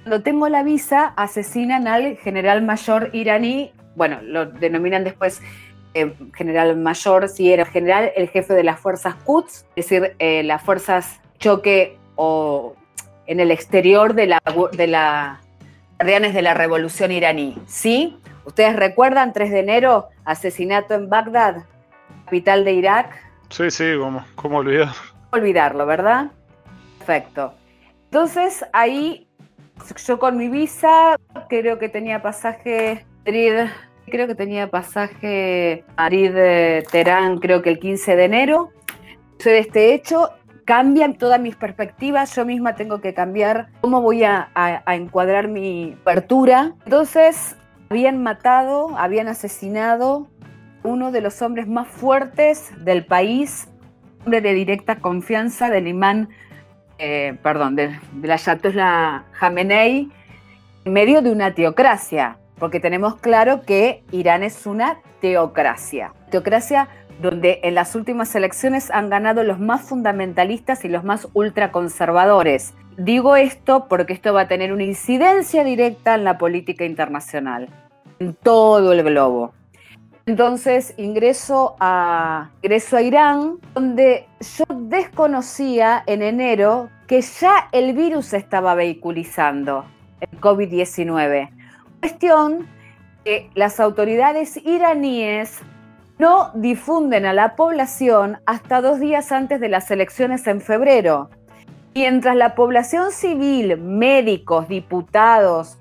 Cuando 0.02 0.22
tengo 0.22 0.48
la 0.48 0.62
visa, 0.62 1.12
asesinan 1.16 1.86
al 1.86 2.16
general 2.16 2.62
mayor 2.62 3.10
iraní, 3.12 3.72
bueno, 3.94 4.20
lo 4.22 4.46
denominan 4.46 5.04
después 5.04 5.40
eh, 5.94 6.14
general 6.34 6.76
mayor, 6.76 7.28
si 7.28 7.52
era 7.52 7.64
general, 7.64 8.12
el 8.16 8.28
jefe 8.28 8.54
de 8.54 8.62
las 8.62 8.78
fuerzas 8.78 9.14
Quds, 9.24 9.66
es 9.76 9.88
decir, 9.88 10.14
eh, 10.18 10.42
las 10.42 10.62
fuerzas 10.62 11.20
choque 11.38 11.98
o 12.16 12.74
en 13.26 13.40
el 13.40 13.50
exterior 13.50 14.14
de 14.14 14.26
la, 14.26 14.42
de 14.72 14.86
la 14.86 15.40
guardianes 15.98 16.32
de 16.32 16.42
la 16.42 16.54
revolución 16.54 17.10
iraní. 17.10 17.60
¿Sí? 17.66 18.16
¿Ustedes 18.44 18.76
recuerdan 18.76 19.32
3 19.32 19.50
de 19.50 19.60
enero, 19.60 20.08
asesinato 20.24 20.94
en 20.94 21.10
Bagdad, 21.10 21.64
capital 22.24 22.64
de 22.64 22.72
Irak? 22.72 23.20
Sí, 23.50 23.70
sí, 23.70 23.84
¿cómo, 23.98 24.24
cómo 24.36 24.58
olvidar? 24.58 24.90
Olvidarlo, 25.30 25.86
¿verdad? 25.86 26.28
Perfecto. 26.98 27.52
Entonces 28.04 28.64
ahí 28.72 29.26
yo 30.06 30.18
con 30.18 30.36
mi 30.36 30.48
visa 30.48 31.16
creo 31.48 31.78
que 31.78 31.88
tenía 31.88 32.22
pasaje 32.22 33.04
creo 33.24 34.26
que 34.26 34.34
tenía 34.34 34.70
pasaje 34.70 35.84
Madrid-Terán 35.96 37.38
creo 37.38 37.60
que 37.60 37.70
el 37.70 37.78
15 37.78 38.16
de 38.16 38.24
enero. 38.24 38.70
de 39.44 39.58
este 39.58 39.94
hecho 39.94 40.30
cambian 40.68 41.14
todas 41.14 41.40
mis 41.40 41.56
perspectivas, 41.56 42.36
yo 42.36 42.44
misma 42.44 42.74
tengo 42.74 43.00
que 43.00 43.14
cambiar 43.14 43.70
cómo 43.80 44.02
voy 44.02 44.22
a, 44.24 44.50
encuadrar 44.88 45.48
mi 45.48 45.96
apertura. 46.02 46.74
Entonces, 46.84 47.56
habían 47.88 48.22
matado, 48.22 48.94
habían 48.98 49.28
asesinado 49.28 50.28
uno 50.82 51.10
de 51.10 51.22
los 51.22 51.40
hombres 51.40 51.66
más 51.68 51.88
fuertes 51.88 52.70
del 52.84 53.06
país, 53.06 53.66
hombre 54.26 54.42
de 54.42 54.52
directa 54.52 54.96
confianza 54.96 55.70
del 55.70 55.88
imán, 55.88 56.28
eh, 56.98 57.38
perdón, 57.42 57.74
de, 57.74 57.98
de 58.12 58.28
la 58.28 58.34
Ayatollah 58.34 59.24
Jamenei, 59.32 60.10
en 60.84 60.92
medio 60.92 61.22
de 61.22 61.32
una 61.32 61.54
teocracia, 61.54 62.36
porque 62.58 62.78
tenemos 62.78 63.16
claro 63.16 63.62
que 63.62 64.04
Irán 64.12 64.42
es 64.42 64.66
una 64.66 64.98
teocracia. 65.22 66.12
Teocracia 66.30 66.88
donde 67.20 67.60
en 67.62 67.74
las 67.74 67.94
últimas 67.94 68.34
elecciones 68.34 68.90
han 68.90 69.10
ganado 69.10 69.42
los 69.42 69.58
más 69.58 69.82
fundamentalistas 69.82 70.84
y 70.84 70.88
los 70.88 71.04
más 71.04 71.28
ultraconservadores. 71.32 72.74
Digo 72.96 73.36
esto 73.36 73.86
porque 73.88 74.12
esto 74.12 74.32
va 74.32 74.42
a 74.42 74.48
tener 74.48 74.72
una 74.72 74.84
incidencia 74.84 75.64
directa 75.64 76.14
en 76.14 76.24
la 76.24 76.38
política 76.38 76.84
internacional, 76.84 77.68
en 78.18 78.34
todo 78.34 78.92
el 78.92 79.02
globo. 79.02 79.52
Entonces 80.26 80.94
ingreso 80.98 81.76
a, 81.80 82.50
ingreso 82.62 82.96
a 82.96 83.02
Irán, 83.02 83.58
donde 83.74 84.26
yo 84.40 84.64
desconocía 84.74 86.02
en 86.06 86.22
enero 86.22 86.90
que 87.06 87.22
ya 87.22 87.68
el 87.72 87.94
virus 87.94 88.26
se 88.26 88.36
estaba 88.36 88.74
vehiculizando, 88.74 89.86
el 90.20 90.40
COVID-19. 90.40 91.50
Cuestión 92.00 92.66
que 93.24 93.48
las 93.54 93.80
autoridades 93.80 94.58
iraníes 94.58 95.60
no 96.18 96.50
difunden 96.54 97.26
a 97.26 97.32
la 97.32 97.54
población 97.54 98.38
hasta 98.44 98.80
dos 98.80 99.00
días 99.00 99.30
antes 99.32 99.60
de 99.60 99.68
las 99.68 99.90
elecciones 99.90 100.46
en 100.46 100.60
febrero. 100.60 101.30
Mientras 101.94 102.36
la 102.36 102.54
población 102.54 103.12
civil, 103.12 103.76
médicos, 103.78 104.68
diputados, 104.68 105.78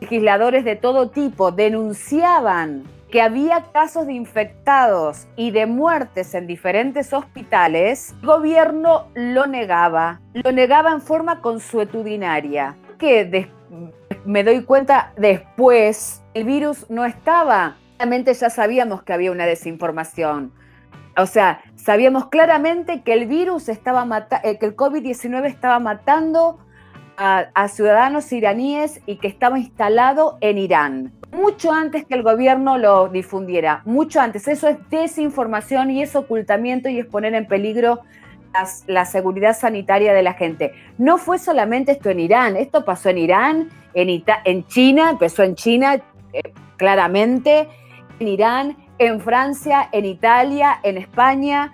legisladores 0.00 0.64
de 0.64 0.76
todo 0.76 1.10
tipo 1.10 1.52
denunciaban 1.52 2.84
que 3.10 3.22
había 3.22 3.62
casos 3.72 4.06
de 4.06 4.14
infectados 4.14 5.28
y 5.36 5.52
de 5.52 5.66
muertes 5.66 6.34
en 6.34 6.46
diferentes 6.48 7.12
hospitales, 7.12 8.12
el 8.20 8.26
gobierno 8.26 9.06
lo 9.14 9.46
negaba, 9.46 10.20
lo 10.32 10.50
negaba 10.50 10.90
en 10.90 11.00
forma 11.00 11.40
consuetudinaria, 11.40 12.76
que 12.98 13.48
me 14.24 14.42
doy 14.42 14.64
cuenta 14.64 15.12
después, 15.16 16.22
el 16.34 16.44
virus 16.44 16.90
no 16.90 17.04
estaba. 17.04 17.76
Realmente 17.98 18.34
ya 18.34 18.50
sabíamos 18.50 19.02
que 19.02 19.12
había 19.12 19.30
una 19.30 19.46
desinformación. 19.46 20.52
O 21.16 21.26
sea, 21.26 21.62
sabíamos 21.76 22.26
claramente 22.28 23.02
que 23.02 23.12
el 23.12 23.26
virus 23.26 23.68
estaba 23.68 24.04
matando, 24.04 24.48
eh, 24.48 24.58
que 24.58 24.66
el 24.66 24.76
COVID-19 24.76 25.46
estaba 25.46 25.78
matando 25.78 26.58
a, 27.16 27.68
ciudadanos 27.68 28.32
iraníes 28.32 29.00
y 29.06 29.16
que 29.16 29.28
estaba 29.28 29.58
instalado 29.58 30.38
en 30.40 30.58
Irán. 30.58 31.12
Mucho 31.32 31.72
antes 31.72 32.04
que 32.04 32.14
el 32.14 32.22
gobierno 32.22 32.78
lo 32.78 33.08
difundiera, 33.08 33.82
mucho 33.84 34.20
antes. 34.20 34.48
Eso 34.48 34.68
es 34.68 34.76
desinformación 34.90 35.90
y 35.90 36.02
es 36.02 36.16
ocultamiento 36.16 36.88
y 36.88 36.98
es 36.98 37.06
poner 37.06 37.34
en 37.34 37.46
peligro 37.46 38.00
la 38.86 39.04
seguridad 39.04 39.56
sanitaria 39.56 40.14
de 40.14 40.22
la 40.22 40.34
gente. 40.34 40.72
No 40.96 41.18
fue 41.18 41.38
solamente 41.38 41.92
esto 41.92 42.10
en 42.10 42.20
Irán, 42.20 42.56
esto 42.56 42.84
pasó 42.84 43.08
en 43.08 43.18
Irán, 43.18 43.68
en, 43.94 44.24
en 44.44 44.66
China, 44.68 45.10
empezó 45.10 45.42
en 45.42 45.56
China 45.56 46.00
eh, 46.32 46.52
claramente, 46.76 47.68
en 48.24 48.28
Irán, 48.28 48.76
en 48.98 49.20
Francia, 49.20 49.88
en 49.92 50.06
Italia, 50.06 50.80
en 50.82 50.96
España. 50.96 51.72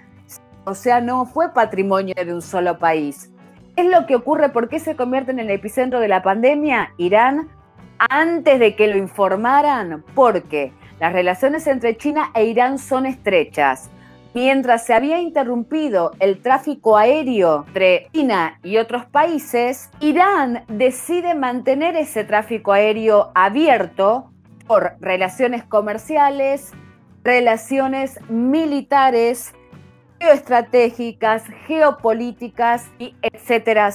O 0.64 0.74
sea, 0.74 1.00
no 1.00 1.26
fue 1.26 1.54
patrimonio 1.54 2.14
de 2.14 2.34
un 2.34 2.42
solo 2.42 2.78
país. 2.78 3.30
¿Qué 3.76 3.82
es 3.82 3.88
lo 3.88 4.06
que 4.06 4.16
ocurre? 4.16 4.48
¿Por 4.48 4.68
qué 4.68 4.80
se 4.80 4.96
convierte 4.96 5.30
en 5.30 5.38
el 5.38 5.50
epicentro 5.50 6.00
de 6.00 6.08
la 6.08 6.22
pandemia? 6.22 6.92
Irán, 6.96 7.48
antes 7.98 8.58
de 8.58 8.74
que 8.74 8.88
lo 8.88 8.98
informaran, 8.98 10.04
porque 10.14 10.72
las 10.98 11.12
relaciones 11.12 11.66
entre 11.68 11.96
China 11.96 12.32
e 12.34 12.46
Irán 12.46 12.78
son 12.78 13.06
estrechas 13.06 13.90
Mientras 14.32 14.86
se 14.86 14.94
había 14.94 15.20
interrumpido 15.20 16.12
el 16.20 16.40
tráfico 16.40 16.96
aéreo 16.96 17.64
entre 17.66 18.08
China 18.12 18.60
y 18.62 18.76
otros 18.76 19.04
países, 19.06 19.90
Irán 19.98 20.62
decide 20.68 21.34
mantener 21.34 21.96
ese 21.96 22.22
tráfico 22.22 22.72
aéreo 22.72 23.32
abierto 23.34 24.29
por 24.70 24.92
relaciones 25.00 25.64
comerciales, 25.64 26.70
relaciones 27.24 28.20
militares, 28.28 29.52
geoestratégicas, 30.20 31.42
geopolíticas 31.66 32.84
y 33.00 33.16
etcétera. 33.20 33.90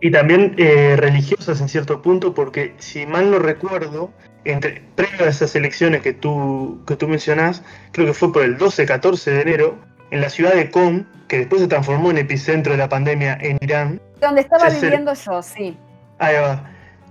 Y 0.00 0.12
también 0.12 0.54
eh, 0.56 0.94
religiosas 0.96 1.60
en 1.60 1.68
cierto 1.68 2.00
punto, 2.00 2.32
porque 2.32 2.76
si 2.78 3.06
mal 3.06 3.28
no 3.32 3.40
recuerdo, 3.40 4.12
entre, 4.44 4.84
previo 4.94 5.24
a 5.24 5.28
esas 5.30 5.56
elecciones 5.56 6.02
que 6.02 6.12
tú, 6.12 6.80
que 6.86 6.94
tú 6.94 7.08
mencionás, 7.08 7.64
creo 7.90 8.06
que 8.06 8.14
fue 8.14 8.32
por 8.32 8.44
el 8.44 8.56
12-14 8.56 9.24
de 9.32 9.40
enero, 9.40 9.78
en 10.12 10.20
la 10.20 10.30
ciudad 10.30 10.54
de 10.54 10.70
Qom, 10.70 11.06
que 11.26 11.38
después 11.38 11.60
se 11.60 11.66
transformó 11.66 12.12
en 12.12 12.18
epicentro 12.18 12.70
de 12.70 12.78
la 12.78 12.88
pandemia 12.88 13.36
en 13.40 13.58
Irán. 13.60 14.00
Donde 14.20 14.42
estaba 14.42 14.68
viviendo 14.68 15.12
yo, 15.12 15.42
sí. 15.42 15.76
Ahí 16.20 16.36
va 16.36 16.70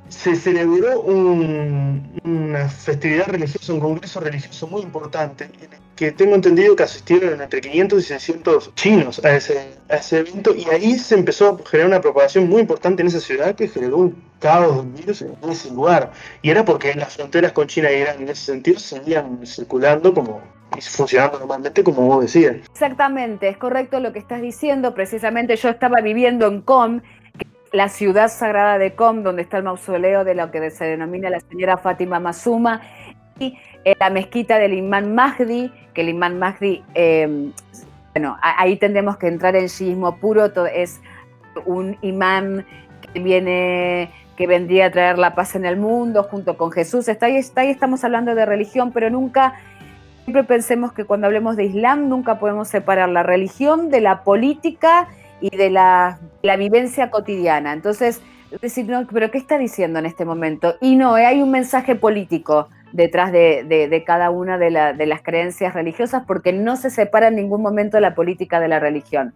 se 0.10 0.36
celebró 0.36 1.02
una 1.02 2.68
festividad 2.68 3.28
religiosa, 3.28 3.74
un 3.74 3.80
congreso 3.80 4.20
religioso 4.20 4.68
muy 4.68 4.82
importante, 4.82 5.46
en 5.46 5.74
el 5.74 5.80
que 5.96 6.12
tengo 6.12 6.36
entendido 6.36 6.76
que 6.76 6.84
asistieron 6.84 7.42
entre 7.42 7.62
500 7.62 8.00
y 8.00 8.08
600 8.08 8.76
chinos 8.76 9.24
a 9.24 9.36
ese, 9.36 9.74
a 9.90 9.96
ese 9.96 10.20
evento, 10.20 10.56
y 10.56 10.66
ahí 10.66 10.98
se 10.98 11.16
empezó 11.16 11.50
a 11.50 11.70
generar 11.70 11.90
una 11.90 12.02
propagación 12.02 12.48
muy 12.50 12.62
importante 12.62 13.02
en 13.02 13.08
esa 13.08 13.20
ciudad 13.20 13.56
que 13.56 13.68
generó 13.68 13.98
un 13.98 14.30
caos 14.40 14.86
de 14.86 15.02
virus 15.02 15.22
en 15.22 15.50
ese 15.50 15.70
lugar. 15.72 16.12
Y 16.42 16.50
era 16.50 16.64
porque 16.64 16.94
las 16.96 17.16
fronteras 17.16 17.52
con 17.52 17.68
China 17.68 17.92
y 17.92 18.02
Irán 18.02 18.22
en 18.22 18.30
ese 18.30 18.46
sentido 18.46 18.80
seguían 18.80 19.46
circulando 19.46 20.14
como 20.14 20.42
y 20.78 20.82
funcionando 20.82 21.40
normalmente 21.40 21.84
como 21.84 22.04
vos 22.04 22.22
decías. 22.22 22.58
Exactamente, 22.72 23.50
es 23.50 23.58
correcto 23.58 24.00
lo 24.00 24.14
que 24.14 24.20
estás 24.20 24.42
diciendo. 24.42 24.94
Precisamente 24.94 25.56
yo 25.56 25.70
estaba 25.70 26.00
viviendo 26.02 26.48
en 26.48 26.62
Com 26.62 27.02
la 27.72 27.90
ciudad 27.90 28.30
sagrada 28.30 28.78
de 28.78 28.94
Qom, 28.94 29.24
donde 29.24 29.42
está 29.42 29.58
el 29.58 29.64
mausoleo 29.64 30.24
de 30.24 30.36
lo 30.36 30.52
que 30.52 30.70
se 30.72 30.86
denomina 30.86 31.30
la 31.30 31.40
señora 31.40 31.78
Fátima 31.78 32.20
Mazuma, 32.20 32.82
y 33.40 33.58
eh, 33.86 33.96
la 34.00 34.10
mezquita 34.10 34.58
del 34.58 34.74
imán 34.74 35.14
Mahdi, 35.16 35.72
que 35.94 36.02
el 36.02 36.10
imán 36.10 36.40
Mahdi, 36.40 36.84
em, 36.94 37.54
bueno, 38.14 38.38
ahí 38.42 38.78
tendremos 38.78 39.18
que 39.18 39.28
entrar 39.28 39.56
en 39.56 39.68
shiismo 39.68 40.18
puro, 40.18 40.46
es 40.66 41.00
un 41.66 41.98
imán 42.02 42.66
que 43.02 43.20
viene 43.20 44.12
que 44.36 44.48
vendría 44.48 44.86
a 44.86 44.92
traer 44.92 45.18
la 45.18 45.36
paz 45.36 45.56
en 45.56 45.66
el 45.66 45.76
mundo 45.76 46.24
junto 46.24 46.58
con 46.58 46.72
Jesús. 46.72 47.10
Está 47.10 47.26
ahí, 47.26 47.36
está 47.36 47.62
ahí 47.62 47.70
estamos 47.70 48.06
hablando 48.06 48.36
de 48.36 48.46
religión, 48.46 48.92
pero 48.94 49.10
nunca, 49.10 49.56
siempre 50.24 50.46
pensemos 50.46 50.94
que 50.94 51.04
cuando 51.04 51.28
hablemos 51.28 51.58
de 51.58 51.66
Islam, 51.66 52.08
nunca 52.08 52.40
podemos 52.40 52.70
separar 52.70 53.10
la 53.10 53.22
religión 53.22 53.90
de 53.90 54.00
la 54.00 54.24
política 54.24 55.10
y 55.42 55.56
de 55.56 55.70
la, 55.70 56.20
vivencia 56.58 57.10
cotidiana. 57.10 57.74
Entonces, 57.74 58.22
decir, 58.62 58.88
no, 58.88 59.06
pero 59.08 59.32
¿qué 59.32 59.38
está 59.38 59.58
diciendo 59.58 60.00
en 60.00 60.06
este 60.06 60.26
momento? 60.26 60.76
Y 60.82 60.96
no, 60.96 61.18
eh, 61.18 61.26
hay 61.26 61.42
un 61.42 61.52
mensaje 61.52 61.96
político 61.96 62.70
detrás 62.92 63.32
de, 63.32 64.04
cada 64.06 64.32
una 64.32 64.58
de, 64.58 64.72
las 64.72 65.22
creencias 65.22 65.74
religiosas 65.74 66.24
porque 66.26 66.54
no 66.54 66.76
se 66.76 66.90
separa 66.90 67.28
en 67.28 67.36
ningún 67.36 67.62
momento 67.62 68.00
la 68.00 68.16
política 68.16 68.60
de 68.60 68.68
la 68.68 68.80
religión. 68.80 69.34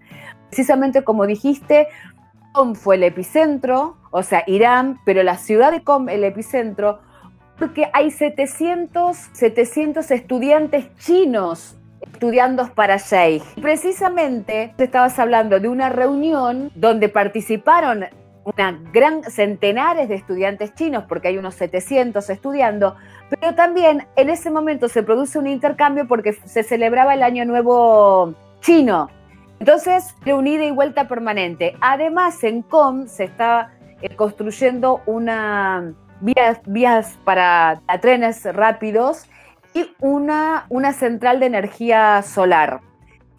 Precisamente 0.49 1.03
como 1.03 1.25
dijiste, 1.27 1.87
Com 2.51 2.75
fue 2.75 2.95
el 2.95 3.03
epicentro, 3.03 3.97
o 4.11 4.21
sea, 4.21 4.43
Irán, 4.45 4.99
pero 5.05 5.23
la 5.23 5.37
ciudad 5.37 5.71
de 5.71 5.83
Com 5.83 6.09
el 6.09 6.23
epicentro, 6.23 6.99
porque 7.57 7.89
hay 7.93 8.11
700, 8.11 9.17
700 9.33 10.11
estudiantes 10.11 10.85
chinos 10.97 11.77
estudiando 12.11 12.73
para 12.73 12.97
Sheikh. 12.97 13.43
Precisamente 13.61 14.73
estabas 14.77 15.17
hablando 15.19 15.59
de 15.59 15.67
una 15.67 15.89
reunión 15.89 16.71
donde 16.75 17.09
participaron 17.09 18.05
una 18.45 18.79
gran 18.91 19.23
centenares 19.23 20.09
de 20.09 20.15
estudiantes 20.15 20.73
chinos, 20.75 21.05
porque 21.07 21.29
hay 21.29 21.37
unos 21.37 21.55
700 21.55 22.29
estudiando, 22.29 22.95
pero 23.29 23.55
también 23.55 24.05
en 24.15 24.29
ese 24.29 24.49
momento 24.51 24.89
se 24.89 25.03
produce 25.03 25.39
un 25.39 25.47
intercambio 25.47 26.07
porque 26.07 26.33
se 26.33 26.63
celebraba 26.63 27.13
el 27.13 27.23
Año 27.23 27.45
Nuevo 27.45 28.35
chino. 28.59 29.09
Entonces, 29.59 30.13
reunida 30.25 30.65
y 30.65 30.71
vuelta 30.71 31.07
permanente. 31.07 31.77
Además, 31.79 32.43
en 32.43 32.63
COM 32.63 33.07
se 33.07 33.25
está 33.25 33.71
eh, 34.01 34.13
construyendo 34.15 35.01
una 35.05 35.93
vías, 36.19 36.59
vías 36.65 37.17
para 37.23 37.81
trenes 38.01 38.43
rápidos 38.43 39.25
y 39.73 39.89
una, 39.99 40.65
una 40.69 40.93
central 40.93 41.39
de 41.39 41.47
energía 41.47 42.21
solar. 42.21 42.81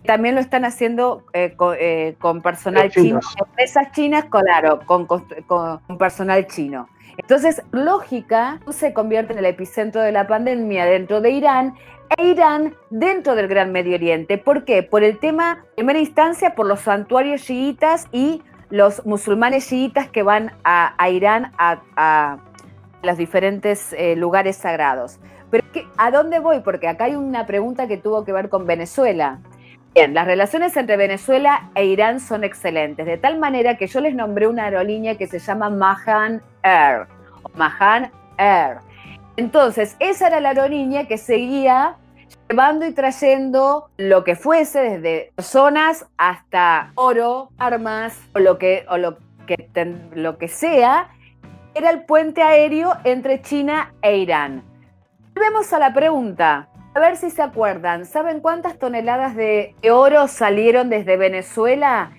También 0.05 0.35
lo 0.35 0.41
están 0.41 0.65
haciendo 0.65 1.25
eh, 1.33 1.57
eh, 1.79 2.17
con, 2.19 2.43
personal 2.43 2.91
chino, 2.91 3.21
empresas 3.39 3.91
chinas, 3.93 4.27
claro, 4.27 4.81
con, 4.85 5.07
con, 5.07 5.99
personal 5.99 6.47
chino. 6.47 6.89
Entonces, 7.17 7.63
lógica 7.71 8.61
se 8.71 8.93
convierte 8.93 9.33
en 9.33 9.39
el 9.39 9.47
epicentro 9.47 10.03
de 10.03 10.13
la 10.13 10.27
pandemia 10.27 10.85
dentro 10.85 11.21
de 11.21 11.31
Irán 11.31 11.75
e 12.19 12.27
Irán 12.27 12.75
dentro 12.91 13.35
del 13.35 13.49
Gran 13.49 13.73
Medio 13.73 13.95
Oriente. 13.95 14.37
¿Por 14.37 14.65
qué? 14.65 14.83
Por 14.83 15.05
el 15.05 15.19
tema, 15.19 15.65
en 15.71 15.87
primera 15.87 16.01
instancia, 16.01 16.55
por 16.55 16.67
los 16.67 16.81
santuarios 16.81 17.43
chiitas 17.43 18.07
y 18.13 18.43
los 18.71 19.07
musulmanes 19.07 19.69
chiitas 19.69 20.09
que 20.09 20.23
van 20.23 20.53
a, 20.65 20.95
Irán 21.09 21.53
a, 21.57 22.39
los 23.03 23.17
diferentes 23.17 23.95
eh, 23.95 24.17
lugares 24.17 24.57
sagrados. 24.57 25.19
Pero 25.55 25.89
¿a 25.97 26.11
dónde 26.11 26.41
voy? 26.41 26.61
Porque 26.61 26.89
acá 26.89 27.05
hay 27.05 27.15
una 27.15 27.47
pregunta 27.47 27.87
que 27.87 27.97
tuvo 27.97 28.25
que 28.25 28.33
ver 28.33 28.49
con 28.49 28.67
Venezuela. 28.67 29.39
Bien, 29.95 30.13
las 30.13 30.27
relaciones 30.27 30.77
entre 30.77 30.97
Venezuela 30.97 31.71
e 31.77 31.85
Irán 31.85 32.19
son 32.19 32.43
excelentes, 32.43 33.07
de 33.07 33.19
tal 33.19 33.39
manera 33.39 33.77
que 33.77 33.87
yo 33.87 34.01
les 34.01 34.17
nombré 34.17 34.49
una 34.49 34.65
aerolínea 34.65 35.17
que 35.17 35.29
se 35.29 35.39
llama 35.39 35.71
Mahan 35.71 36.43
Air, 36.65 37.07
Mahan 37.55 38.11
Air. 38.37 38.79
Entonces, 39.37 39.95
esa 40.01 40.27
era 40.27 40.41
la 40.41 40.49
aerolínea 40.49 41.07
que 41.07 41.19
seguía 41.19 41.99
llevando 42.51 42.85
y 42.85 42.93
trayendo 42.93 43.91
lo 43.97 44.25
que 44.25 44.35
fuese, 44.35 44.81
desde 44.81 45.31
personas 45.37 46.07
hasta 46.19 46.91
oro, 46.97 47.51
armas 47.59 48.19
o 48.35 48.41
lo 48.41 48.59
que, 48.59 48.85
o 48.89 48.97
lo 48.97 49.19
que, 49.47 49.69
lo 50.17 50.37
que 50.37 50.49
sea, 50.49 51.11
era 51.77 51.91
el 51.91 52.05
puente 52.07 52.43
aéreo 52.43 52.95
entre 53.05 53.41
China 53.43 53.95
e 54.03 54.17
Irán. 54.17 54.74
Volvemos 55.35 55.73
a 55.73 55.79
la 55.79 55.93
pregunta. 55.93 56.69
A 56.95 57.01
ver 57.01 57.17
si 57.17 57.31
se 57.31 57.43
acuerdan. 57.43 58.07
¿Saben 58.07 58.41
cuántas 58.41 58.79
toneladas 58.79 59.35
de 59.35 59.75
oro 59.91 60.29
salieron 60.29 60.91
desde 60.91 61.17
Venezuela? 61.17 62.13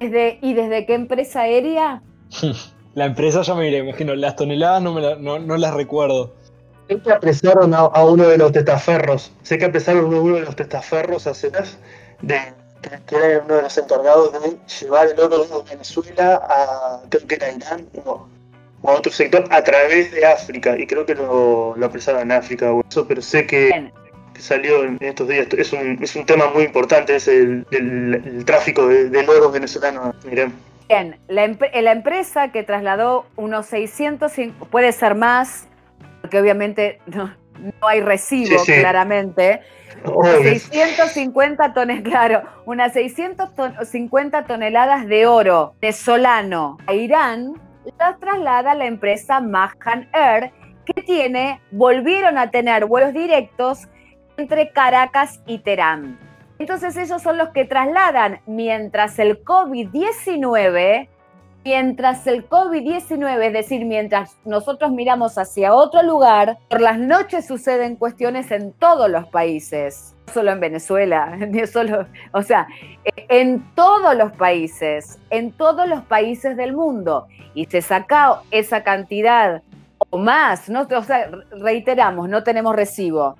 ¿Desde, 0.00 0.38
¿Y 0.40 0.54
desde 0.54 0.86
qué 0.86 0.94
empresa 0.94 1.42
aérea? 1.42 2.02
La 2.94 3.06
empresa 3.06 3.42
ya 3.42 3.54
me 3.54 3.70
imagino. 3.70 4.14
Las 4.14 4.36
toneladas 4.36 4.82
no, 4.82 4.92
me 4.92 5.16
no, 5.16 5.56
las 5.56 5.74
recuerdo. 5.74 6.34
Sé 6.88 7.00
que 7.00 7.10
apresaron 7.10 7.72
a, 7.72 7.86
uno 8.04 8.28
de 8.28 8.36
los 8.36 8.52
testaferros. 8.52 9.32
Sé 9.42 9.56
que 9.56 9.64
apresaron 9.64 10.12
a 10.14 10.20
uno 10.20 10.34
de 10.36 10.42
los 10.42 10.54
testaferros 10.54 11.26
hace 11.26 11.50
de 12.20 12.38
que 13.06 13.16
era 13.16 13.42
uno 13.44 13.54
de 13.54 13.62
los 13.62 13.78
encargados 13.78 14.32
de 14.32 14.58
llevar 14.80 15.08
el 15.08 15.20
oro 15.20 15.44
de 15.44 15.70
Venezuela 15.70 16.34
a, 16.34 17.00
creo 17.08 17.26
que 17.26 17.34
era 17.36 17.52
Irán, 17.52 17.86
no, 18.04 18.28
a 18.84 18.92
otro 18.92 19.12
sector 19.12 19.44
a 19.50 19.62
través 19.62 20.12
de 20.12 20.24
África, 20.26 20.76
y 20.78 20.86
creo 20.86 21.06
que 21.06 21.14
lo, 21.14 21.74
lo 21.76 21.86
apresaron 21.86 22.22
en 22.22 22.32
África 22.32 22.72
o 22.72 22.82
eso, 22.88 23.06
pero 23.06 23.22
sé 23.22 23.46
que, 23.46 23.92
salió 24.38 24.82
en 24.84 24.98
estos 25.00 25.28
días. 25.28 25.46
Es 25.56 25.72
un, 25.72 25.98
es 26.02 26.16
un 26.16 26.26
tema 26.26 26.50
muy 26.52 26.64
importante, 26.64 27.14
es 27.14 27.28
el, 27.28 27.64
el, 27.70 28.44
tráfico 28.44 28.88
de, 28.88 29.08
del 29.08 29.28
oro 29.28 29.50
venezolano, 29.50 30.14
miren. 30.24 30.52
Bien, 30.88 31.16
la, 31.28 31.44
empresa 31.92 32.50
que 32.50 32.64
trasladó 32.64 33.26
unos 33.36 33.66
600, 33.66 34.32
puede 34.70 34.92
ser 34.92 35.14
más, 35.14 35.68
porque 36.20 36.40
obviamente 36.40 36.98
no, 37.06 37.32
hay 37.82 38.00
recibo 38.00 38.62
claramente. 38.64 39.60
650 40.42 41.74
toneladas, 41.74 42.02
claro, 42.10 42.42
unas 42.66 42.92
650 42.92 44.44
toneladas 44.46 45.06
de 45.06 45.26
oro 45.26 45.74
venezolano 45.80 46.78
a 46.86 46.94
Irán 46.94 47.54
la 47.98 48.16
traslada 48.16 48.74
la 48.74 48.86
empresa 48.86 49.40
Mahan 49.40 50.08
Air, 50.12 50.52
que 50.84 51.02
tiene, 51.02 51.60
volvieron 51.70 52.38
a 52.38 52.50
tener 52.50 52.86
vuelos 52.86 53.12
directos 53.12 53.88
entre 54.36 54.70
Caracas 54.72 55.40
y 55.46 55.58
Teherán. 55.58 56.18
Entonces 56.58 56.96
ellos 56.96 57.22
son 57.22 57.38
los 57.38 57.50
que 57.50 57.64
trasladan 57.64 58.40
mientras 58.46 59.18
el 59.18 59.42
COVID-19, 59.44 61.08
mientras 61.64 62.26
el 62.26 62.48
COVID-19, 62.48 63.46
es 63.46 63.52
decir, 63.52 63.84
mientras 63.84 64.36
nosotros 64.44 64.92
miramos 64.92 65.38
hacia 65.38 65.74
otro 65.74 66.02
lugar, 66.02 66.58
por 66.68 66.80
las 66.80 66.98
noches 66.98 67.46
suceden 67.46 67.96
cuestiones 67.96 68.50
en 68.50 68.72
todos 68.72 69.10
los 69.10 69.26
países, 69.28 70.14
no 70.26 70.32
solo 70.32 70.52
en 70.52 70.60
Venezuela, 70.60 71.36
ni 71.48 71.66
solo, 71.66 72.06
o 72.32 72.42
sea, 72.42 72.66
en 73.16 73.62
todos 73.74 74.16
los 74.16 74.32
países, 74.32 75.18
en 75.30 75.52
todos 75.52 75.88
los 75.88 76.02
países 76.02 76.56
del 76.56 76.74
mundo. 76.74 77.26
Y 77.54 77.66
se 77.66 77.82
saca 77.82 78.40
esa 78.50 78.82
cantidad 78.82 79.62
o 80.10 80.18
más, 80.18 80.68
¿no? 80.68 80.86
reiteramos, 81.50 82.28
no 82.28 82.42
tenemos 82.42 82.74
recibo 82.74 83.36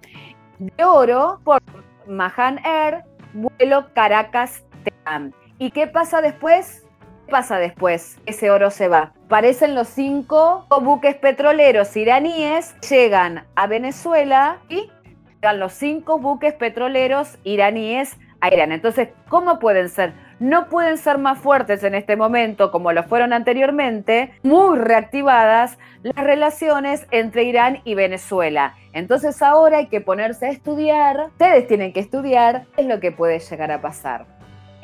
de 0.59 0.85
oro 0.85 1.41
por 1.45 1.61
Mahan 2.07 2.59
Air, 2.64 3.03
vuelo 3.33 3.87
Caracas-Teherán. 3.95 5.35
¿Y 5.59 5.70
qué 5.70 5.87
pasa 5.87 6.20
después? 6.20 6.87
¿Qué 7.33 7.39
pasa 7.39 7.59
después? 7.59 8.18
Ese 8.26 8.51
oro 8.51 8.68
se 8.68 8.89
va. 8.89 9.14
Aparecen 9.24 9.74
los 9.74 9.89
cinco 9.89 10.66
buques 10.83 11.14
petroleros 11.14 11.97
iraníes, 11.97 12.74
llegan 12.87 13.47
a 13.55 13.66
Venezuela 13.66 14.59
y 14.68 14.91
llegan 15.37 15.59
los 15.59 15.72
cinco 15.72 16.18
buques 16.18 16.53
petroleros 16.53 17.39
iraníes 17.43 18.18
a 18.43 18.53
Irán. 18.53 18.70
Entonces, 18.70 19.09
¿cómo 19.30 19.59
pueden 19.61 19.89
ser? 19.89 20.12
No 20.41 20.68
pueden 20.68 20.99
ser 20.99 21.16
más 21.16 21.39
fuertes 21.39 21.83
en 21.85 21.95
este 21.95 22.16
momento 22.16 22.70
como 22.70 22.93
lo 22.93 23.03
fueron 23.03 23.33
anteriormente, 23.33 24.35
muy 24.43 24.78
reactivadas 24.78 25.78
las 26.03 26.22
relaciones 26.22 27.07
entre 27.12 27.45
Irán 27.45 27.80
y 27.85 27.95
Venezuela. 27.95 28.74
Entonces 28.93 29.41
ahora 29.41 29.78
hay 29.78 29.87
que 29.87 30.03
ponerse 30.03 30.49
a 30.49 30.51
estudiar, 30.51 31.28
ustedes 31.28 31.66
tienen 31.66 31.95
que 31.95 32.01
estudiar 32.01 32.66
es 32.76 32.85
lo 32.85 33.01
que 33.01 33.11
puede 33.11 33.39
llegar 33.39 33.72
a 33.72 33.80
pasar 33.80 34.41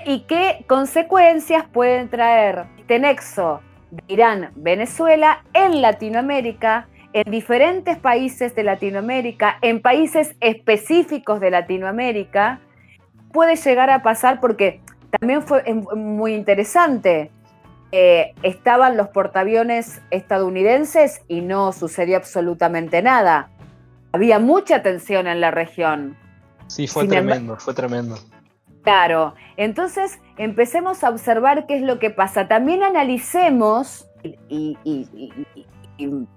y 0.08 0.20
qué 0.20 0.64
consecuencias 0.66 1.66
pueden 1.70 2.08
traer 2.08 2.64
este 2.78 2.98
nexo 2.98 3.60
de 3.90 4.02
Irán-Venezuela 4.08 5.44
en 5.52 5.82
Latinoamérica, 5.82 6.88
en 7.12 7.30
diferentes 7.30 7.98
países 7.98 8.54
de 8.54 8.64
Latinoamérica, 8.64 9.58
en 9.60 9.82
países 9.82 10.34
específicos 10.40 11.40
de 11.40 11.50
Latinoamérica, 11.50 12.58
puede 13.32 13.56
llegar 13.56 13.90
a 13.90 14.02
pasar 14.02 14.40
porque 14.40 14.80
también 15.10 15.42
fue 15.42 15.62
muy 15.74 16.32
interesante. 16.32 17.30
Eh, 17.92 18.32
estaban 18.42 18.96
los 18.96 19.08
portaaviones 19.08 20.00
estadounidenses 20.10 21.20
y 21.28 21.42
no 21.42 21.72
sucedió 21.74 22.16
absolutamente 22.16 23.02
nada. 23.02 23.50
Había 24.12 24.38
mucha 24.38 24.82
tensión 24.82 25.26
en 25.26 25.42
la 25.42 25.50
región. 25.50 26.16
Sí, 26.66 26.86
fue 26.86 27.06
tremendo, 27.06 27.56
fue 27.58 27.74
tremendo. 27.74 28.16
Claro, 28.88 29.34
entonces 29.58 30.18
empecemos 30.38 31.04
a 31.04 31.10
observar 31.10 31.66
qué 31.66 31.76
es 31.76 31.82
lo 31.82 31.98
que 31.98 32.08
pasa. 32.08 32.48
También 32.48 32.82
analicemos 32.82 34.08
y, 34.48 34.78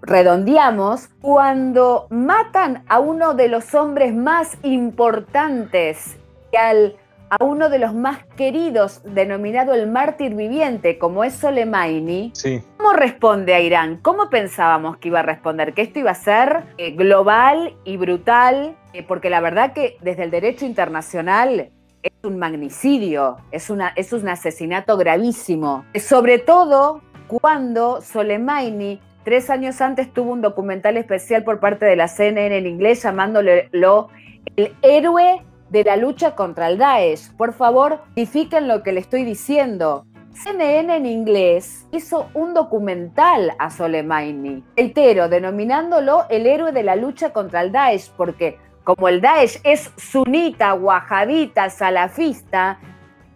redondeamos 0.01 1.07
cuando 1.21 2.07
matan 2.09 2.83
a 2.89 2.99
uno 2.99 3.35
de 3.35 3.47
los 3.47 3.73
hombres 3.73 4.13
más 4.13 4.57
importantes 4.63 6.17
y 6.51 6.57
al 6.57 6.97
a 7.29 7.41
uno 7.41 7.69
de 7.69 7.79
los 7.79 7.93
más 7.93 8.25
queridos, 8.35 9.01
denominado 9.05 9.73
el 9.73 9.89
mártir 9.89 10.35
viviente, 10.35 10.97
como 10.97 11.23
es 11.23 11.33
Soleimani, 11.35 12.33
¿cómo 12.75 12.91
responde 12.91 13.53
a 13.53 13.61
Irán? 13.61 13.99
¿Cómo 14.01 14.29
pensábamos 14.29 14.97
que 14.97 15.07
iba 15.07 15.21
a 15.21 15.23
responder? 15.23 15.73
¿Que 15.73 15.83
esto 15.83 15.99
iba 15.99 16.11
a 16.11 16.15
ser 16.15 16.65
eh, 16.77 16.91
global 16.91 17.77
y 17.85 17.95
brutal? 17.95 18.75
Eh, 18.91 19.03
porque 19.03 19.29
la 19.29 19.39
verdad 19.39 19.71
que 19.71 19.95
desde 20.01 20.25
el 20.25 20.31
derecho 20.31 20.65
internacional 20.65 21.71
es 22.03 22.11
un 22.23 22.37
magnicidio, 22.37 23.37
es, 23.51 23.71
es 23.95 24.13
un 24.13 24.29
asesinato 24.29 24.97
gravísimo. 24.97 25.85
Sobre 25.95 26.39
todo 26.39 27.01
cuando 27.27 28.01
Soleimani 28.01 28.99
tres 29.23 29.49
años 29.49 29.81
antes 29.81 30.11
tuvo 30.11 30.31
un 30.31 30.41
documental 30.41 30.97
especial 30.97 31.43
por 31.43 31.59
parte 31.59 31.85
de 31.85 31.95
la 31.95 32.07
CNN 32.07 32.57
en 32.57 32.67
inglés 32.67 33.03
llamándolo 33.03 33.51
el 33.51 34.75
héroe 34.81 35.45
de 35.69 35.83
la 35.83 35.95
lucha 35.95 36.35
contra 36.35 36.69
el 36.69 36.77
Daesh. 36.77 37.31
Por 37.37 37.53
favor, 37.53 38.01
verifiquen 38.15 38.67
lo 38.67 38.83
que 38.83 38.91
le 38.91 38.99
estoy 38.99 39.23
diciendo. 39.23 40.05
CNN 40.33 40.95
en 40.95 41.05
inglés 41.05 41.87
hizo 41.91 42.29
un 42.33 42.53
documental 42.53 43.53
a 43.59 43.69
Soleimani, 43.69 44.63
reitero, 44.75 45.29
denominándolo 45.29 46.25
el 46.29 46.47
héroe 46.47 46.71
de 46.71 46.83
la 46.83 46.95
lucha 46.95 47.31
contra 47.31 47.61
el 47.61 47.71
Daesh, 47.71 48.11
porque 48.15 48.57
como 48.83 49.07
el 49.07 49.21
Daesh 49.21 49.59
es 49.63 49.91
sunita, 49.97 50.73
wahhabita, 50.73 51.69
salafista, 51.69 52.79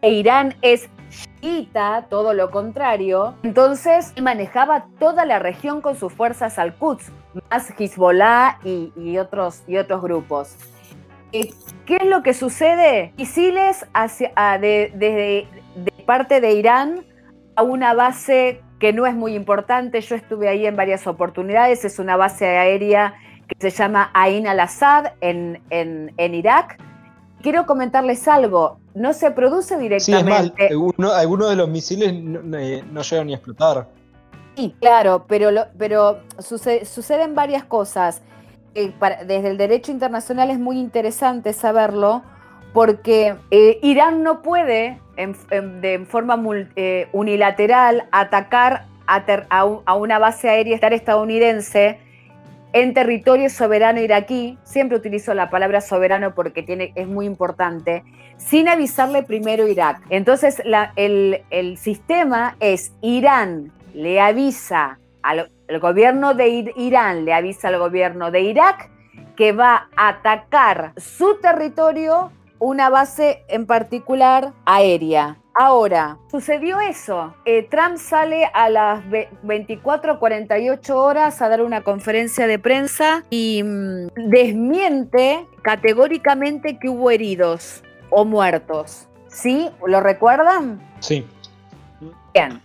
e 0.01 0.11
Irán 0.11 0.55
es 0.61 0.89
chiita, 1.39 2.07
todo 2.09 2.33
lo 2.33 2.51
contrario, 2.51 3.35
entonces 3.43 4.13
manejaba 4.21 4.87
toda 4.99 5.25
la 5.25 5.39
región 5.39 5.81
con 5.81 5.95
sus 5.95 6.11
fuerzas 6.13 6.57
al-Quds, 6.59 7.11
más 7.49 7.73
Hezbollah 7.77 8.59
y, 8.63 9.17
otros, 9.17 9.63
grupos. 10.01 10.55
¿Qué 11.31 11.97
es 11.97 12.05
lo 12.05 12.23
que 12.23 12.33
sucede? 12.33 13.13
Misiles 13.17 13.85
hacia, 13.93 14.31
de, 14.57 15.47
parte 16.05 16.39
de 16.39 16.53
Irán 16.53 17.05
a 17.55 17.63
una 17.63 17.93
base 17.93 18.61
que 18.79 18.93
no 18.93 19.05
es 19.05 19.15
muy 19.15 19.35
importante. 19.35 19.99
Yo 20.01 20.15
estuve 20.15 20.47
ahí 20.47 20.65
en 20.65 20.75
varias 20.75 21.07
oportunidades. 21.07 21.83
Es 21.83 21.99
una 21.99 22.15
base 22.15 22.45
aérea 22.45 23.15
que 23.47 23.55
se 23.59 23.77
llama 23.77 24.11
Ain 24.13 24.47
al-Assad 24.47 25.13
en, 25.21 26.11
Irak. 26.17 26.77
Quiero 27.41 27.65
comentarles 27.65 28.27
algo. 28.27 28.79
No 28.93 29.13
se 29.13 29.31
produce 29.31 29.77
directamente. 29.77 30.67
Sí, 30.67 30.73
es 30.73 30.97
mal. 30.97 31.11
algunos 31.11 31.49
de 31.49 31.55
los 31.55 31.69
misiles 31.69 32.11
eh, 32.11 32.83
no, 32.91 33.01
llegan 33.01 33.27
ni 33.27 33.33
a 33.33 33.35
explotar. 33.35 33.87
Sí, 34.55 34.73
claro, 34.79 35.25
pero, 35.27 35.49
pero 35.77 36.19
suceden 36.39 37.35
varias 37.35 37.65
cosas 37.65 38.21
desde 38.75 39.49
el 39.49 39.57
derecho 39.57 39.91
internacional 39.91 40.51
es 40.51 40.59
muy 40.59 40.79
interesante 40.79 41.53
saberlo 41.53 42.23
porque 42.73 43.35
eh, 43.51 43.79
Irán 43.81 44.21
no 44.21 44.41
puede 44.41 44.99
de 45.15 46.05
forma 46.09 46.37
eh, 46.75 47.07
unilateral 47.13 48.09
atacar 48.11 48.85
a, 49.07 49.95
una 49.95 50.19
base 50.19 50.49
aérea 50.49 50.75
estadounidense 50.75 51.99
en 52.76 52.93
territorio 52.93 53.49
soberano 53.49 54.01
iraquí, 54.01 54.57
siempre 54.63 54.97
utilizo 54.97 55.34
la 55.34 55.49
palabra 55.49 55.80
soberano 55.80 56.36
porque 56.36 56.61
tiene, 56.61 56.91
es 56.95 57.07
muy 57.07 57.26
importante, 57.26 58.03
sin 58.36 58.67
avisarle 58.67 59.23
primero 59.23 59.63
a 59.63 59.69
Irak. 59.69 60.01
Entonces 60.09 60.61
el, 60.97 61.41
el 61.49 61.78
sistema 61.78 62.57
es 62.59 62.91
Irán 63.01 63.71
le 63.93 64.19
avisa 64.19 64.99
al, 65.23 65.49
gobierno 65.80 66.34
de 66.34 66.73
Irán 66.76 67.23
le 67.23 67.34
avisa 67.34 67.69
al 67.69 67.80
gobierno 67.80 68.30
de 68.30 68.41
Irak 68.41 68.89
que 69.38 69.53
va 69.53 69.88
a 69.95 70.09
atacar 70.09 70.91
su 70.97 71.39
territorio, 71.41 72.34
una 72.59 72.89
base 72.89 73.45
en 73.47 73.65
particular 73.65 74.51
aérea. 74.65 75.38
Ahora, 75.58 76.18
sucedió 76.30 76.82
eso. 76.82 77.34
Eh, 77.45 77.64
Trump 77.72 77.95
sale 77.95 78.49
a 78.53 78.70
las 78.70 79.01
24 79.43 80.20
48 80.20 80.99
horas 80.99 81.41
a 81.41 81.47
dar 81.47 81.62
una 81.62 81.82
conferencia 81.82 82.45
de 82.45 82.60
prensa 82.60 83.24
y 83.30 83.64
mm, 83.64 84.08
desmiente 84.18 85.47
categóricamente 85.62 86.78
que 86.78 86.89
hubo 86.89 87.10
heridos 87.10 87.84
o 88.10 88.26
muertos. 88.26 89.08
¿Sí? 89.30 89.70
¿Lo 89.88 90.01
recuerdan? 90.01 90.82
Sí. 90.99 91.26
Bien. 92.34 92.62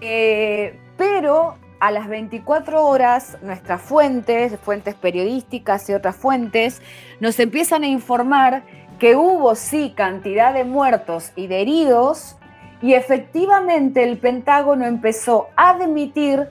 Eh, 0.00 0.78
pero 0.96 1.56
a 1.80 1.90
las 1.90 2.06
24 2.06 2.86
horas 2.86 3.36
nuestras 3.42 3.82
fuentes, 3.82 4.56
fuentes 4.60 4.94
periodísticas 4.94 5.90
y 5.90 5.94
otras 5.94 6.14
fuentes, 6.14 6.80
nos 7.18 7.40
empiezan 7.40 7.82
a 7.82 7.88
informar 7.88 8.62
que 9.02 9.16
hubo 9.16 9.56
sí 9.56 9.94
cantidad 9.96 10.54
de 10.54 10.62
muertos 10.62 11.32
y 11.34 11.48
de 11.48 11.60
heridos 11.60 12.36
y 12.80 12.94
efectivamente 12.94 14.04
el 14.04 14.16
Pentágono 14.16 14.86
empezó 14.86 15.48
a 15.56 15.70
admitir 15.70 16.50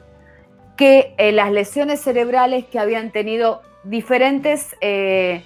que 0.76 1.16
eh, 1.18 1.32
las 1.32 1.50
lesiones 1.54 2.02
cerebrales 2.02 2.66
que 2.66 2.78
habían 2.78 3.12
tenido 3.12 3.62
diferentes 3.86 4.76
eh, 4.82 5.46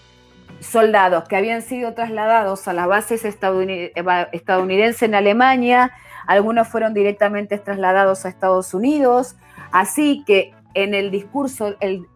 soldados 0.60 1.26
que 1.26 1.36
habían 1.36 1.62
sido 1.62 1.94
trasladados 1.94 2.68
a 2.68 2.74
las 2.74 2.88
bases 2.88 3.24
estadounidenses 3.24 5.04
en 5.04 5.14
Alemania, 5.14 5.92
algunos 6.26 6.68
fueron 6.68 6.96
directamente 6.96 7.60
trasladados 7.60 8.26
a 8.26 8.30
Estados 8.30 8.74
Unidos, 8.74 9.36
así 9.72 10.24
que 10.26 10.56
en 10.74 10.96
el 10.96 11.12
discurso, 11.12 11.76
el, 11.82 12.08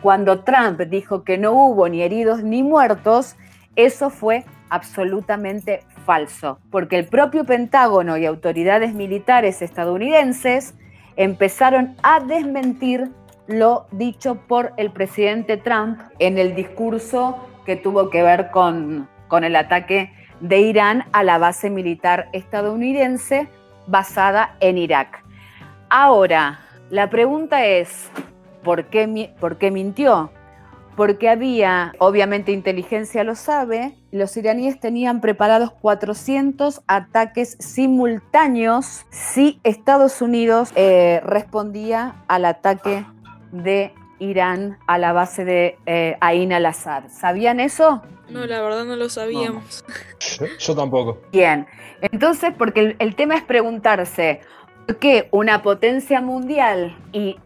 cuando 0.00 0.40
Trump 0.40 0.80
dijo 0.80 1.22
que 1.22 1.36
no 1.36 1.52
hubo 1.52 1.86
ni 1.90 2.00
heridos 2.00 2.42
ni 2.42 2.62
muertos, 2.62 3.36
eso 3.78 4.10
fue 4.10 4.44
absolutamente 4.70 5.84
falso, 6.04 6.58
porque 6.70 6.98
el 6.98 7.06
propio 7.06 7.44
Pentágono 7.44 8.16
y 8.18 8.26
autoridades 8.26 8.92
militares 8.92 9.62
estadounidenses 9.62 10.74
empezaron 11.16 11.94
a 12.02 12.18
desmentir 12.18 13.08
lo 13.46 13.86
dicho 13.92 14.34
por 14.48 14.72
el 14.76 14.90
presidente 14.90 15.56
Trump 15.56 16.00
en 16.18 16.38
el 16.38 16.56
discurso 16.56 17.38
que 17.64 17.76
tuvo 17.76 18.10
que 18.10 18.22
ver 18.22 18.50
con, 18.50 19.08
con 19.28 19.44
el 19.44 19.54
ataque 19.54 20.12
de 20.40 20.58
Irán 20.58 21.04
a 21.12 21.22
la 21.22 21.38
base 21.38 21.70
militar 21.70 22.28
estadounidense 22.32 23.48
basada 23.86 24.56
en 24.58 24.76
Irak. 24.76 25.24
Ahora, 25.88 26.58
la 26.90 27.08
pregunta 27.10 27.64
es, 27.64 28.10
¿por 28.64 28.86
qué, 28.86 29.32
¿por 29.38 29.56
qué 29.56 29.70
mintió? 29.70 30.32
Porque 30.98 31.28
había, 31.28 31.94
obviamente 32.00 32.50
inteligencia 32.50 33.22
lo 33.22 33.36
sabe, 33.36 33.94
los 34.10 34.36
iraníes 34.36 34.80
tenían 34.80 35.20
preparados 35.20 35.70
400 35.70 36.82
ataques 36.88 37.56
simultáneos 37.60 39.06
si 39.08 39.60
Estados 39.62 40.20
Unidos 40.20 40.70
eh, 40.74 41.20
respondía 41.24 42.16
al 42.26 42.46
ataque 42.46 43.06
de 43.52 43.94
Irán 44.18 44.76
a 44.88 44.98
la 44.98 45.12
base 45.12 45.44
de 45.44 45.78
eh, 45.86 46.16
Ain 46.20 46.52
al-Assad. 46.52 47.04
¿Sabían 47.10 47.60
eso? 47.60 48.02
No, 48.28 48.44
la 48.44 48.60
verdad 48.60 48.84
no 48.84 48.96
lo 48.96 49.08
sabíamos. 49.08 49.84
Yo, 50.58 50.74
tampoco. 50.74 51.20
Bien, 51.30 51.68
entonces 52.00 52.52
porque 52.58 52.96
el, 52.98 53.14
tema 53.14 53.36
es 53.36 53.44
preguntarse, 53.44 54.40
¿por 54.84 54.96
qué 54.96 55.28
una 55.30 55.62
potencia 55.62 56.20
mundial 56.20 56.98
y 57.12 57.36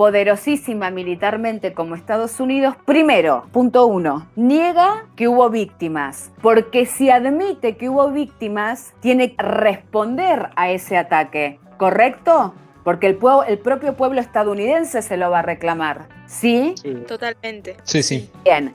poderosísima 0.00 0.90
militarmente 0.90 1.74
como 1.74 1.94
Estados 1.94 2.40
Unidos, 2.40 2.74
primero, 2.86 3.44
punto 3.52 3.84
uno, 3.84 4.30
niega 4.34 5.04
que 5.14 5.28
hubo 5.28 5.50
víctimas, 5.50 6.32
porque 6.40 6.86
si 6.86 7.10
admite 7.10 7.76
que 7.76 7.90
hubo 7.90 8.10
víctimas, 8.10 8.94
tiene 9.00 9.36
que 9.36 9.42
responder 9.42 10.48
a 10.56 10.70
ese 10.70 10.96
ataque, 10.96 11.60
¿correcto? 11.76 12.54
Porque 12.82 13.08
el, 13.08 13.18
el 13.46 13.58
propio 13.58 13.94
pueblo 13.94 14.22
estadounidense 14.22 15.02
se 15.02 15.18
lo 15.18 15.30
va 15.30 15.40
a 15.40 15.42
reclamar. 15.42 16.08
¿Sí? 16.24 16.74
Totalmente. 17.06 17.76
Sí, 17.82 18.02
sí. 18.02 18.30
Bien. 18.42 18.72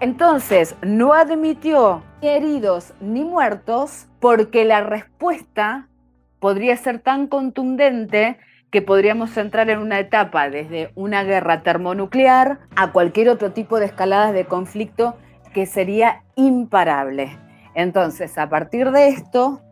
Entonces, 0.00 0.76
no 0.80 1.12
admitió 1.12 2.02
ni 2.22 2.28
heridos 2.28 2.94
ni 3.02 3.22
muertos 3.22 4.06
porque 4.18 4.64
la 4.64 4.80
respuesta 4.80 5.88
podría 6.40 6.74
ser 6.78 7.00
tan 7.00 7.26
contundente 7.26 8.38
que 8.70 8.82
podríamos 8.82 9.36
entrar 9.36 9.70
en 9.70 9.78
una 9.78 9.98
etapa 9.98 10.50
desde 10.50 10.90
una 10.94 11.24
guerra 11.24 11.62
termonuclear 11.62 12.60
a 12.76 12.92
cualquier 12.92 13.28
otro 13.30 13.52
tipo 13.52 13.78
de 13.78 13.86
escaladas 13.86 14.34
de 14.34 14.44
conflicto 14.44 15.16
que 15.54 15.66
sería 15.66 16.22
imparable. 16.36 17.38
Entonces, 17.74 18.36
a 18.38 18.48
partir 18.48 18.90
de 18.90 19.08
esto, 19.08 19.62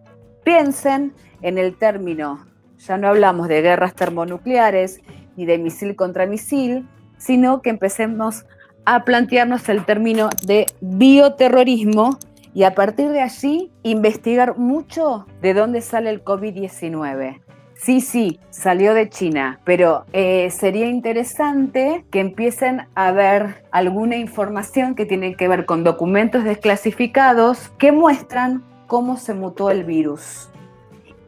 piensen 0.45 1.13
en 1.43 1.59
el 1.59 1.77
término 1.77 2.47
ya 2.79 2.99
no 2.99 3.09
hablamos 3.09 3.49
de 3.49 3.63
guerras 3.63 3.95
termonucleares 3.95 5.01
ni 5.37 5.47
de 5.47 5.59
misil 5.59 5.97
contra 5.97 6.27
misil, 6.27 6.87
sino 7.19 7.63
que 7.63 7.71
empecemos 7.71 8.47
a 8.85 9.05
plantearnos 9.05 9.69
el 9.69 9.85
término 9.85 10.29
de 10.47 10.67
bioterrorismo 10.81 12.19
y 12.55 12.63
a 12.63 12.75
partir 12.75 13.09
de 13.09 13.21
allí 13.21 13.73
investigar 13.83 14.57
mucho 14.57 15.27
de 15.43 15.55
dónde 15.55 15.81
sale 15.81 16.11
el 16.11 16.25
COVID-19. 16.25 17.41
Sí, 17.77 18.01
sí, 18.01 18.41
salió 18.51 18.95
de 18.95 19.11
China, 19.11 19.61
pero 19.64 20.07
eh, 20.12 20.51
sería 20.51 20.87
interesante 20.87 22.07
que 22.11 22.20
empiecen 22.20 22.89
a 22.95 23.12
ver 23.12 23.64
alguna 23.70 24.16
información 24.16 24.95
que 24.95 25.05
tiene 25.05 25.37
que 25.37 25.47
ver 25.47 25.66
con 25.66 25.85
documentos 25.85 26.43
desclasificados 26.43 27.68
que 27.79 27.93
muestran 27.93 28.64
cómo 28.87 29.18
se 29.18 29.35
mutó 29.35 29.70
el 29.70 29.85
virus 29.85 30.49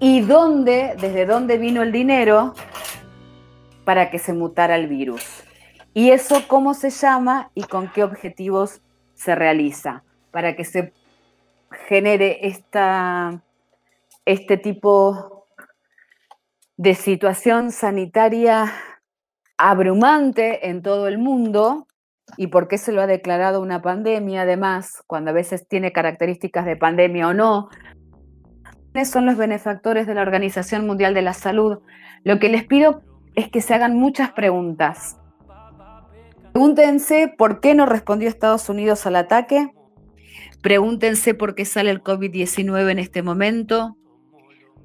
y 0.01 0.21
dónde, 0.23 0.97
desde 0.99 1.27
dónde 1.27 1.59
vino 1.59 1.83
el 1.83 1.93
dinero 1.93 2.55
para 3.85 4.11
que 4.11 4.19
se 4.19 4.33
mutara 4.33 4.77
el 4.77 4.87
virus. 4.87 5.45
Y 5.93 6.11
eso 6.11 6.45
cómo 6.49 6.73
se 6.73 6.91
llama 6.91 7.51
y 7.55 7.65
con 7.65 7.93
qué 7.93 8.05
objetivos 8.05 8.81
se 9.15 9.35
realiza, 9.35 10.03
para 10.31 10.57
que 10.57 10.65
se 10.65 10.93
genere 11.89 12.41
este 14.25 14.57
tipo 14.57 15.38
de 16.79 16.95
situación 16.95 17.73
sanitaria 17.73 18.73
abrumante 19.59 20.69
en 20.69 20.81
todo 20.81 21.09
el 21.09 21.19
mundo 21.19 21.87
y 22.37 22.47
por 22.47 22.69
qué 22.69 22.79
se 22.79 22.93
lo 22.93 23.03
ha 23.03 23.07
declarado 23.07 23.61
una 23.61 23.83
pandemia, 23.83 24.43
además, 24.43 25.03
cuando 25.09 25.31
a 25.31 25.35
veces 25.35 25.67
tiene 25.67 25.93
características 25.93 26.65
de 26.65 26.77
pandemia 26.77 27.29
o 27.29 27.35
no, 27.35 27.69
son 29.05 29.27
los 29.27 29.37
benefactores 29.37 30.07
de 30.07 30.15
la 30.15 30.23
Organización 30.23 30.87
Mundial 30.87 31.15
de 31.15 31.23
la 31.23 31.35
Salud, 31.35 31.79
lo 32.25 32.39
que 32.39 32.49
les 32.49 32.65
pido 32.65 33.03
es 33.35 33.51
que 33.51 33.61
se 33.61 33.75
hagan 33.75 33.97
muchas 33.97 34.33
preguntas. 34.33 35.17
Pregúntense 36.53 37.33
por 37.37 37.61
qué 37.61 37.75
no 37.75 37.87
respondió 37.87 38.29
Estados 38.29 38.69
Unidos 38.69 39.07
al 39.07 39.17
ataque. 39.17 39.73
Pregúntense 40.63 41.35
por 41.35 41.55
qué 41.55 41.65
sale 41.65 41.91
el 41.91 42.03
COVID-19 42.03 42.91
en 42.91 42.99
este 42.99 43.23
momento. 43.23 43.98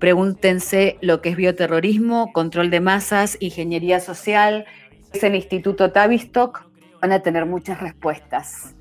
Pregúntense 0.04 0.98
lo 1.00 1.22
que 1.22 1.30
es 1.30 1.38
bioterrorismo, 1.38 2.34
control 2.34 2.70
de 2.70 2.82
masas, 2.82 3.38
ingeniería 3.40 4.02
social. 4.02 4.66
Es 5.14 5.24
el 5.24 5.34
Instituto 5.34 5.94
Tavistock. 5.94 6.66
Van 7.02 7.14
a 7.14 7.22
tener 7.22 7.46
muchas 7.46 7.80
respuestas. 7.80 8.76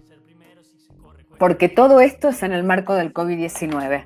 Porque 1.39 1.69
todo 1.69 2.01
esto 2.01 2.31
es 2.31 2.43
en 2.43 2.51
el 2.51 2.65
marco 2.65 2.97
del 2.97 3.15
COVID-19. 3.15 4.05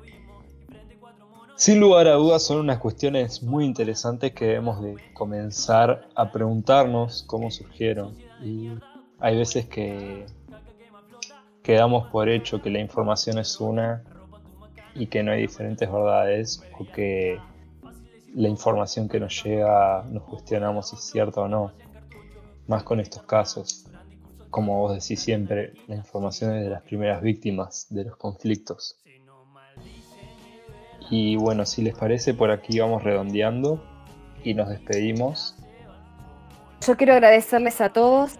Sin 1.55 1.79
lugar 1.79 2.07
a 2.07 2.13
dudas 2.13 2.43
son 2.43 2.59
unas 2.59 2.77
cuestiones 2.77 3.41
muy 3.41 3.65
interesantes 3.65 4.33
que 4.33 4.45
debemos 4.45 4.83
de 4.83 4.97
comenzar 5.15 6.07
a 6.13 6.31
preguntarnos 6.31 7.23
cómo 7.23 7.49
surgieron. 7.49 8.15
Hay 9.17 9.35
veces 9.35 9.65
que 9.65 10.27
quedamos 11.63 12.11
por 12.11 12.29
hecho 12.29 12.61
que 12.61 12.69
la 12.69 12.77
información 12.77 13.39
es 13.39 13.59
una 13.59 14.03
y 14.97 15.07
que 15.07 15.23
no 15.23 15.31
hay 15.31 15.41
diferentes 15.41 15.91
verdades 15.91 16.63
o 16.79 16.85
que 16.91 17.39
la 18.35 18.49
información 18.49 19.07
que 19.07 19.19
nos 19.19 19.43
llega 19.43 20.03
nos 20.09 20.23
cuestionamos 20.23 20.89
si 20.89 20.95
es 20.95 21.01
cierta 21.03 21.41
o 21.41 21.47
no. 21.47 21.71
Más 22.67 22.83
con 22.83 22.99
estos 22.99 23.23
casos. 23.23 23.87
Como 24.49 24.79
vos 24.79 24.93
decís 24.93 25.21
siempre, 25.21 25.73
la 25.87 25.95
información 25.95 26.55
es 26.55 26.63
de 26.63 26.69
las 26.69 26.81
primeras 26.81 27.21
víctimas 27.21 27.87
de 27.89 28.05
los 28.05 28.17
conflictos. 28.17 28.97
Y 31.09 31.37
bueno, 31.37 31.65
si 31.65 31.81
les 31.81 31.95
parece, 31.95 32.33
por 32.33 32.51
aquí 32.51 32.79
vamos 32.79 33.03
redondeando 33.03 33.81
y 34.43 34.53
nos 34.53 34.69
despedimos. 34.69 35.55
Yo 36.85 36.97
quiero 36.97 37.13
agradecerles 37.13 37.79
a 37.81 37.89
todos. 37.89 38.37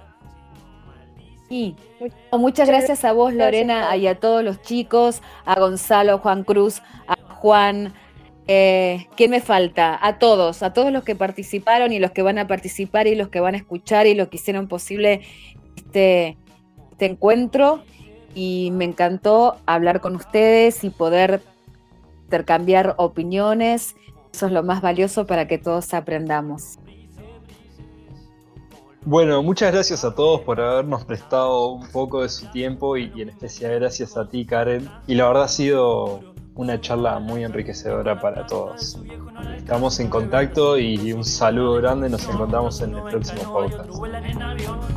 Muchas 2.32 2.68
gracias 2.68 3.06
a 3.06 3.14
vos, 3.14 3.34
Lorena, 3.34 3.96
y 3.96 4.08
a 4.08 4.20
todos 4.20 4.44
los 4.44 4.62
chicos, 4.62 5.22
a 5.46 5.60
Gonzalo, 5.60 6.20
Juan 6.20 6.44
Cruz, 6.44 6.82
a 7.08 7.16
Juan. 7.36 7.94
Eh, 8.48 9.08
¿Qué 9.18 9.28
me 9.28 9.42
falta? 9.42 9.98
A 10.02 10.20
todos, 10.20 10.64
a 10.64 10.74
todos 10.74 10.92
los 10.92 11.04
que 11.04 11.16
participaron 11.16 11.92
y 11.92 12.00
los 12.00 12.12
que 12.12 12.22
van 12.22 12.38
a 12.38 12.48
participar 12.48 13.08
y 13.08 13.16
los 13.16 13.28
que 13.30 13.40
van 13.40 13.56
a 13.56 13.58
escuchar 13.58 14.08
y 14.08 14.14
los 14.14 14.30
que 14.30 14.38
hicieron 14.38 14.68
posible 14.68 15.22
este, 15.76 16.38
este 16.92 17.06
encuentro. 17.06 17.84
Y 18.36 18.70
me 18.72 18.86
encantó 18.86 19.58
hablar 19.66 20.00
con 20.00 20.16
ustedes 20.16 20.84
y 20.84 20.90
poder 20.90 21.42
intercambiar 22.26 22.94
opiniones. 22.98 23.96
Eso 24.34 24.48
es 24.48 24.52
lo 24.52 24.64
más 24.64 24.82
valioso 24.82 25.26
para 25.26 25.48
que 25.48 25.58
todos 25.58 25.94
aprendamos. 25.94 26.78
Bueno, 29.10 29.42
muchas 29.42 29.72
gracias 29.72 30.04
a 30.04 30.14
todos 30.14 30.42
por 30.42 30.60
habernos 30.60 31.06
prestado 31.06 31.70
un 31.70 31.88
poco 31.92 32.24
de 32.24 32.28
su 32.28 32.46
tiempo 32.48 32.98
y, 32.98 33.10
en 33.16 33.30
especial 33.30 33.80
gracias 33.80 34.18
a 34.18 34.28
ti, 34.28 34.46
Karen. 34.46 34.90
Y 35.08 35.16
la 35.16 35.30
verdad 35.30 35.44
ha 35.44 35.48
sido 35.48 36.20
una 36.58 36.82
charla 36.82 37.20
muy 37.20 37.44
enriquecedora 37.44 38.20
para 38.20 38.46
todos. 38.46 38.98
Estamos 39.56 40.00
en 40.00 40.10
contacto 40.10 40.78
y 40.78 41.14
un 41.14 41.24
saludo 41.24 41.76
grande. 41.76 42.10
Nos 42.10 42.28
encontramos 42.28 42.82
en 42.82 42.96
el 42.96 43.04
próximo 43.04 43.54
podcast. 43.54 43.90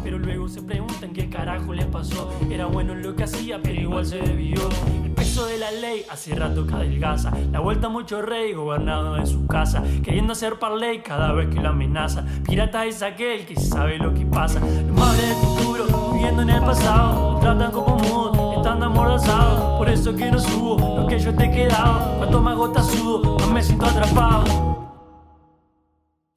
Pero 0.03 0.19
luego 0.19 0.49
se 0.49 0.63
preguntan 0.63 1.13
qué 1.13 1.29
carajo 1.29 1.75
le 1.75 1.85
pasó. 1.87 2.31
Era 2.51 2.67
bueno 2.67 2.95
lo 2.95 3.15
que 3.15 3.25
hacía, 3.25 3.61
pero 3.63 3.81
igual 3.81 4.07
se 4.07 4.19
debió. 4.19 4.61
El 5.05 5.11
peso 5.13 5.47
de 5.47 5.59
la 5.59 5.71
ley 5.71 6.05
hace 6.09 6.35
rato 6.35 6.67
que 6.67 6.75
adelgaza. 6.75 7.33
La 7.53 7.61
vuelta 7.61 7.89
mucho 7.89 8.23
rey 8.23 8.53
gobernado 8.55 9.17
en 9.19 9.27
su 9.27 9.47
casa. 9.47 9.83
Queriendo 10.03 10.33
hacer 10.33 10.57
ley 10.79 11.01
cada 11.01 11.33
vez 11.33 11.49
que 11.55 11.61
lo 11.61 11.71
amenaza. 11.71 12.25
Pirata 12.45 12.87
es 12.87 13.03
aquel 13.03 13.45
que 13.45 13.57
sabe 13.57 13.99
lo 13.99 14.15
que 14.15 14.25
pasa. 14.25 14.61
Los 14.61 15.17
del 15.17 15.35
futuro, 15.35 16.13
viviendo 16.13 16.43
en 16.43 16.51
el 16.51 16.61
pasado, 16.61 17.39
tratan 17.41 17.71
como 17.73 18.40
mudo 18.89 19.17
pasado. 19.17 19.79
Por 19.79 19.89
eso 19.89 20.15
que 20.15 20.31
no 20.31 20.39
subo 20.39 21.01
lo 21.01 21.07
que 21.07 21.19
yo 21.19 21.35
te 21.35 21.45
he 21.45 21.51
quedado. 21.51 22.17
Cuanto 22.19 22.41
más 22.41 22.57
gota 22.57 22.83
sudo, 22.83 23.39
más 23.39 23.49
me 23.49 23.63
siento 23.63 23.87
atrapado. 23.87 24.45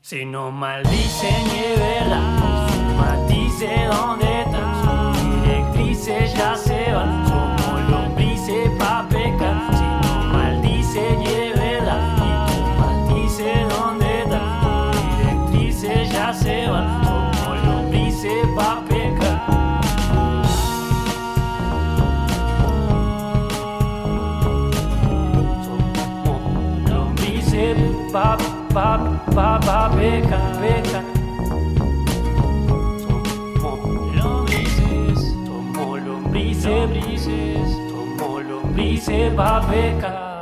Si 0.02 0.26
no 0.26 0.52
maldicen 0.52 1.46
es 1.48 1.80
verdad, 1.80 2.68
matice 2.98 3.86
dónde 3.90 4.42
están. 4.42 5.44
Directrices 5.44 6.34
ya 6.34 6.56
se 6.56 6.92
van, 6.94 7.23
lombrices 28.14 28.38
pa' 28.38 28.38
pa, 28.72 29.00
pa, 29.34 29.60
pa, 29.60 29.90
peca, 29.90 30.40
peca. 30.62 31.02
Somos 33.60 34.16
lombrices, 34.16 35.20
somos 35.48 36.04
lombrices, 36.06 36.78
lombrices, 38.48 39.34
pa, 39.36 39.62
peca. 39.68 40.33